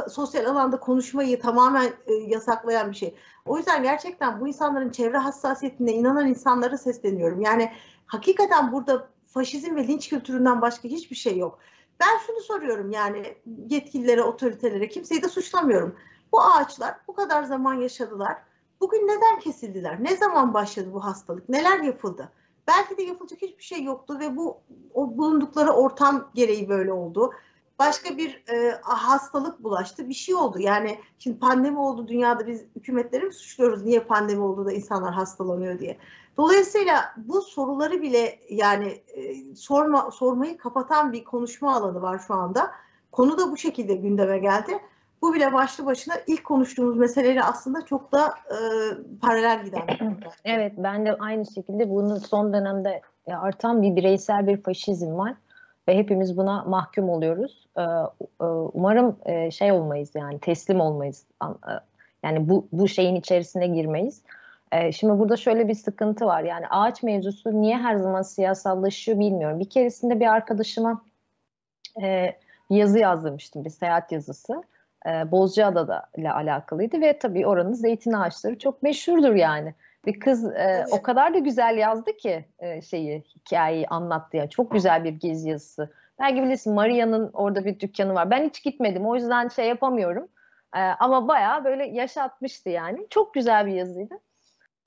sosyal 0.09 0.45
alanda 0.45 0.79
konuşmayı 0.79 1.39
tamamen 1.39 1.89
e, 2.07 2.13
yasaklayan 2.13 2.91
bir 2.91 2.95
şey. 2.95 3.15
O 3.45 3.57
yüzden 3.57 3.83
gerçekten 3.83 4.41
bu 4.41 4.47
insanların 4.47 4.89
çevre 4.89 5.17
hassasiyetine 5.17 5.93
inanan 5.93 6.27
insanlara 6.27 6.77
sesleniyorum. 6.77 7.41
Yani 7.41 7.71
hakikaten 8.05 8.71
burada 8.71 9.07
faşizm 9.27 9.75
ve 9.75 9.87
linç 9.87 10.09
kültüründen 10.09 10.61
başka 10.61 10.87
hiçbir 10.87 11.15
şey 11.15 11.37
yok. 11.37 11.59
Ben 11.99 12.17
şunu 12.27 12.39
soruyorum 12.41 12.91
yani 12.91 13.37
yetkililere, 13.69 14.23
otoritelere, 14.23 14.89
kimseyi 14.89 15.23
de 15.23 15.29
suçlamıyorum. 15.29 15.95
Bu 16.31 16.41
ağaçlar 16.41 16.95
bu 17.07 17.13
kadar 17.13 17.43
zaman 17.43 17.73
yaşadılar. 17.73 18.37
Bugün 18.81 19.07
neden 19.07 19.39
kesildiler? 19.39 20.03
Ne 20.03 20.17
zaman 20.17 20.53
başladı 20.53 20.89
bu 20.93 21.05
hastalık? 21.05 21.49
Neler 21.49 21.79
yapıldı? 21.79 22.31
Belki 22.67 22.97
de 22.97 23.01
yapılacak 23.01 23.41
hiçbir 23.41 23.63
şey 23.63 23.83
yoktu 23.83 24.19
ve 24.19 24.35
bu 24.35 24.57
o 24.93 25.17
bulundukları 25.17 25.71
ortam 25.71 26.31
gereği 26.33 26.69
böyle 26.69 26.93
oldu. 26.93 27.31
Başka 27.79 28.17
bir 28.17 28.43
e, 28.53 28.81
hastalık 28.81 29.63
bulaştı, 29.63 30.09
bir 30.09 30.13
şey 30.13 30.35
oldu. 30.35 30.59
Yani 30.59 30.99
şimdi 31.19 31.39
pandemi 31.39 31.79
oldu 31.79 32.07
dünyada 32.07 32.47
biz 32.47 32.65
hükümetleri 32.75 33.25
mi 33.25 33.33
suçluyoruz? 33.33 33.83
Niye 33.83 33.99
pandemi 33.99 34.41
oldu 34.41 34.65
da 34.65 34.71
insanlar 34.71 35.13
hastalanıyor 35.13 35.79
diye. 35.79 35.97
Dolayısıyla 36.39 36.95
bu 37.17 37.41
soruları 37.41 38.01
bile 38.01 38.39
yani 38.49 38.87
e, 38.87 39.55
sorma 39.55 40.11
sormayı 40.11 40.57
kapatan 40.57 41.13
bir 41.13 41.23
konuşma 41.23 41.75
alanı 41.75 42.01
var 42.01 42.19
şu 42.27 42.33
anda. 42.33 42.71
Konu 43.11 43.37
da 43.37 43.51
bu 43.51 43.57
şekilde 43.57 43.93
gündeme 43.93 44.37
geldi. 44.39 44.71
Bu 45.21 45.33
bile 45.33 45.53
başlı 45.53 45.85
başına 45.85 46.13
ilk 46.27 46.43
konuştuğumuz 46.43 46.97
meseleyle 46.97 47.43
aslında 47.43 47.85
çok 47.85 48.11
da 48.11 48.27
e, 48.27 48.57
paralel 49.21 49.65
giden. 49.65 49.87
evet 50.45 50.73
ben 50.77 51.05
de 51.05 51.17
aynı 51.17 51.45
şekilde 51.45 51.89
bunun 51.89 52.17
son 52.17 52.53
dönemde 52.53 53.01
artan 53.27 53.81
bir 53.81 53.95
bireysel 53.95 54.47
bir 54.47 54.61
faşizm 54.61 55.17
var 55.17 55.33
ve 55.87 55.97
hepimiz 55.97 56.37
buna 56.37 56.63
mahkum 56.63 57.09
oluyoruz. 57.09 57.67
E, 57.77 57.81
e, 57.81 58.45
umarım 58.73 59.15
e, 59.25 59.51
şey 59.51 59.71
olmayız 59.71 60.11
yani 60.15 60.39
teslim 60.39 60.79
olmayız. 60.79 61.25
E, 61.43 61.47
yani 62.23 62.49
bu 62.49 62.67
bu 62.71 62.87
şeyin 62.87 63.15
içerisine 63.15 63.67
girmeyiz. 63.67 64.21
E, 64.71 64.91
şimdi 64.91 65.19
burada 65.19 65.37
şöyle 65.37 65.67
bir 65.67 65.73
sıkıntı 65.73 66.25
var. 66.25 66.43
Yani 66.43 66.67
ağaç 66.69 67.03
mevzusu 67.03 67.61
niye 67.61 67.77
her 67.77 67.95
zaman 67.95 68.21
siyasallaşıyor 68.21 69.19
bilmiyorum. 69.19 69.59
Bir 69.59 69.69
keresinde 69.69 70.19
bir 70.19 70.27
arkadaşıma 70.27 71.01
e, 72.01 72.35
yazı 72.69 72.99
yazdırmıştım, 72.99 73.65
bir 73.65 73.69
seyahat 73.69 74.11
yazısı. 74.11 74.63
E, 75.05 75.31
Bozcaada'da 75.31 76.03
ile 76.17 76.31
alakalıydı 76.31 77.01
ve 77.01 77.19
tabii 77.19 77.47
oranın 77.47 77.73
zeytin 77.73 78.13
ağaçları 78.13 78.59
çok 78.59 78.83
meşhurdur 78.83 79.35
yani. 79.35 79.73
Bir 80.05 80.19
kız 80.19 80.45
e, 80.45 80.49
evet. 80.57 80.87
o 80.91 81.01
kadar 81.01 81.33
da 81.33 81.37
güzel 81.37 81.77
yazdı 81.77 82.17
ki 82.17 82.45
e, 82.59 82.81
şeyi, 82.81 83.23
hikayeyi 83.35 83.87
anlattı. 83.87 84.37
Yani 84.37 84.49
çok 84.49 84.71
güzel 84.71 85.03
bir 85.03 85.09
gezi 85.09 85.49
yazısı. 85.49 85.89
Belki 86.19 86.43
bilirsin 86.43 86.73
Maria'nın 86.73 87.29
orada 87.33 87.65
bir 87.65 87.79
dükkanı 87.79 88.13
var. 88.13 88.31
Ben 88.31 88.45
hiç 88.45 88.63
gitmedim 88.63 89.05
o 89.05 89.15
yüzden 89.15 89.47
şey 89.47 89.67
yapamıyorum. 89.67 90.27
E, 90.75 90.79
ama 90.79 91.27
bayağı 91.27 91.63
böyle 91.63 91.85
yaşatmıştı 91.85 92.69
yani. 92.69 93.07
Çok 93.09 93.33
güzel 93.33 93.65
bir 93.65 93.73
yazıydı. 93.73 94.19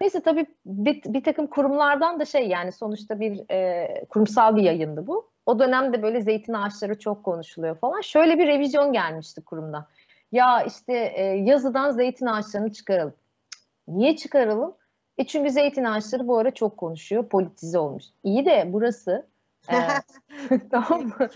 Neyse 0.03 0.21
tabii 0.21 0.47
bir, 0.67 1.03
bir 1.05 1.25
takım 1.25 1.47
kurumlardan 1.47 2.21
da 2.21 2.25
şey 2.25 2.49
yani 2.49 2.73
sonuçta 2.73 3.21
bir 3.21 3.51
e, 3.51 4.05
kurumsal 4.09 4.57
bir 4.57 4.63
yayındı 4.63 5.07
bu. 5.07 5.31
O 5.47 5.59
dönemde 5.59 6.03
böyle 6.03 6.21
zeytin 6.21 6.53
ağaçları 6.53 6.99
çok 6.99 7.25
konuşuluyor 7.25 7.77
falan. 7.77 8.01
Şöyle 8.01 8.39
bir 8.39 8.47
revizyon 8.47 8.93
gelmişti 8.93 9.41
kurumda. 9.41 9.89
Ya 10.33 10.63
işte 10.63 11.13
e, 11.15 11.23
yazıdan 11.25 11.91
zeytin 11.91 12.27
ağaçlarını 12.27 12.73
çıkaralım. 12.73 13.15
Niye 13.89 14.17
çıkaralım? 14.17 14.75
E 15.19 15.27
çünkü 15.27 15.51
zeytin 15.51 15.85
ağaçları 15.85 16.29
bu 16.29 16.39
ara 16.39 16.51
çok 16.51 16.77
konuşuyor, 16.77 17.29
politize 17.29 17.79
olmuş. 17.79 18.05
İyi 18.25 18.47
de 18.47 18.69
burası 18.73 19.27
e, 19.69 19.77
tamam 20.71 21.03
mı? 21.07 21.29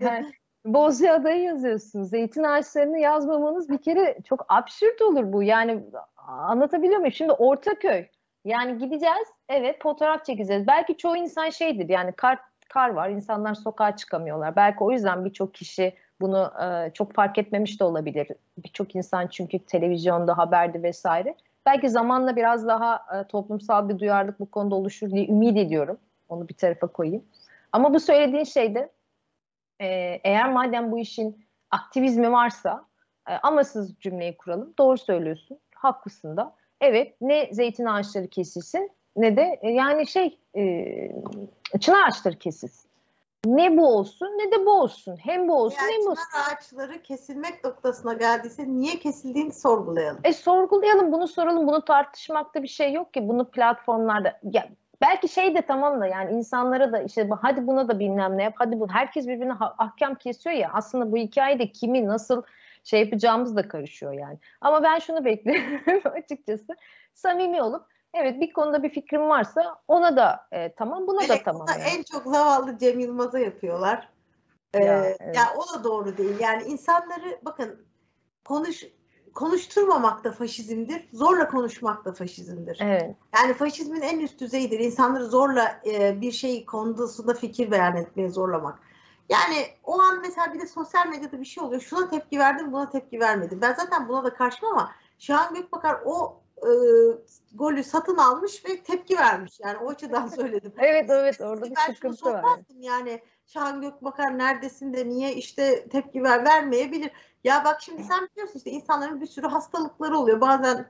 Yani, 0.00 0.32
Bozcaada'yı 0.66 1.42
yazıyorsun. 1.42 2.02
Zeytin 2.02 2.42
ağaçlarını 2.42 2.98
yazmamanız 2.98 3.68
bir 3.68 3.78
kere 3.78 4.18
çok 4.28 4.46
absürt 4.48 5.02
olur 5.02 5.32
bu. 5.32 5.42
Yani 5.42 5.82
anlatabiliyor 6.26 6.98
muyum? 6.98 7.12
Şimdi 7.12 7.32
Ortaköy. 7.32 8.06
Yani 8.44 8.78
gideceğiz, 8.78 9.28
evet 9.48 9.82
fotoğraf 9.82 10.24
çekeceğiz. 10.24 10.66
Belki 10.66 10.96
çoğu 10.96 11.16
insan 11.16 11.50
şeydir 11.50 11.88
yani 11.88 12.12
kar, 12.12 12.38
kar 12.68 12.90
var, 12.90 13.08
insanlar 13.08 13.54
sokağa 13.54 13.96
çıkamıyorlar. 13.96 14.56
Belki 14.56 14.84
o 14.84 14.92
yüzden 14.92 15.24
birçok 15.24 15.54
kişi 15.54 15.94
bunu 16.20 16.52
e, 16.62 16.90
çok 16.90 17.14
fark 17.14 17.38
etmemiş 17.38 17.80
de 17.80 17.84
olabilir. 17.84 18.28
Birçok 18.58 18.96
insan 18.96 19.26
çünkü 19.26 19.58
televizyonda, 19.58 20.38
haberde 20.38 20.82
vesaire. 20.82 21.34
Belki 21.66 21.90
zamanla 21.90 22.36
biraz 22.36 22.66
daha 22.66 22.94
e, 22.96 23.24
toplumsal 23.24 23.88
bir 23.88 23.98
duyarlılık 23.98 24.40
bu 24.40 24.50
konuda 24.50 24.74
oluşur 24.74 25.10
diye 25.10 25.26
ümit 25.26 25.56
ediyorum. 25.56 25.98
Onu 26.28 26.48
bir 26.48 26.54
tarafa 26.54 26.86
koyayım. 26.86 27.24
Ama 27.72 27.94
bu 27.94 28.00
söylediğin 28.00 28.44
şeyde 28.44 28.90
e, 29.80 29.86
eğer 30.24 30.52
madem 30.52 30.92
bu 30.92 30.98
işin 30.98 31.46
aktivizmi 31.70 32.32
varsa 32.32 32.84
e, 33.28 33.32
amasız 33.34 33.96
cümleyi 34.00 34.36
kuralım. 34.36 34.74
Doğru 34.78 34.98
söylüyorsun. 34.98 35.58
Haklısın 35.74 36.36
da. 36.36 36.54
Evet 36.80 37.16
ne 37.20 37.48
zeytin 37.52 37.84
ağaçları 37.84 38.28
kesilsin 38.28 38.90
ne 39.16 39.36
de 39.36 39.58
e, 39.62 39.70
yani 39.70 40.06
şey 40.06 40.38
e, 40.56 40.84
çınar 41.80 42.08
ağaçları 42.08 42.38
kesilsin. 42.38 42.90
Ne 43.46 43.76
bu 43.76 43.86
olsun 43.86 44.26
ne 44.26 44.52
de 44.52 44.66
bu 44.66 44.70
olsun. 44.70 45.16
Hem 45.16 45.48
bu 45.48 45.54
olsun 45.54 45.78
yani 45.82 45.92
hem 45.92 46.00
bu 46.00 46.10
olsun. 46.10 46.24
ağaçları 46.50 47.02
kesilmek 47.02 47.64
noktasına 47.64 48.12
geldiyse 48.12 48.68
niye 48.68 48.98
kesildiğini 48.98 49.52
sorgulayalım. 49.52 50.20
E 50.24 50.32
sorgulayalım 50.32 51.12
bunu 51.12 51.28
soralım. 51.28 51.66
Bunu 51.66 51.84
tartışmakta 51.84 52.62
bir 52.62 52.68
şey 52.68 52.92
yok 52.92 53.14
ki. 53.14 53.28
Bunu 53.28 53.50
platformlarda 53.50 54.40
ya, 54.42 54.68
belki 55.00 55.28
şey 55.28 55.54
de 55.54 55.62
tamam 55.62 56.00
da 56.00 56.06
yani 56.06 56.32
insanlara 56.32 56.92
da 56.92 57.02
işte 57.02 57.28
hadi 57.42 57.66
buna 57.66 57.88
da 57.88 57.98
bilmem 57.98 58.38
ne 58.38 58.42
yap. 58.42 58.54
Hadi 58.56 58.80
bu 58.80 58.88
herkes 58.88 59.26
birbirine 59.28 59.54
ahkam 59.60 60.14
kesiyor 60.14 60.56
ya. 60.56 60.70
Aslında 60.72 61.12
bu 61.12 61.16
hikayede 61.16 61.72
kimi 61.72 62.06
nasıl 62.06 62.42
şey 62.84 63.00
yapacağımız 63.00 63.56
da 63.56 63.68
karışıyor 63.68 64.12
yani. 64.12 64.38
Ama 64.60 64.82
ben 64.82 64.98
şunu 64.98 65.24
bekliyorum 65.24 66.02
açıkçası. 66.14 66.76
Samimi 67.14 67.62
olup 67.62 67.86
evet 68.14 68.40
bir 68.40 68.52
konuda 68.52 68.82
bir 68.82 68.90
fikrim 68.90 69.28
varsa 69.28 69.76
ona 69.88 70.16
da 70.16 70.46
e, 70.52 70.72
tamam 70.72 71.06
buna 71.06 71.20
evet, 71.24 71.30
da 71.30 71.42
tamam. 71.44 71.66
Yani. 71.70 71.82
En 71.82 72.02
çok 72.02 72.34
zavallı 72.34 72.78
Cem 72.78 73.00
Yılmaz'a 73.00 73.38
yapıyorlar. 73.38 74.08
Ee, 74.74 74.84
ya, 74.84 75.04
evet. 75.04 75.36
yani 75.36 75.48
o 75.56 75.78
da 75.78 75.84
doğru 75.84 76.16
değil. 76.16 76.40
Yani 76.40 76.62
insanları 76.62 77.38
bakın 77.44 77.86
konuş 78.44 78.84
konuşturmamak 79.36 80.24
da 80.24 80.32
faşizmdir. 80.32 81.08
Zorla 81.12 81.48
konuşmak 81.48 82.04
da 82.04 82.12
faşizmdir. 82.12 82.78
Evet. 82.80 83.16
Yani 83.34 83.54
faşizmin 83.54 84.00
en 84.00 84.18
üst 84.18 84.40
düzeyidir. 84.40 84.78
İnsanları 84.78 85.26
zorla 85.26 85.80
e, 85.86 86.20
bir 86.20 86.32
şey 86.32 86.64
konusunda 86.64 87.34
fikir 87.34 87.70
beyan 87.70 87.96
etmeye 87.96 88.28
zorlamak. 88.28 88.78
Yani 89.28 89.66
o 89.84 90.00
an 90.00 90.20
mesela 90.20 90.54
bir 90.54 90.60
de 90.60 90.66
sosyal 90.66 91.06
medyada 91.06 91.40
bir 91.40 91.44
şey 91.44 91.64
oluyor. 91.64 91.80
Şuna 91.80 92.10
tepki 92.10 92.38
verdim, 92.38 92.72
buna 92.72 92.90
tepki 92.90 93.20
vermedim. 93.20 93.60
Ben 93.62 93.74
zaten 93.74 94.08
buna 94.08 94.24
da 94.24 94.34
karşıyım 94.34 94.74
ama 94.74 94.92
Şahan 95.18 95.54
Gökbakar 95.54 96.00
o 96.04 96.40
e, 96.56 96.70
golü 97.54 97.84
satın 97.84 98.16
almış 98.16 98.64
ve 98.64 98.82
tepki 98.82 99.16
vermiş. 99.16 99.60
Yani 99.60 99.78
o 99.78 99.90
açıdan 99.90 100.28
söyledim. 100.36 100.72
evet 100.78 101.10
evet 101.10 101.40
orada 101.40 101.70
bir 101.70 101.94
sıkıntı 101.94 102.32
var. 102.32 102.60
Yani 102.74 103.22
Şahan 103.46 103.80
Gökbakar 103.80 104.38
neredesin 104.38 104.94
de 104.94 105.08
niye 105.08 105.34
işte 105.34 105.88
tepki 105.88 106.22
ver 106.22 106.44
vermeyebilir. 106.44 107.10
Ya 107.44 107.64
bak 107.64 107.82
şimdi 107.82 108.04
sen 108.04 108.28
biliyorsun 108.32 108.58
işte 108.58 108.70
insanların 108.70 109.20
bir 109.20 109.26
sürü 109.26 109.46
hastalıkları 109.46 110.18
oluyor. 110.18 110.40
Bazen 110.40 110.86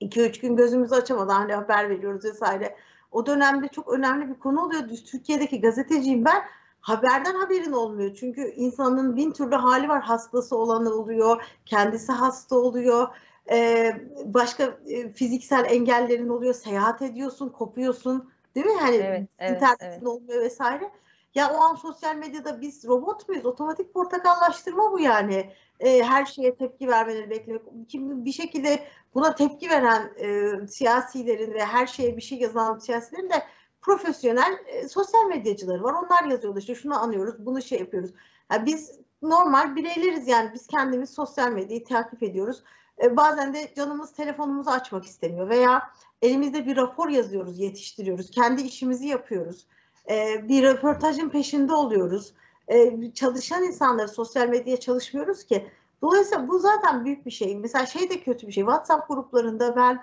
2-3 0.00 0.40
gün 0.40 0.56
gözümüzü 0.56 0.94
açamadan 0.94 1.34
hani 1.34 1.54
haber 1.54 1.90
veriyoruz 1.90 2.24
vesaire. 2.24 2.76
O 3.10 3.26
dönemde 3.26 3.68
çok 3.68 3.88
önemli 3.88 4.28
bir 4.28 4.38
konu 4.38 4.60
oluyor. 4.60 4.88
Türkiye'deki 5.06 5.60
gazeteciyim 5.60 6.24
ben 6.24 6.42
haberden 6.80 7.34
haberin 7.34 7.72
olmuyor. 7.72 8.14
Çünkü 8.14 8.40
insanın 8.40 9.16
bin 9.16 9.30
türlü 9.30 9.56
hali 9.56 9.88
var. 9.88 10.02
Hastası 10.02 10.56
olanı 10.56 10.90
oluyor, 10.90 11.42
kendisi 11.66 12.12
hasta 12.12 12.56
oluyor. 12.56 13.08
Ee, 13.50 14.00
başka 14.24 14.78
e, 14.86 15.12
fiziksel 15.12 15.64
engellerin 15.68 16.28
oluyor. 16.28 16.54
Seyahat 16.54 17.02
ediyorsun, 17.02 17.48
kopuyorsun. 17.48 18.30
Değil 18.54 18.66
mi? 18.66 18.80
Hani 18.80 18.96
evet, 18.96 19.28
evet, 19.38 19.56
internetin 19.56 19.86
evet. 19.86 20.06
olmuyor 20.06 20.42
vesaire. 20.42 20.90
Ya 21.34 21.50
o 21.54 21.56
an 21.56 21.74
sosyal 21.74 22.16
medyada 22.16 22.60
biz 22.60 22.84
robot 22.84 23.28
muyuz? 23.28 23.46
Otomatik 23.46 23.94
portakallaştırma 23.94 24.92
bu 24.92 25.00
yani. 25.00 25.52
E, 25.80 26.02
her 26.02 26.24
şeye 26.24 26.56
tepki 26.56 26.88
vermeleri 26.88 27.30
beklemek. 27.30 27.62
Şimdi 27.88 28.24
bir 28.24 28.32
şekilde 28.32 28.86
buna 29.14 29.34
tepki 29.34 29.70
veren 29.70 30.12
e, 30.16 30.66
siyasilerin 30.66 31.54
ve 31.54 31.64
her 31.64 31.86
şeye 31.86 32.16
bir 32.16 32.22
şey 32.22 32.38
yazan 32.38 32.78
siyasilerin 32.78 33.30
de 33.30 33.42
profesyonel 33.80 34.58
e, 34.66 34.88
sosyal 34.88 35.26
medyacıları 35.26 35.82
var. 35.82 35.92
Onlar 35.92 36.24
yazıyorlar 36.24 36.60
işte 36.60 36.74
şunu 36.74 37.02
anıyoruz, 37.02 37.46
bunu 37.46 37.62
şey 37.62 37.78
yapıyoruz. 37.78 38.10
Yani 38.52 38.66
biz 38.66 38.98
normal 39.22 39.76
bireyleriz 39.76 40.28
yani 40.28 40.50
biz 40.54 40.66
kendimiz 40.66 41.10
sosyal 41.10 41.52
medyayı 41.52 41.84
takip 41.84 42.22
ediyoruz. 42.22 42.62
E, 43.02 43.16
bazen 43.16 43.54
de 43.54 43.74
canımız 43.76 44.12
telefonumuzu 44.12 44.70
açmak 44.70 45.04
istemiyor 45.04 45.48
veya 45.48 45.90
elimizde 46.22 46.66
bir 46.66 46.76
rapor 46.76 47.08
yazıyoruz, 47.08 47.58
yetiştiriyoruz. 47.58 48.30
Kendi 48.30 48.62
işimizi 48.62 49.06
yapıyoruz. 49.06 49.66
E, 50.10 50.48
bir 50.48 50.62
röportajın 50.62 51.28
peşinde 51.28 51.72
oluyoruz. 51.72 52.34
E, 52.68 53.12
çalışan 53.14 53.64
insanları 53.64 54.08
sosyal 54.08 54.48
medyaya 54.48 54.80
çalışmıyoruz 54.80 55.44
ki. 55.44 55.70
Dolayısıyla 56.02 56.48
bu 56.48 56.58
zaten 56.58 57.04
büyük 57.04 57.26
bir 57.26 57.30
şey. 57.30 57.56
Mesela 57.56 57.86
şey 57.86 58.10
de 58.10 58.20
kötü 58.20 58.46
bir 58.46 58.52
şey. 58.52 58.64
WhatsApp 58.64 59.08
gruplarında 59.08 59.76
ben 59.76 60.00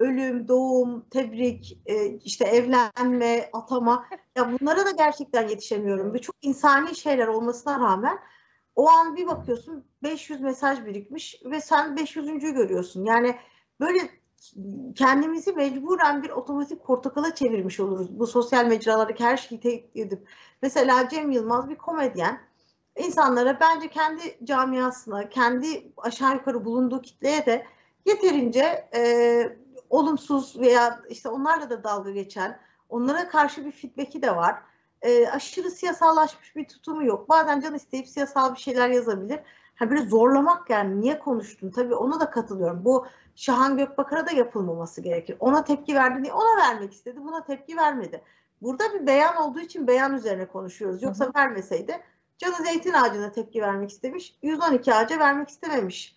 ölüm, 0.00 0.48
doğum, 0.48 1.04
tebrik, 1.10 1.78
e, 1.86 2.06
işte 2.06 2.44
evlenme, 2.44 3.50
atama 3.52 4.06
ya 4.36 4.52
bunlara 4.52 4.86
da 4.86 4.90
gerçekten 4.90 5.48
yetişemiyorum. 5.48 6.14
Ve 6.14 6.18
çok 6.18 6.36
insani 6.42 6.96
şeyler 6.96 7.26
olmasına 7.26 7.80
rağmen 7.80 8.18
o 8.74 8.88
an 8.88 9.16
bir 9.16 9.26
bakıyorsun 9.26 9.84
500 10.02 10.40
mesaj 10.40 10.86
birikmiş 10.86 11.42
ve 11.44 11.60
sen 11.60 11.96
500. 11.96 12.40
görüyorsun. 12.40 13.04
Yani 13.04 13.36
böyle 13.80 13.98
kendimizi 14.94 15.52
mecburen 15.52 16.22
bir 16.22 16.30
otomatik 16.30 16.84
portakala 16.84 17.34
çevirmiş 17.34 17.80
oluruz. 17.80 18.18
Bu 18.18 18.26
sosyal 18.26 18.66
mecralardaki 18.66 19.24
her 19.24 19.36
şeyi 19.36 19.60
tek 19.60 19.96
edip. 19.96 20.28
Mesela 20.62 21.08
Cem 21.08 21.30
Yılmaz 21.30 21.68
bir 21.68 21.76
komedyen. 21.76 22.40
İnsanlara 22.96 23.60
bence 23.60 23.88
kendi 23.88 24.38
camiasına, 24.44 25.28
kendi 25.28 25.92
aşağı 25.96 26.34
yukarı 26.34 26.64
bulunduğu 26.64 27.02
kitleye 27.02 27.46
de 27.46 27.66
yeterince 28.06 28.88
e, 28.94 29.56
olumsuz 29.90 30.60
veya 30.60 31.00
işte 31.08 31.28
onlarla 31.28 31.70
da 31.70 31.84
dalga 31.84 32.10
geçen, 32.10 32.60
onlara 32.88 33.28
karşı 33.28 33.64
bir 33.64 33.72
feedback'i 33.72 34.22
de 34.22 34.36
var. 34.36 34.62
E, 35.02 35.28
aşırı 35.28 35.70
siyasallaşmış 35.70 36.56
bir 36.56 36.68
tutumu 36.68 37.04
yok. 37.04 37.28
Bazen 37.28 37.60
can 37.60 37.74
isteyip 37.74 38.08
siyasal 38.08 38.54
bir 38.54 38.60
şeyler 38.60 38.88
yazabilir. 38.88 39.40
Ha 39.74 39.90
böyle 39.90 40.06
zorlamak 40.06 40.70
yani 40.70 41.00
niye 41.00 41.18
konuştun? 41.18 41.70
Tabii 41.70 41.94
ona 41.94 42.20
da 42.20 42.30
katılıyorum. 42.30 42.84
Bu 42.84 43.06
Şahan 43.38 43.76
Gökbakar'a 43.76 44.26
da 44.26 44.30
yapılmaması 44.30 45.00
gerekir. 45.00 45.36
Ona 45.40 45.64
tepki 45.64 45.94
verdi 45.94 46.24
diye 46.24 46.32
ona 46.32 46.56
vermek 46.62 46.92
istedi. 46.92 47.20
Buna 47.20 47.44
tepki 47.44 47.76
vermedi. 47.76 48.22
Burada 48.62 48.94
bir 48.94 49.06
beyan 49.06 49.36
olduğu 49.36 49.60
için 49.60 49.86
beyan 49.86 50.14
üzerine 50.14 50.46
konuşuyoruz. 50.46 51.02
Yoksa 51.02 51.24
hı 51.24 51.28
hı. 51.28 51.32
vermeseydi 51.36 52.00
Canı 52.38 52.54
zeytin 52.54 52.92
ağacına 52.92 53.32
tepki 53.32 53.62
vermek 53.62 53.90
istemiş. 53.90 54.38
112 54.42 54.94
ağaca 54.94 55.18
vermek 55.18 55.48
istememiş. 55.48 56.16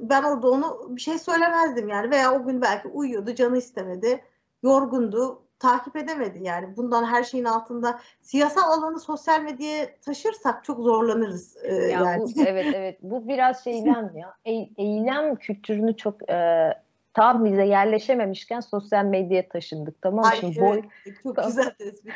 Ben 0.00 0.22
orada 0.22 0.50
onu 0.50 0.96
bir 0.96 1.00
şey 1.00 1.18
söylemezdim 1.18 1.88
yani. 1.88 2.10
Veya 2.10 2.34
o 2.34 2.46
gün 2.46 2.62
belki 2.62 2.88
uyuyordu, 2.88 3.34
canı 3.34 3.58
istemedi, 3.58 4.24
yorgundu, 4.62 5.41
takip 5.62 5.96
edemedi 5.96 6.38
yani. 6.42 6.76
Bundan 6.76 7.04
her 7.04 7.24
şeyin 7.24 7.44
altında 7.44 8.00
siyasal 8.20 8.78
alanı 8.78 9.00
sosyal 9.00 9.42
medyaya 9.42 9.86
taşırsak 10.00 10.64
çok 10.64 10.80
zorlanırız. 10.80 11.56
Ee, 11.62 11.74
ya 11.74 11.88
yani. 11.88 12.22
bu, 12.22 12.30
evet 12.46 12.66
evet 12.74 12.98
bu 13.02 13.28
biraz 13.28 13.64
şeyden 13.64 14.12
ya. 14.14 14.34
E, 14.44 14.52
eylem 14.76 15.36
kültürünü 15.36 15.96
çok 15.96 16.30
e, 16.30 16.68
tam 17.14 17.44
bize 17.44 17.64
yerleşememişken 17.64 18.60
sosyal 18.60 19.04
medyaya 19.04 19.48
taşındık 19.48 20.02
tamam 20.02 20.24
mı? 20.24 20.30
Ay, 20.30 20.36
Şimdi 20.36 20.58
evet, 20.60 20.84
boy... 21.04 21.14
Çok 21.22 21.44
güzel 21.44 21.70
tespit. 21.78 22.12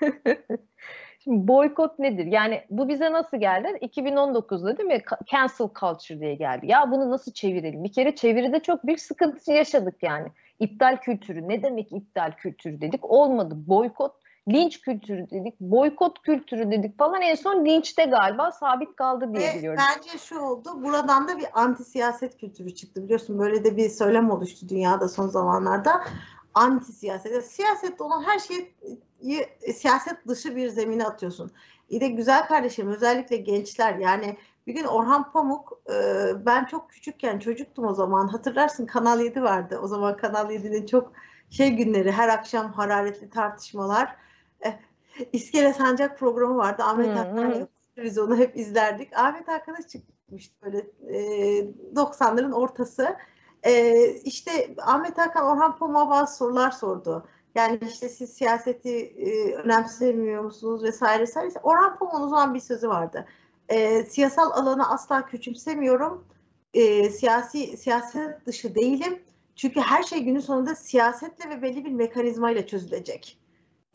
Şimdi 1.24 1.48
boykot 1.48 1.98
nedir? 1.98 2.26
Yani 2.26 2.64
bu 2.70 2.88
bize 2.88 3.12
nasıl 3.12 3.36
geldi? 3.36 3.68
2019'da 3.68 4.78
değil 4.78 4.88
mi? 4.88 5.02
Cancel 5.26 5.68
culture 5.80 6.20
diye 6.20 6.34
geldi. 6.34 6.66
Ya 6.66 6.90
bunu 6.90 7.10
nasıl 7.10 7.32
çevirelim? 7.32 7.84
Bir 7.84 7.92
kere 7.92 8.14
çeviride 8.14 8.60
çok 8.60 8.86
büyük 8.86 9.00
sıkıntı 9.00 9.52
yaşadık 9.52 10.02
yani. 10.02 10.28
İptal 10.60 10.96
kültürü. 10.96 11.48
Ne 11.48 11.62
demek 11.62 11.92
iptal 11.92 12.32
kültürü 12.32 12.80
dedik? 12.80 13.04
Olmadı. 13.04 13.54
Boykot, 13.56 14.12
linç 14.48 14.80
kültürü 14.80 15.30
dedik. 15.30 15.60
Boykot 15.60 16.22
kültürü 16.22 16.70
dedik 16.70 16.98
falan. 16.98 17.22
En 17.22 17.34
son 17.34 17.64
linçte 17.64 18.04
galiba 18.04 18.52
sabit 18.52 18.96
kaldı 18.96 19.34
diye 19.34 19.48
Ve 19.48 19.58
biliyorum. 19.58 19.82
Bence 19.88 20.18
şu 20.18 20.40
oldu. 20.40 20.82
Buradan 20.82 21.28
da 21.28 21.38
bir 21.38 21.46
anti 21.52 21.84
siyaset 21.84 22.38
kültürü 22.38 22.74
çıktı. 22.74 23.04
Biliyorsun 23.04 23.38
böyle 23.38 23.64
de 23.64 23.76
bir 23.76 23.88
söylem 23.88 24.30
oluştu 24.30 24.68
dünyada 24.68 25.08
son 25.08 25.28
zamanlarda. 25.28 26.04
Anti 26.54 26.92
siyaset. 26.92 27.44
Siyasette 27.46 28.04
olan 28.04 28.22
her 28.22 28.38
şeyi 28.38 28.74
siyaset 29.74 30.28
dışı 30.28 30.56
bir 30.56 30.68
zemine 30.68 31.04
atıyorsun. 31.04 31.50
İyi 31.88 32.00
de 32.00 32.08
güzel 32.08 32.46
kardeşim 32.46 32.88
özellikle 32.88 33.36
gençler 33.36 33.94
yani 33.94 34.36
bir 34.68 34.74
gün 34.74 34.84
Orhan 34.84 35.32
Pamuk 35.32 35.80
e, 35.90 35.94
ben 36.46 36.64
çok 36.64 36.90
küçükken 36.90 37.38
çocuktum 37.38 37.84
o 37.84 37.94
zaman 37.94 38.28
hatırlarsın 38.28 38.86
Kanal 38.86 39.20
7 39.20 39.42
vardı. 39.42 39.78
O 39.82 39.86
zaman 39.86 40.16
Kanal 40.16 40.50
7'nin 40.50 40.86
çok 40.86 41.12
şey 41.50 41.70
günleri 41.70 42.12
her 42.12 42.28
akşam 42.28 42.72
hararetli 42.72 43.30
tartışmalar. 43.30 44.16
E, 44.64 44.80
İskele 45.32 45.72
Sancak 45.72 46.18
programı 46.18 46.56
vardı. 46.56 46.82
Ahmet 46.82 47.16
Hakan 47.16 47.68
biz 47.96 48.18
onu 48.18 48.36
hep 48.36 48.56
izlerdik. 48.56 49.16
Ahmet 49.16 49.48
Hakan'a 49.48 49.82
çıkmıştı 49.86 50.54
böyle 50.62 50.78
e, 51.06 51.18
90'ların 51.94 52.52
ortası. 52.52 53.16
E, 53.62 54.04
işte 54.10 54.74
Ahmet 54.78 55.18
Hakan 55.18 55.46
Orhan 55.46 55.78
Pamuk'a 55.78 56.10
bazı 56.10 56.36
sorular 56.36 56.70
sordu. 56.70 57.26
Yani 57.54 57.78
işte 57.88 58.08
siz 58.08 58.32
siyaseti 58.32 58.96
e, 58.98 59.54
önemsemiyor 59.54 60.44
musunuz 60.44 60.82
vesaire 60.84 61.22
vesaire. 61.22 61.50
Orhan 61.62 61.98
Pamuk'un 61.98 62.22
o 62.22 62.28
zaman 62.28 62.54
bir 62.54 62.60
sözü 62.60 62.88
vardı. 62.88 63.26
E, 63.68 64.04
siyasal 64.04 64.50
alanı 64.50 64.90
asla 64.90 65.26
küçümsemiyorum. 65.26 66.24
E, 66.74 67.10
siyasi 67.10 67.76
siyaset 67.76 68.46
dışı 68.46 68.74
değilim. 68.74 69.22
Çünkü 69.56 69.80
her 69.80 70.02
şey 70.02 70.24
günün 70.24 70.40
sonunda 70.40 70.74
siyasetle 70.74 71.50
ve 71.50 71.62
belli 71.62 71.84
bir 71.84 71.92
mekanizmayla 71.92 72.66
çözülecek 72.66 73.38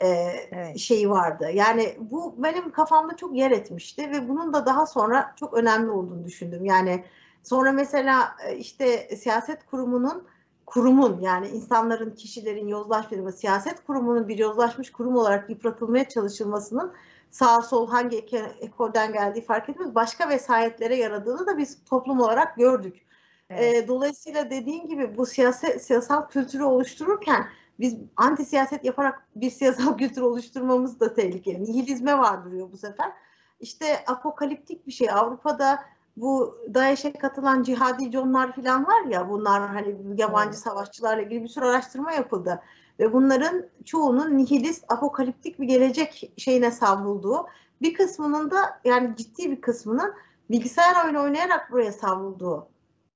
e, 0.00 0.06
evet. 0.50 0.78
şeyi 0.78 1.10
vardı. 1.10 1.50
Yani 1.54 1.96
bu 2.00 2.34
benim 2.38 2.70
kafamda 2.70 3.16
çok 3.16 3.36
yer 3.36 3.50
etmişti 3.50 4.10
ve 4.10 4.28
bunun 4.28 4.52
da 4.52 4.66
daha 4.66 4.86
sonra 4.86 5.34
çok 5.40 5.54
önemli 5.54 5.90
olduğunu 5.90 6.24
düşündüm. 6.24 6.64
Yani 6.64 7.04
sonra 7.42 7.72
mesela 7.72 8.36
e, 8.46 8.56
işte 8.56 9.16
siyaset 9.16 9.66
kurumunun 9.66 10.26
kurumun 10.66 11.20
yani 11.20 11.48
insanların, 11.48 12.10
kişilerin 12.10 12.68
yozlaşması, 12.68 13.38
siyaset 13.38 13.84
kurumunun 13.86 14.28
bir 14.28 14.38
yozlaşmış 14.38 14.92
kurum 14.92 15.16
olarak 15.16 15.50
yıpratılmaya 15.50 16.08
çalışılmasının 16.08 16.92
sağ 17.34 17.62
sol 17.62 17.88
hangi 17.88 18.18
ekolden 18.60 19.12
geldiği 19.12 19.44
fark 19.44 19.68
etmez. 19.68 19.94
Başka 19.94 20.28
vesayetlere 20.28 20.96
yaradığını 20.96 21.46
da 21.46 21.58
biz 21.58 21.84
toplum 21.84 22.20
olarak 22.20 22.56
gördük. 22.56 23.06
Evet. 23.50 23.74
E, 23.74 23.88
dolayısıyla 23.88 24.50
dediğin 24.50 24.86
gibi 24.88 25.16
bu 25.16 25.26
siyaset, 25.26 25.84
siyasal 25.84 26.28
kültürü 26.28 26.62
oluştururken 26.62 27.46
biz 27.80 27.96
anti 28.16 28.44
siyaset 28.44 28.84
yaparak 28.84 29.26
bir 29.36 29.50
siyasal 29.50 29.96
kültür 29.98 30.22
oluşturmamız 30.22 31.00
da 31.00 31.14
tehlikeli. 31.14 31.64
Nihilizme 31.64 32.18
vardırıyor 32.18 32.72
bu 32.72 32.76
sefer. 32.76 33.12
İşte 33.60 34.04
apokaliptik 34.06 34.86
bir 34.86 34.92
şey. 34.92 35.10
Avrupa'da 35.10 35.84
bu 36.16 36.58
DAEŞ'e 36.74 37.12
katılan 37.12 37.62
cihadi 37.62 38.10
conlar 38.10 38.52
falan 38.52 38.86
var 38.86 39.04
ya 39.04 39.28
bunlar 39.28 39.68
hani 39.68 39.96
yabancı 40.16 40.58
savaşçılarla 40.58 41.22
ilgili 41.22 41.42
bir 41.42 41.48
sürü 41.48 41.64
araştırma 41.64 42.12
yapıldı. 42.12 42.62
Ve 42.98 43.12
bunların 43.12 43.66
çoğunun 43.84 44.38
nihilist, 44.38 44.84
apokaliptik 44.92 45.60
bir 45.60 45.66
gelecek 45.66 46.32
şeyine 46.36 46.70
savrulduğu, 46.70 47.46
bir 47.82 47.94
kısmının 47.94 48.50
da 48.50 48.80
yani 48.84 49.16
ciddi 49.16 49.50
bir 49.50 49.60
kısmının 49.60 50.14
bilgisayar 50.50 51.04
oyunu 51.04 51.22
oynayarak 51.22 51.72
buraya 51.72 51.92
savrulduğu 51.92 52.68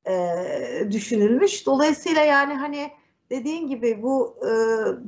e, 0.07 0.89
düşünülmüş. 0.91 1.67
Dolayısıyla 1.67 2.23
yani 2.23 2.55
hani 2.55 2.91
dediğin 3.31 3.69
gibi 3.69 4.03
bu 4.03 4.37
e, 4.43 4.51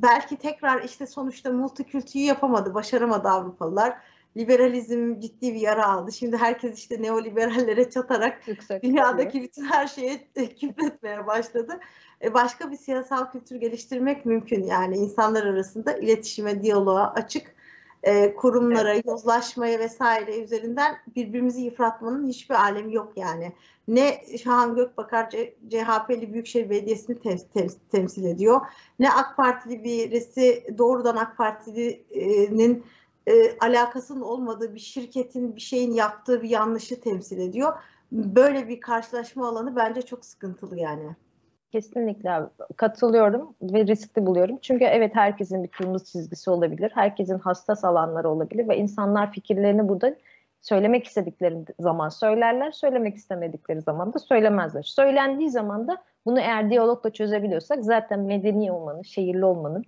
belki 0.02 0.36
tekrar 0.36 0.82
işte 0.82 1.06
sonuçta 1.06 1.52
multikültürü 1.52 2.22
yapamadı, 2.22 2.74
başaramadı 2.74 3.28
Avrupalılar 3.28 3.96
liberalizm 4.36 5.20
ciddi 5.20 5.54
bir 5.54 5.60
yara 5.60 5.86
aldı. 5.86 6.12
Şimdi 6.12 6.36
herkes 6.36 6.78
işte 6.78 7.02
neoliberallere 7.02 7.90
çatarak 7.90 8.48
Yüksek 8.48 8.82
dünyadaki 8.82 9.28
oluyor. 9.28 9.44
bütün 9.44 9.64
her 9.64 9.86
şeye 9.86 10.28
küfretmeye 10.60 11.26
başladı. 11.26 11.80
E 12.22 12.34
başka 12.34 12.70
bir 12.70 12.76
siyasal 12.76 13.30
kültür 13.32 13.56
geliştirmek 13.56 14.26
mümkün. 14.26 14.64
Yani 14.64 14.96
insanlar 14.96 15.46
arasında 15.46 15.96
iletişime, 15.96 16.62
diyaloğa 16.62 17.12
açık 17.12 17.54
e, 18.02 18.34
kurumlara, 18.34 18.94
evet. 18.94 19.06
yozlaşmaya 19.06 19.78
vesaire 19.78 20.42
üzerinden 20.42 20.96
birbirimizi 21.16 21.62
yıpratmanın 21.62 22.28
hiçbir 22.28 22.54
alemi 22.54 22.94
yok 22.94 23.12
yani. 23.16 23.52
Ne 23.88 24.24
Şahan 24.44 24.74
Gökbakar 24.74 25.30
CHP'li 25.70 26.32
Büyükşehir 26.32 26.70
Belediyesi'ni 26.70 27.20
tem, 27.20 27.36
tem, 27.54 27.66
temsil 27.92 28.24
ediyor. 28.24 28.60
Ne 28.98 29.10
AK 29.10 29.36
Partili 29.36 29.84
birisi 29.84 30.74
doğrudan 30.78 31.16
AK 31.16 31.36
Partili'nin 31.36 32.74
e, 32.74 32.82
alakasının 33.60 34.20
olmadığı 34.20 34.74
bir 34.74 34.80
şirketin 34.80 35.56
bir 35.56 35.60
şeyin 35.60 35.92
yaptığı 35.92 36.42
bir 36.42 36.48
yanlışı 36.48 37.00
temsil 37.00 37.38
ediyor. 37.38 37.72
Böyle 38.12 38.68
bir 38.68 38.80
karşılaşma 38.80 39.48
alanı 39.48 39.76
bence 39.76 40.02
çok 40.02 40.24
sıkıntılı 40.24 40.78
yani. 40.78 41.16
Kesinlikle 41.72 42.30
katılıyorum 42.76 43.54
ve 43.62 43.86
riskli 43.86 44.26
buluyorum. 44.26 44.58
Çünkü 44.62 44.84
evet 44.84 45.14
herkesin 45.14 45.64
bir 45.64 45.68
kırmızı 45.68 46.04
çizgisi 46.04 46.50
olabilir. 46.50 46.92
Herkesin 46.94 47.38
hassas 47.38 47.84
alanları 47.84 48.28
olabilir 48.28 48.68
ve 48.68 48.76
insanlar 48.76 49.32
fikirlerini 49.32 49.88
burada 49.88 50.16
söylemek 50.60 51.06
istedikleri 51.06 51.64
zaman 51.80 52.08
söylerler, 52.08 52.70
söylemek 52.72 53.16
istemedikleri 53.16 53.80
zaman 53.80 54.12
da 54.14 54.18
söylemezler. 54.18 54.82
Söylendiği 54.82 55.50
zaman 55.50 55.88
da 55.88 56.02
bunu 56.26 56.40
eğer 56.40 56.70
diyalogla 56.70 57.10
çözebiliyorsak 57.10 57.84
zaten 57.84 58.20
medeni 58.20 58.72
olmanın, 58.72 59.02
şehirli 59.02 59.44
olmanın, 59.44 59.84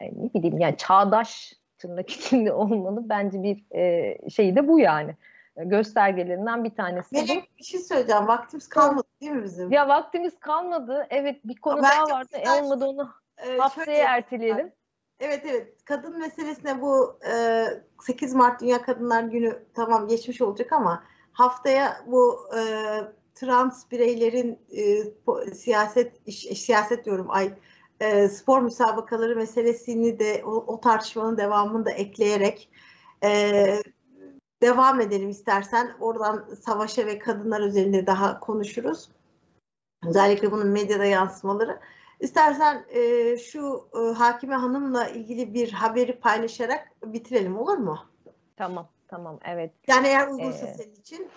e, 0.00 0.06
ne 0.06 0.34
bileyim 0.34 0.58
yani 0.58 0.76
çağdaş 0.76 1.54
tırnak 1.78 2.10
içinde 2.16 2.52
olmalı. 2.52 3.08
Bence 3.08 3.42
bir 3.42 3.64
e, 3.74 4.16
şey 4.30 4.56
de 4.56 4.68
bu 4.68 4.80
yani. 4.80 5.16
Göstergelerinden 5.56 6.64
bir 6.64 6.74
tanesi. 6.74 7.14
Melek 7.14 7.58
bir 7.58 7.64
şey 7.64 7.80
söyleyeceğim. 7.80 8.26
Vaktimiz 8.28 8.68
kalmadı 8.68 9.06
değil 9.20 9.32
mi 9.32 9.44
bizim? 9.44 9.72
Ya 9.72 9.88
vaktimiz 9.88 10.38
kalmadı. 10.40 11.06
Evet 11.10 11.40
bir 11.44 11.56
konu 11.56 11.82
daha 11.82 12.04
vardı. 12.04 12.36
E 12.36 12.50
olmadı 12.50 12.84
onu 12.84 13.10
e, 13.38 13.56
haftaya 13.56 13.84
şöyle, 13.84 13.98
erteleyelim. 13.98 14.72
Evet 15.20 15.42
evet. 15.48 15.84
Kadın 15.84 16.18
meselesine 16.18 16.80
bu 16.80 17.18
e, 17.32 17.64
8 18.02 18.34
Mart 18.34 18.60
Dünya 18.60 18.82
Kadınlar 18.82 19.22
Günü 19.22 19.62
tamam 19.74 20.08
geçmiş 20.08 20.40
olacak 20.40 20.72
ama 20.72 21.04
haftaya 21.32 21.96
bu 22.06 22.38
e, 22.56 22.60
trans 23.34 23.90
bireylerin 23.90 24.58
e, 24.70 25.54
siyaset 25.54 26.26
iş, 26.26 26.38
siyaset 26.38 27.04
diyorum 27.04 27.26
ay 27.30 27.52
e, 28.00 28.28
spor 28.28 28.62
müsabakaları 28.62 29.36
meselesini 29.36 30.18
de 30.18 30.42
o, 30.44 30.50
o 30.50 30.80
tartışmanın 30.80 31.38
devamını 31.38 31.84
da 31.84 31.90
ekleyerek 31.90 32.70
e, 33.24 33.80
devam 34.62 35.00
edelim 35.00 35.28
istersen. 35.28 35.96
Oradan 36.00 36.48
savaşa 36.64 37.06
ve 37.06 37.18
kadınlar 37.18 37.60
üzerinde 37.60 38.06
daha 38.06 38.40
konuşuruz. 38.40 39.08
Özellikle 40.08 40.52
bunun 40.52 40.68
medyada 40.68 41.04
yansımaları. 41.04 41.80
İstersen 42.20 42.84
e, 42.88 43.36
şu 43.36 43.88
e, 43.94 43.98
Hakime 44.14 44.54
Hanım'la 44.54 45.08
ilgili 45.08 45.54
bir 45.54 45.72
haberi 45.72 46.18
paylaşarak 46.18 46.92
bitirelim 47.04 47.58
olur 47.58 47.78
mu? 47.78 47.98
Tamam, 48.56 48.88
tamam, 49.08 49.38
evet. 49.44 49.72
Yani 49.88 50.06
eğer 50.06 50.28
uygunsa 50.28 50.66
Ee, 50.66 50.74
senin 50.74 50.94
için. 50.94 51.28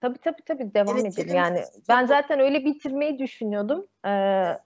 Tabii 0.00 0.18
tabii 0.18 0.42
tabii 0.46 0.74
devam 0.74 0.98
Evet, 0.98 1.18
edelim. 1.18 1.36
Yani 1.36 1.62
ben 1.88 2.06
zaten 2.06 2.40
öyle 2.40 2.64
bitirmeyi 2.64 3.18
düşünüyordum. 3.18 3.86
Ee, 4.06 4.58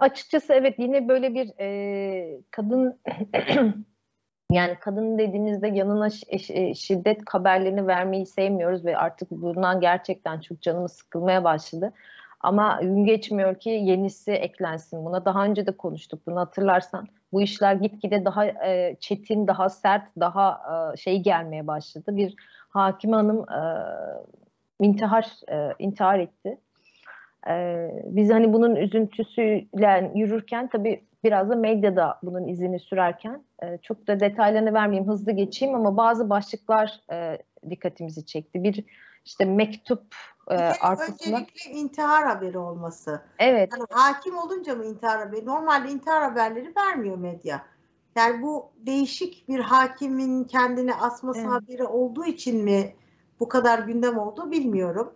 açıkçası 0.00 0.52
evet 0.52 0.78
yine 0.78 1.08
böyle 1.08 1.34
bir 1.34 1.52
e, 1.60 2.40
kadın 2.50 3.00
yani 4.52 4.76
kadın 4.80 5.18
dediğimizde 5.18 5.68
yanına 5.68 6.06
eş- 6.28 6.50
e, 6.50 6.74
şiddet 6.74 7.20
haberlerini 7.30 7.86
vermeyi 7.86 8.26
sevmiyoruz 8.26 8.84
ve 8.84 8.96
artık 8.98 9.30
bundan 9.30 9.80
gerçekten 9.80 10.40
çok 10.40 10.62
canımız 10.62 10.92
sıkılmaya 10.92 11.44
başladı. 11.44 11.92
Ama 12.40 12.78
gün 12.82 13.04
geçmiyor 13.04 13.54
ki 13.54 13.70
yenisi 13.70 14.32
eklensin. 14.32 15.04
Buna 15.04 15.24
daha 15.24 15.44
önce 15.44 15.66
de 15.66 15.76
konuştuk. 15.76 16.26
Bunu 16.26 16.40
hatırlarsan 16.40 17.06
bu 17.32 17.42
işler 17.42 17.74
gitgide 17.74 18.24
daha 18.24 18.46
e, 18.46 18.96
çetin, 19.00 19.46
daha 19.46 19.68
sert, 19.68 20.02
daha 20.20 20.60
e, 20.94 20.96
şey 20.96 21.22
gelmeye 21.22 21.66
başladı. 21.66 22.16
Bir 22.16 22.34
Hakime 22.68 23.16
Hanım 23.16 23.50
e, 23.50 23.60
intihar 24.80 25.26
e, 25.52 25.74
intihar 25.78 26.18
etti. 26.18 26.58
E, 27.48 27.88
biz 28.04 28.30
hani 28.30 28.52
bunun 28.52 28.76
üzüntüsüyle 28.76 30.12
yürürken 30.14 30.68
tabii 30.68 31.04
biraz 31.24 31.50
da 31.50 31.56
medyada 31.56 32.18
bunun 32.22 32.48
izini 32.48 32.80
sürerken 32.80 33.44
e, 33.62 33.78
çok 33.78 34.06
da 34.06 34.20
detaylarını 34.20 34.74
vermeyeyim, 34.74 35.10
hızlı 35.10 35.32
geçeyim 35.32 35.74
ama 35.74 35.96
bazı 35.96 36.30
başlıklar 36.30 37.00
e, 37.12 37.38
dikkatimizi 37.70 38.26
çekti. 38.26 38.62
Bir 38.62 38.84
işte 39.24 39.44
mektup 39.44 40.14
e, 40.50 40.54
arkasında. 40.54 41.36
öncelikle 41.36 41.70
intihar 41.70 42.26
haberi 42.26 42.58
olması. 42.58 43.22
Evet, 43.38 43.72
Yani 43.72 43.84
hakim 43.90 44.38
olunca 44.38 44.74
mı 44.74 44.84
intihar 44.84 45.18
haberi? 45.18 45.46
Normalde 45.46 45.90
intihar 45.90 46.22
haberleri 46.22 46.72
vermiyor 46.76 47.18
medya. 47.18 47.62
Yani 48.16 48.42
bu 48.42 48.70
değişik 48.76 49.48
bir 49.48 49.60
hakimin 49.60 50.44
kendini 50.44 50.94
asması 50.94 51.40
Evet. 51.40 51.50
haberi 51.50 51.84
olduğu 51.84 52.24
için 52.24 52.64
mi 52.64 52.94
bu 53.40 53.48
kadar 53.48 53.78
gündem 53.78 54.18
oldu 54.18 54.50
bilmiyorum. 54.50 55.14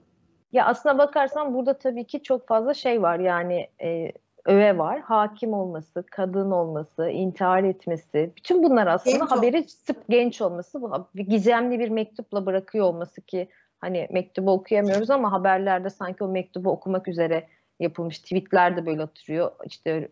Ya 0.53 0.67
aslına 0.67 0.99
bakarsan 0.99 1.55
burada 1.55 1.79
tabii 1.79 2.05
ki 2.05 2.23
çok 2.23 2.49
fazla 2.49 2.75
şey 2.75 3.03
var 3.03 3.19
yani 3.19 3.69
e, 3.83 4.13
öve 4.45 4.79
var. 4.79 5.01
Hakim 5.01 5.53
olması, 5.53 6.05
kadın 6.11 6.51
olması, 6.51 7.09
intihar 7.09 7.65
etmesi. 7.65 8.31
Bütün 8.37 8.63
bunlar 8.63 8.87
aslında 8.87 9.17
Genç 9.17 9.31
haberi 9.31 9.65
sıp 9.69 9.97
genç 10.09 10.41
olması. 10.41 10.83
Bu 10.83 11.07
gizemli 11.15 11.79
bir 11.79 11.89
mektupla 11.89 12.47
bırakıyor 12.47 12.87
olması 12.87 13.21
ki 13.21 13.49
hani 13.81 14.09
mektubu 14.11 14.53
okuyamıyoruz 14.53 15.11
ama 15.11 15.33
haberlerde 15.33 15.91
sanki 15.91 16.25
o 16.25 16.29
mektubu 16.29 16.71
okumak 16.71 17.09
üzere 17.09 17.47
yapılmış 17.81 18.19
tweetler 18.19 18.77
de 18.77 18.87
böyle 18.87 19.03
atıyor. 19.03 19.53
İşte 19.65 20.09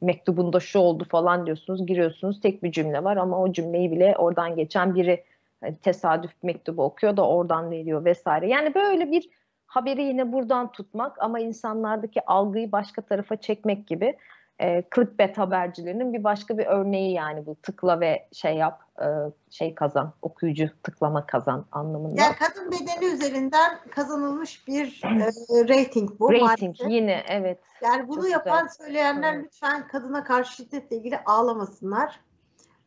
mektubunda 0.00 0.60
şu 0.60 0.78
oldu 0.78 1.06
falan 1.10 1.46
diyorsunuz. 1.46 1.86
Giriyorsunuz 1.86 2.40
tek 2.40 2.62
bir 2.62 2.72
cümle 2.72 3.04
var 3.04 3.16
ama 3.16 3.42
o 3.42 3.52
cümleyi 3.52 3.90
bile 3.90 4.16
oradan 4.18 4.56
geçen 4.56 4.94
biri 4.94 5.24
e, 5.62 5.74
tesadüf 5.74 6.30
mektubu 6.42 6.82
okuyor 6.82 7.16
da 7.16 7.28
oradan 7.28 7.70
veriyor 7.70 8.04
vesaire. 8.04 8.48
Yani 8.48 8.74
böyle 8.74 9.10
bir 9.10 9.28
haberi 9.76 10.02
yine 10.02 10.32
buradan 10.32 10.72
tutmak 10.72 11.22
ama 11.22 11.40
insanlardaki 11.40 12.26
algıyı 12.26 12.72
başka 12.72 13.02
tarafa 13.02 13.36
çekmek 13.36 13.86
gibi 13.86 14.16
e, 14.60 14.84
clickbait 14.94 15.38
habercilerinin 15.38 16.12
bir 16.12 16.24
başka 16.24 16.58
bir 16.58 16.66
örneği 16.66 17.12
yani 17.12 17.46
bu 17.46 17.56
tıkla 17.62 18.00
ve 18.00 18.28
şey 18.32 18.54
yap 18.56 18.80
e, 19.00 19.06
şey 19.50 19.74
kazan 19.74 20.12
okuyucu 20.22 20.70
tıklama 20.82 21.26
kazan 21.26 21.66
anlamında. 21.72 22.22
Yani 22.22 22.34
kadın 22.34 22.72
bedeni 22.72 23.14
üzerinden 23.14 23.78
kazanılmış 23.90 24.66
bir 24.68 25.00
e, 25.04 25.68
rating 25.68 26.10
bu. 26.20 26.32
Rating 26.32 26.42
maalesef. 26.42 26.90
yine 26.90 27.22
evet 27.28 27.58
Yani 27.82 28.08
bunu 28.08 28.22
Çok 28.22 28.30
yapan 28.30 28.62
güzel. 28.66 28.84
söyleyenler 28.86 29.34
Evet. 29.34 29.44
lütfen 29.44 29.88
kadına 29.88 30.24
karşı 30.24 30.52
şiddetle 30.54 30.96
ilgili 30.96 31.18
ağlamasınlar. 31.26 32.20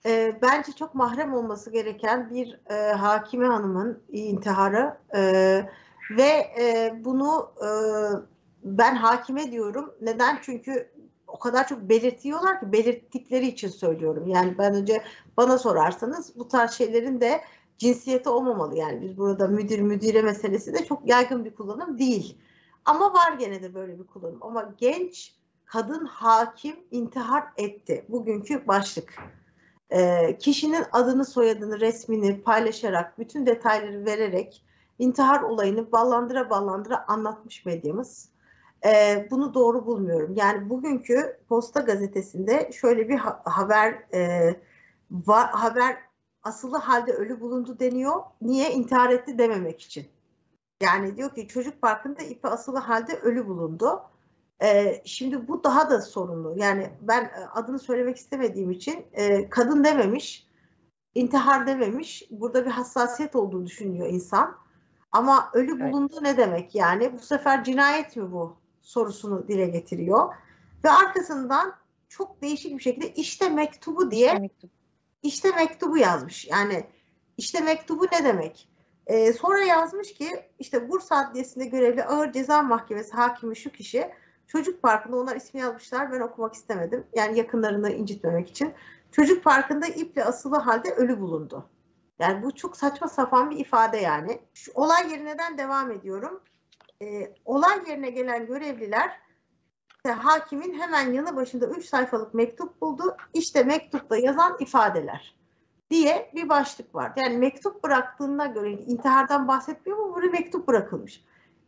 Ee, 0.05 0.35
bence 0.41 0.71
çok 0.71 0.95
mahrem 0.95 1.33
olması 1.33 1.71
gereken 1.71 2.29
bir 2.29 2.59
e, 2.69 2.91
hakime 2.93 3.47
hanımın 3.47 4.03
intiharı 4.09 4.97
e, 5.15 5.21
ve 6.11 6.51
e, 6.59 6.93
bunu 7.05 7.51
e, 7.61 7.69
ben 8.63 8.95
hakime 8.95 9.51
diyorum. 9.51 9.93
Neden? 10.01 10.39
Çünkü 10.41 10.91
o 11.27 11.39
kadar 11.39 11.67
çok 11.67 11.81
belirtiyorlar 11.81 12.59
ki 12.59 12.71
belirttikleri 12.71 13.47
için 13.47 13.69
söylüyorum. 13.69 14.27
Yani 14.27 14.57
ben 14.57 14.73
önce 14.73 15.03
bana 15.37 15.57
sorarsanız 15.57 16.35
bu 16.35 16.47
tarz 16.47 16.71
şeylerin 16.71 17.21
de 17.21 17.41
cinsiyeti 17.77 18.29
olmamalı. 18.29 18.77
Yani 18.77 19.01
biz 19.01 19.17
burada 19.17 19.47
müdür 19.47 19.79
müdire 19.79 20.21
meselesi 20.21 20.73
de 20.73 20.85
çok 20.85 21.07
yaygın 21.07 21.45
bir 21.45 21.55
kullanım 21.55 21.99
değil. 21.99 22.37
Ama 22.85 23.13
var 23.13 23.33
gene 23.39 23.63
de 23.63 23.73
böyle 23.73 23.99
bir 23.99 24.07
kullanım. 24.07 24.37
Ama 24.41 24.73
genç 24.77 25.35
kadın 25.65 26.05
hakim 26.05 26.75
intihar 26.91 27.43
etti. 27.57 28.05
Bugünkü 28.09 28.67
başlık. 28.67 29.13
Ee, 29.89 30.37
kişinin 30.37 30.83
adını, 30.91 31.25
soyadını, 31.25 31.79
resmini 31.79 32.41
paylaşarak, 32.41 33.19
bütün 33.19 33.45
detayları 33.45 34.05
vererek 34.05 34.63
intihar 34.99 35.41
olayını 35.41 35.91
ballandıra 35.91 36.49
ballandıra 36.49 37.05
anlatmış 37.07 37.65
medyamız. 37.65 38.29
Ee, 38.85 39.27
bunu 39.31 39.53
doğru 39.53 39.85
bulmuyorum. 39.85 40.33
Yani 40.35 40.69
bugünkü 40.69 41.39
Posta 41.49 41.79
Gazetesi'nde 41.79 42.71
şöyle 42.73 43.09
bir 43.09 43.15
ha- 43.15 43.41
haber 43.45 43.93
e, 44.13 44.49
va- 45.11 45.51
haber 45.51 45.97
asılı 46.43 46.77
halde 46.77 47.13
ölü 47.13 47.39
bulundu 47.39 47.79
deniyor. 47.79 48.23
Niye? 48.41 48.71
intihar 48.71 49.09
etti 49.09 49.37
dememek 49.37 49.81
için. 49.81 50.07
Yani 50.81 51.17
diyor 51.17 51.35
ki 51.35 51.47
çocuk 51.47 51.81
parkında 51.81 52.23
ipi 52.23 52.47
asılı 52.47 52.77
halde 52.77 53.15
ölü 53.15 53.47
bulundu. 53.47 54.01
Ee, 54.63 55.01
şimdi 55.05 55.47
bu 55.47 55.63
daha 55.63 55.89
da 55.89 56.01
sorunlu. 56.01 56.53
Yani 56.57 56.89
ben 57.01 57.23
e, 57.23 57.47
adını 57.53 57.79
söylemek 57.79 58.17
istemediğim 58.17 58.71
için 58.71 59.05
e, 59.13 59.49
kadın 59.49 59.83
dememiş, 59.83 60.47
intihar 61.15 61.67
dememiş. 61.67 62.23
Burada 62.31 62.65
bir 62.65 62.71
hassasiyet 62.71 63.35
olduğunu 63.35 63.65
düşünüyor 63.65 64.07
insan. 64.07 64.57
Ama 65.11 65.49
ölü 65.53 65.81
Evet. 65.81 65.93
bulundu 65.93 66.19
ne 66.21 66.37
demek 66.37 66.75
yani? 66.75 67.13
Bu 67.13 67.19
sefer 67.19 67.63
cinayet 67.63 68.15
mi 68.15 68.31
bu 68.31 68.55
sorusunu 68.81 69.47
dile 69.47 69.67
getiriyor. 69.67 70.33
Ve 70.83 70.89
arkasından 70.89 71.73
çok 72.09 72.41
değişik 72.41 72.77
bir 72.77 72.83
şekilde 72.83 73.13
işte 73.13 73.49
mektubu 73.49 74.11
diye 74.11 74.33
mektup. 74.39 74.71
işte 75.23 75.51
mektubu 75.51 75.97
yazmış. 75.97 76.47
Yani 76.47 76.87
işte 77.37 77.59
mektubu 77.59 78.05
ne 78.05 78.23
demek? 78.23 78.69
Ee, 79.07 79.33
sonra 79.33 79.59
yazmış 79.59 80.13
ki 80.13 80.29
işte 80.59 80.89
Bursa 80.89 81.15
Adliyesi'nde 81.15 81.65
görevli 81.65 82.03
Ağır 82.03 82.31
Ceza 82.31 82.61
Mahkemesi 82.61 83.13
hakimi 83.13 83.55
şu 83.55 83.69
kişi 83.69 84.09
çocuk 84.47 84.81
parkında 84.81 85.17
onlar 85.17 85.35
ismi 85.35 85.59
yazmışlar 85.59 86.11
ben 86.11 86.19
okumak 86.19 86.53
istemedim. 86.53 87.03
Yani 87.15 87.37
yakınlarını 87.37 87.91
incitmemek 87.91 88.49
için. 88.49 88.73
Çocuk 89.11 89.43
parkında 89.43 89.87
iple 89.87 90.25
asılı 90.25 90.55
halde 90.57 90.91
ölü 90.91 91.19
bulundu. 91.19 91.69
Yani 92.19 92.43
bu 92.43 92.55
çok 92.55 92.77
saçma 92.77 93.07
sapan 93.07 93.49
bir 93.49 93.59
ifade 93.59 93.97
yani. 93.97 94.41
Şu 94.53 94.71
olay 94.75 95.11
yerinden 95.11 95.57
devam 95.57 95.91
ediyorum. 95.91 96.41
Ee, 97.01 97.33
olay 97.45 97.89
yerine 97.89 98.09
gelen 98.09 98.45
görevliler 98.45 99.27
işte 100.07 100.19
hakimin 100.21 100.79
hemen 100.79 101.13
yanı 101.13 101.35
başında 101.35 101.67
3 101.67 101.85
sayfalık 101.85 102.33
mektup 102.33 102.81
buldu. 102.81 103.17
İşte 103.33 103.63
mektupta 103.63 104.17
yazan 104.17 104.57
ifadeler 104.59 105.35
diye 105.91 106.31
bir 106.35 106.49
başlık 106.49 106.95
var. 106.95 107.13
Yani 107.15 107.37
mektup 107.37 107.83
bıraktığına 107.83 108.45
göre 108.45 108.71
intihardan 108.71 109.47
bahsetmiyor 109.47 109.99
mu? 109.99 110.15
Buraya 110.15 110.31
mektup 110.31 110.67
bırakılmış. 110.67 111.23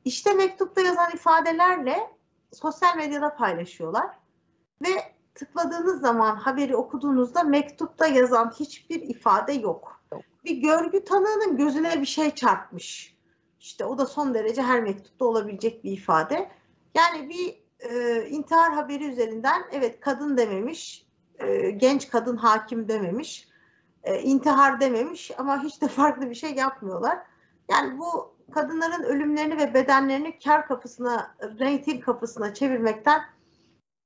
İşte 0.06 0.34
mektupta 0.34 0.82
yazan 0.82 1.12
ifadelerle 1.14 2.10
sosyal 2.54 2.96
medyada 2.96 3.36
paylaşıyorlar. 3.36 4.10
Ve 4.82 5.14
tıkladığınız 5.36 6.02
zaman 6.02 6.36
haberi 6.36 6.76
okuduğunuzda 6.76 7.44
mektupta 7.44 8.08
yazan 8.08 8.54
hiçbir 8.60 9.02
ifade 9.02 9.54
yok. 9.54 9.99
Bir 10.44 10.58
görgü 10.58 11.04
tanığının 11.04 11.58
gözüne 11.58 12.02
bir 12.02 12.06
şey 12.06 12.36
çarpmış. 12.36 13.18
İşte 13.60 13.86
o 13.86 13.98
da 13.98 14.06
son 14.06 14.34
derece 14.34 14.62
her 14.62 14.82
mektupta 14.82 15.26
olabilecek 15.26 15.84
bir 15.84 15.92
ifade. 15.92 16.52
Yani 16.96 17.30
bir 17.30 17.60
e, 17.80 18.26
intihar 18.30 18.74
haberi 18.74 19.06
üzerinden 19.06 19.62
evet 19.72 20.00
kadın 20.00 20.38
dememiş, 20.38 21.06
e, 21.40 21.72
genç 21.72 22.10
kadın 22.10 22.38
hakim 22.38 22.88
dememiş, 22.88 23.48
e, 24.04 24.22
intihar 24.22 24.82
dememiş 24.82 25.32
ama 25.38 25.64
hiç 25.64 25.82
de 25.82 25.88
farklı 25.88 26.30
bir 26.30 26.36
şey 26.36 26.54
yapmıyorlar. 26.54 27.20
Yani 27.72 28.00
bu 28.00 28.36
kadınların 28.52 29.04
ölümlerini 29.04 29.58
ve 29.58 29.74
bedenlerini 29.74 30.40
kar 30.40 30.68
kapısına, 30.68 31.36
reyting 31.60 32.04
kapısına 32.04 32.54
çevirmekten 32.54 33.22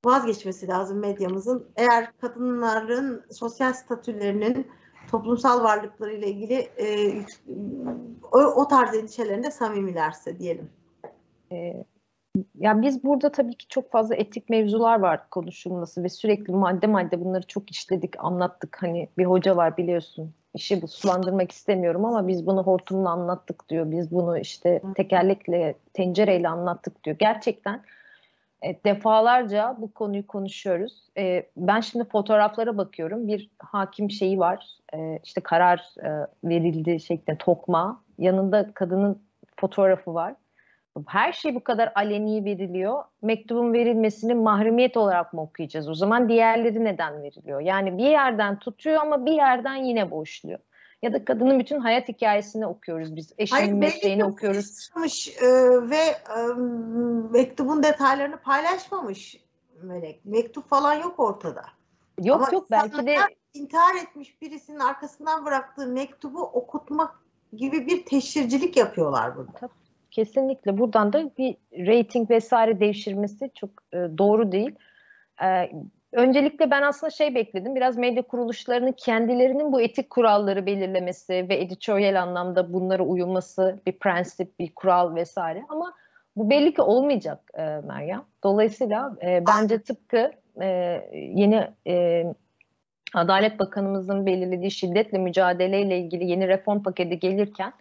vazgeçmesi 0.04 0.68
lazım 0.68 0.98
medyamızın. 0.98 1.68
Eğer 1.76 2.12
kadınların 2.20 3.24
sosyal 3.30 3.72
statülerinin 3.72 4.70
toplumsal 5.10 5.64
varlıklarıyla 5.64 6.28
ilgili 6.28 6.54
e, 6.54 7.12
o, 8.32 8.38
o 8.38 8.68
tarz 8.68 8.94
endişelerinde 8.94 9.50
samimilerse 9.50 10.38
diyelim. 10.38 10.70
Ee, 11.52 11.84
ya 12.58 12.82
biz 12.82 13.04
burada 13.04 13.32
tabii 13.32 13.54
ki 13.54 13.68
çok 13.68 13.90
fazla 13.90 14.14
etik 14.14 14.48
mevzular 14.48 15.00
var 15.00 15.30
konuşulması 15.30 16.02
ve 16.02 16.08
sürekli 16.08 16.52
madde 16.52 16.86
madde 16.86 17.24
bunları 17.24 17.46
çok 17.46 17.70
işledik, 17.70 18.14
anlattık. 18.18 18.76
Hani 18.80 19.08
bir 19.18 19.24
hoca 19.24 19.56
var 19.56 19.76
biliyorsun. 19.76 20.34
İşi 20.54 20.82
bu 20.82 20.88
sulandırmak 20.88 21.52
istemiyorum 21.52 22.04
ama 22.04 22.28
biz 22.28 22.46
bunu 22.46 22.62
hortumla 22.62 23.10
anlattık 23.10 23.68
diyor. 23.68 23.90
Biz 23.90 24.10
bunu 24.10 24.38
işte 24.38 24.82
tekerlekle, 24.96 25.74
tencereyle 25.92 26.48
anlattık 26.48 27.04
diyor. 27.04 27.16
Gerçekten 27.18 27.82
defalarca 28.84 29.76
bu 29.78 29.92
konuyu 29.92 30.26
konuşuyoruz. 30.26 31.08
E, 31.18 31.46
ben 31.56 31.80
şimdi 31.80 32.04
fotoğraflara 32.08 32.76
bakıyorum. 32.76 33.28
Bir 33.28 33.50
hakim 33.58 34.10
şeyi 34.10 34.38
var. 34.38 34.66
E, 34.94 35.18
işte 35.24 35.40
karar 35.40 35.78
e, 36.02 36.26
verildi 36.44 37.00
şeklinde 37.00 37.38
tokma. 37.38 38.04
Yanında 38.18 38.74
kadının 38.74 39.22
fotoğrafı 39.56 40.14
var. 40.14 40.34
Her 41.06 41.32
şey 41.32 41.54
bu 41.54 41.64
kadar 41.64 41.92
aleni 41.94 42.44
veriliyor. 42.44 43.04
Mektubun 43.22 43.72
verilmesini 43.72 44.34
mahremiyet 44.34 44.96
olarak 44.96 45.32
mı 45.32 45.42
okuyacağız? 45.42 45.88
O 45.88 45.94
zaman 45.94 46.28
diğerleri 46.28 46.84
neden 46.84 47.22
veriliyor? 47.22 47.60
Yani 47.60 47.98
bir 47.98 48.10
yerden 48.10 48.58
tutuyor 48.58 49.00
ama 49.00 49.26
bir 49.26 49.32
yerden 49.32 49.76
yine 49.76 50.10
boşluyor. 50.10 50.58
Ya 51.04 51.12
da 51.12 51.24
kadının 51.24 51.58
bütün 51.58 51.80
hayat 51.80 52.08
hikayesini 52.08 52.66
okuyoruz 52.66 53.16
biz. 53.16 53.32
Eşinin 53.38 53.60
Hayır, 53.60 53.72
mesleğini 53.72 54.24
okuyoruz. 54.24 54.90
E, 55.40 55.46
ve 55.90 55.96
e, 55.96 56.54
mektubun 57.30 57.82
detaylarını 57.82 58.36
paylaşmamış 58.36 59.36
Melek. 59.82 60.24
Mektup 60.24 60.68
falan 60.68 60.94
yok 60.94 61.20
ortada. 61.20 61.62
Yok 62.22 62.36
Ama 62.36 62.48
yok 62.52 62.70
belki 62.70 63.06
de 63.06 63.16
intihar 63.54 63.94
etmiş 64.02 64.42
birisinin 64.42 64.78
arkasından 64.78 65.44
bıraktığı 65.44 65.86
mektubu 65.86 66.42
okutmak 66.42 67.20
gibi 67.56 67.86
bir 67.86 68.04
teşhircilik 68.04 68.76
yapıyorlar 68.76 69.36
burada. 69.36 69.68
Kesinlikle 70.10 70.78
buradan 70.78 71.12
da 71.12 71.30
bir 71.38 71.56
rating 71.72 72.30
vesaire 72.30 72.80
devşirmesi 72.80 73.50
çok 73.54 73.70
e, 73.92 73.96
doğru 74.18 74.52
değil. 74.52 74.74
E, 75.42 75.72
öncelikle 76.14 76.70
ben 76.70 76.82
aslında 76.82 77.10
şey 77.10 77.34
bekledim. 77.34 77.74
Biraz 77.74 77.96
medya 77.96 78.22
kuruluşlarının 78.22 78.92
kendilerinin 78.92 79.72
bu 79.72 79.80
etik 79.80 80.10
kuralları 80.10 80.66
belirlemesi 80.66 81.46
ve 81.48 81.60
editorial 81.60 82.22
anlamda 82.22 82.72
bunlara 82.72 83.02
uyulması 83.02 83.80
bir 83.86 83.92
prensip, 83.92 84.58
bir 84.58 84.74
kural 84.74 85.14
vesaire. 85.14 85.62
Ama 85.68 85.94
bu 86.36 86.50
belli 86.50 86.74
ki 86.74 86.82
olmayacak 86.82 87.50
e, 87.54 87.62
Meryem. 87.62 88.24
Dolayısıyla 88.44 89.16
e, 89.22 89.44
bence 89.46 89.82
tıpkı 89.82 90.32
e, 90.62 90.66
yeni 91.12 91.68
e, 91.86 92.24
Adalet 93.14 93.58
Bakanımızın 93.58 94.26
belirlediği 94.26 94.70
şiddetle 94.70 95.18
mücadeleyle 95.18 95.98
ilgili 95.98 96.24
yeni 96.24 96.48
reform 96.48 96.82
paketi 96.82 97.18
gelirken 97.18 97.72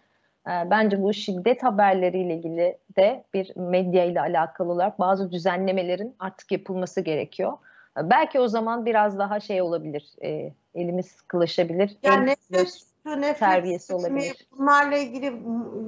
e, 0.48 0.52
bence 0.70 1.02
bu 1.02 1.14
şiddet 1.14 1.64
haberleriyle 1.64 2.36
ilgili 2.36 2.78
de 2.98 3.24
bir 3.34 3.52
medya 3.56 4.04
ile 4.04 4.22
alakalı 4.22 4.72
olarak 4.72 5.00
bazı 5.00 5.32
düzenlemelerin 5.32 6.16
artık 6.20 6.52
yapılması 6.52 7.02
gerekiyor. 7.02 7.54
Belki 7.98 8.40
o 8.40 8.48
zaman 8.48 8.86
biraz 8.86 9.20
daha 9.20 9.40
şey 9.40 9.62
olabilir, 9.62 10.16
e, 10.24 10.54
elimiz 10.76 11.06
sıkılaşabilir. 11.06 11.98
Yani 12.04 12.26
nefret, 12.26 12.70
suçu, 12.70 13.22
nefret 13.22 13.40
terbiyesi 13.40 13.86
seçimi, 13.86 14.00
olabilir. 14.00 14.48
bunlarla 14.52 14.98
ilgili 14.98 15.42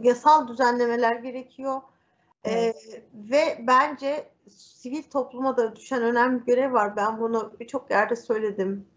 yasal 0.07 0.47
düzenlemeler 0.47 1.15
gerekiyor. 1.15 1.81
Ee, 2.47 2.73
ve 3.13 3.63
bence 3.67 4.29
sivil 4.49 5.03
topluma 5.03 5.57
da 5.57 5.75
düşen 5.75 6.01
önemli 6.01 6.41
bir 6.41 6.45
görev 6.45 6.73
var. 6.73 6.95
Ben 6.95 7.19
bunu 7.19 7.53
birçok 7.59 7.91
yerde 7.91 8.15
söyledim. 8.15 8.87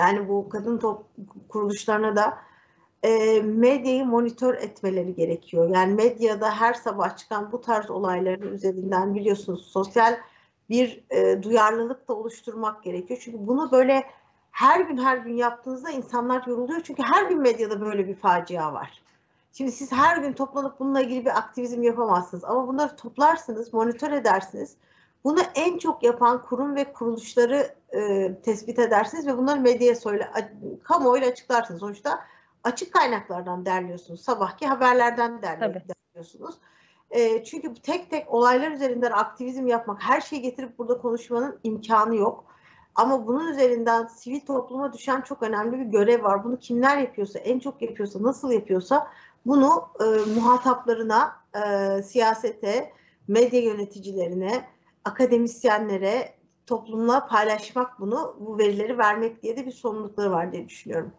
Yani 0.00 0.28
bu 0.28 0.48
kadın 0.48 0.78
top 0.78 1.06
kuruluşlarına 1.48 2.16
da 2.16 2.38
e, 3.02 3.40
medyayı 3.42 4.04
monitör 4.04 4.54
etmeleri 4.54 5.14
gerekiyor. 5.14 5.70
Yani 5.74 5.94
medyada 5.94 6.50
her 6.60 6.74
sabah 6.74 7.16
çıkan 7.16 7.52
bu 7.52 7.60
tarz 7.60 7.90
olayların 7.90 8.52
üzerinden 8.52 9.14
biliyorsunuz 9.14 9.66
sosyal 9.66 10.16
bir 10.70 11.04
e, 11.10 11.42
duyarlılık 11.42 12.08
da 12.08 12.14
oluşturmak 12.14 12.82
gerekiyor. 12.82 13.20
Çünkü 13.24 13.46
bunu 13.46 13.70
böyle 13.72 14.04
her 14.50 14.80
gün 14.80 14.98
her 14.98 15.16
gün 15.16 15.36
yaptığınızda 15.36 15.90
insanlar 15.90 16.46
yoruluyor. 16.46 16.80
Çünkü 16.84 17.02
her 17.02 17.24
gün 17.24 17.40
medyada 17.40 17.80
böyle 17.80 18.08
bir 18.08 18.14
facia 18.14 18.72
var. 18.72 19.02
Şimdi 19.52 19.72
siz 19.72 19.92
her 19.92 20.16
gün 20.16 20.32
toplanıp 20.32 20.80
bununla 20.80 21.00
ilgili 21.00 21.24
bir 21.24 21.38
aktivizm 21.38 21.82
yapamazsınız. 21.82 22.44
Ama 22.44 22.68
bunları 22.68 22.96
toplarsınız, 22.96 23.74
monitör 23.74 24.12
edersiniz. 24.12 24.76
Bunu 25.24 25.40
en 25.54 25.78
çok 25.78 26.02
yapan 26.02 26.42
kurum 26.42 26.76
ve 26.76 26.92
kuruluşları 26.92 27.74
e, 27.92 28.34
tespit 28.42 28.78
edersiniz 28.78 29.26
ve 29.26 29.38
bunları 29.38 29.60
medyaya 29.60 29.94
söyle, 29.94 30.30
kamuoyuyla 30.84 31.28
açıklarsınız. 31.28 31.80
Sonuçta 31.80 32.20
açık 32.64 32.92
kaynaklardan 32.92 33.66
derliyorsunuz. 33.66 34.20
Sabahki 34.20 34.66
haberlerden 34.66 35.32
derli- 35.42 35.60
Tabii. 35.60 35.82
E, 37.14 37.44
çünkü 37.44 37.74
tek 37.74 38.10
tek 38.10 38.34
olaylar 38.34 38.70
üzerinden 38.70 39.10
aktivizm 39.10 39.66
yapmak, 39.66 40.02
her 40.02 40.20
şeyi 40.20 40.42
getirip 40.42 40.78
burada 40.78 40.98
konuşmanın 40.98 41.58
imkanı 41.62 42.16
yok. 42.16 42.44
Ama 42.94 43.26
bunun 43.26 43.48
üzerinden 43.48 44.06
sivil 44.06 44.40
topluma 44.40 44.92
düşen 44.92 45.20
çok 45.20 45.42
önemli 45.42 45.78
bir 45.78 45.84
görev 45.84 46.22
var. 46.22 46.44
Bunu 46.44 46.58
kimler 46.58 46.98
yapıyorsa, 46.98 47.38
en 47.38 47.58
çok 47.58 47.82
yapıyorsa, 47.82 48.22
nasıl 48.22 48.50
yapıyorsa 48.50 49.10
bunu 49.46 49.88
e, 50.00 50.04
muhataplarına, 50.40 51.32
e, 51.54 52.02
siyasete, 52.02 52.92
medya 53.28 53.60
yöneticilerine, 53.60 54.64
akademisyenlere, 55.04 56.34
toplumla 56.66 57.26
paylaşmak 57.26 58.00
bunu, 58.00 58.36
bu 58.40 58.58
verileri 58.58 58.98
vermek 58.98 59.42
diye 59.42 59.56
de 59.56 59.66
bir 59.66 59.72
sorumlulukları 59.72 60.30
var 60.30 60.52
diye 60.52 60.68
düşünüyorum. 60.68 61.12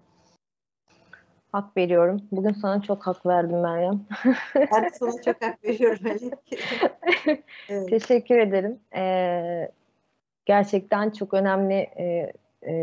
Hak 1.56 1.78
veriyorum. 1.78 2.22
Bugün 2.32 2.52
sana 2.52 2.82
çok 2.82 3.08
hak 3.08 3.26
verdim 3.26 3.62
Meryem. 3.62 4.02
Ben 4.56 4.84
de 4.84 4.90
sana 4.90 5.22
çok 5.22 5.42
hak 5.42 5.64
veriyorum 5.64 6.00
Melek. 6.02 6.34
Evet. 7.70 7.90
Teşekkür 7.90 8.38
ederim. 8.38 8.80
Ee, 8.96 9.72
gerçekten 10.46 11.10
çok 11.10 11.34
önemli 11.34 11.74
e, 11.74 12.34
e, 12.68 12.74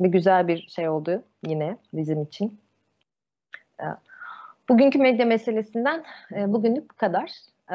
ve 0.00 0.08
güzel 0.08 0.48
bir 0.48 0.68
şey 0.68 0.88
oldu 0.88 1.22
yine 1.46 1.76
bizim 1.92 2.22
için. 2.22 2.60
Ee, 3.80 3.84
bugünkü 4.68 4.98
medya 4.98 5.26
meselesinden 5.26 6.04
e, 6.32 6.52
bugünlük 6.52 6.90
bu 6.90 6.94
kadar. 6.94 7.32
Ee, 7.70 7.74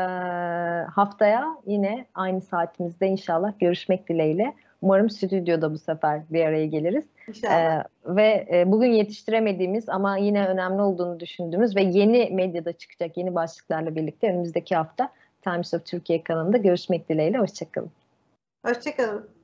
haftaya 0.85 1.57
yine 1.65 2.05
aynı 2.15 2.41
saatimizde 2.41 3.07
inşallah 3.07 3.59
görüşmek 3.59 4.09
dileğiyle. 4.09 4.53
Umarım 4.81 5.09
stüdyoda 5.09 5.73
bu 5.73 5.77
sefer 5.77 6.21
bir 6.29 6.45
araya 6.45 6.65
geliriz. 6.65 7.05
İnşallah. 7.27 7.53
Ee, 7.55 7.83
ve 8.05 8.47
e, 8.53 8.71
bugün 8.71 8.91
yetiştiremediğimiz 8.91 9.89
ama 9.89 10.17
yine 10.17 10.47
önemli 10.47 10.81
olduğunu 10.81 11.19
düşündüğümüz 11.19 11.75
ve 11.75 11.81
yeni 11.81 12.29
medyada 12.31 12.73
çıkacak 12.73 13.17
yeni 13.17 13.35
başlıklarla 13.35 13.95
birlikte 13.95 14.29
önümüzdeki 14.29 14.75
hafta 14.75 15.09
Times 15.41 15.73
of 15.73 15.85
Türkiye 15.85 16.23
kanalında 16.23 16.57
görüşmek 16.57 17.09
dileğiyle. 17.09 17.37
Hoşçakalın. 17.37 17.91
Hoşçakalın. 18.65 19.34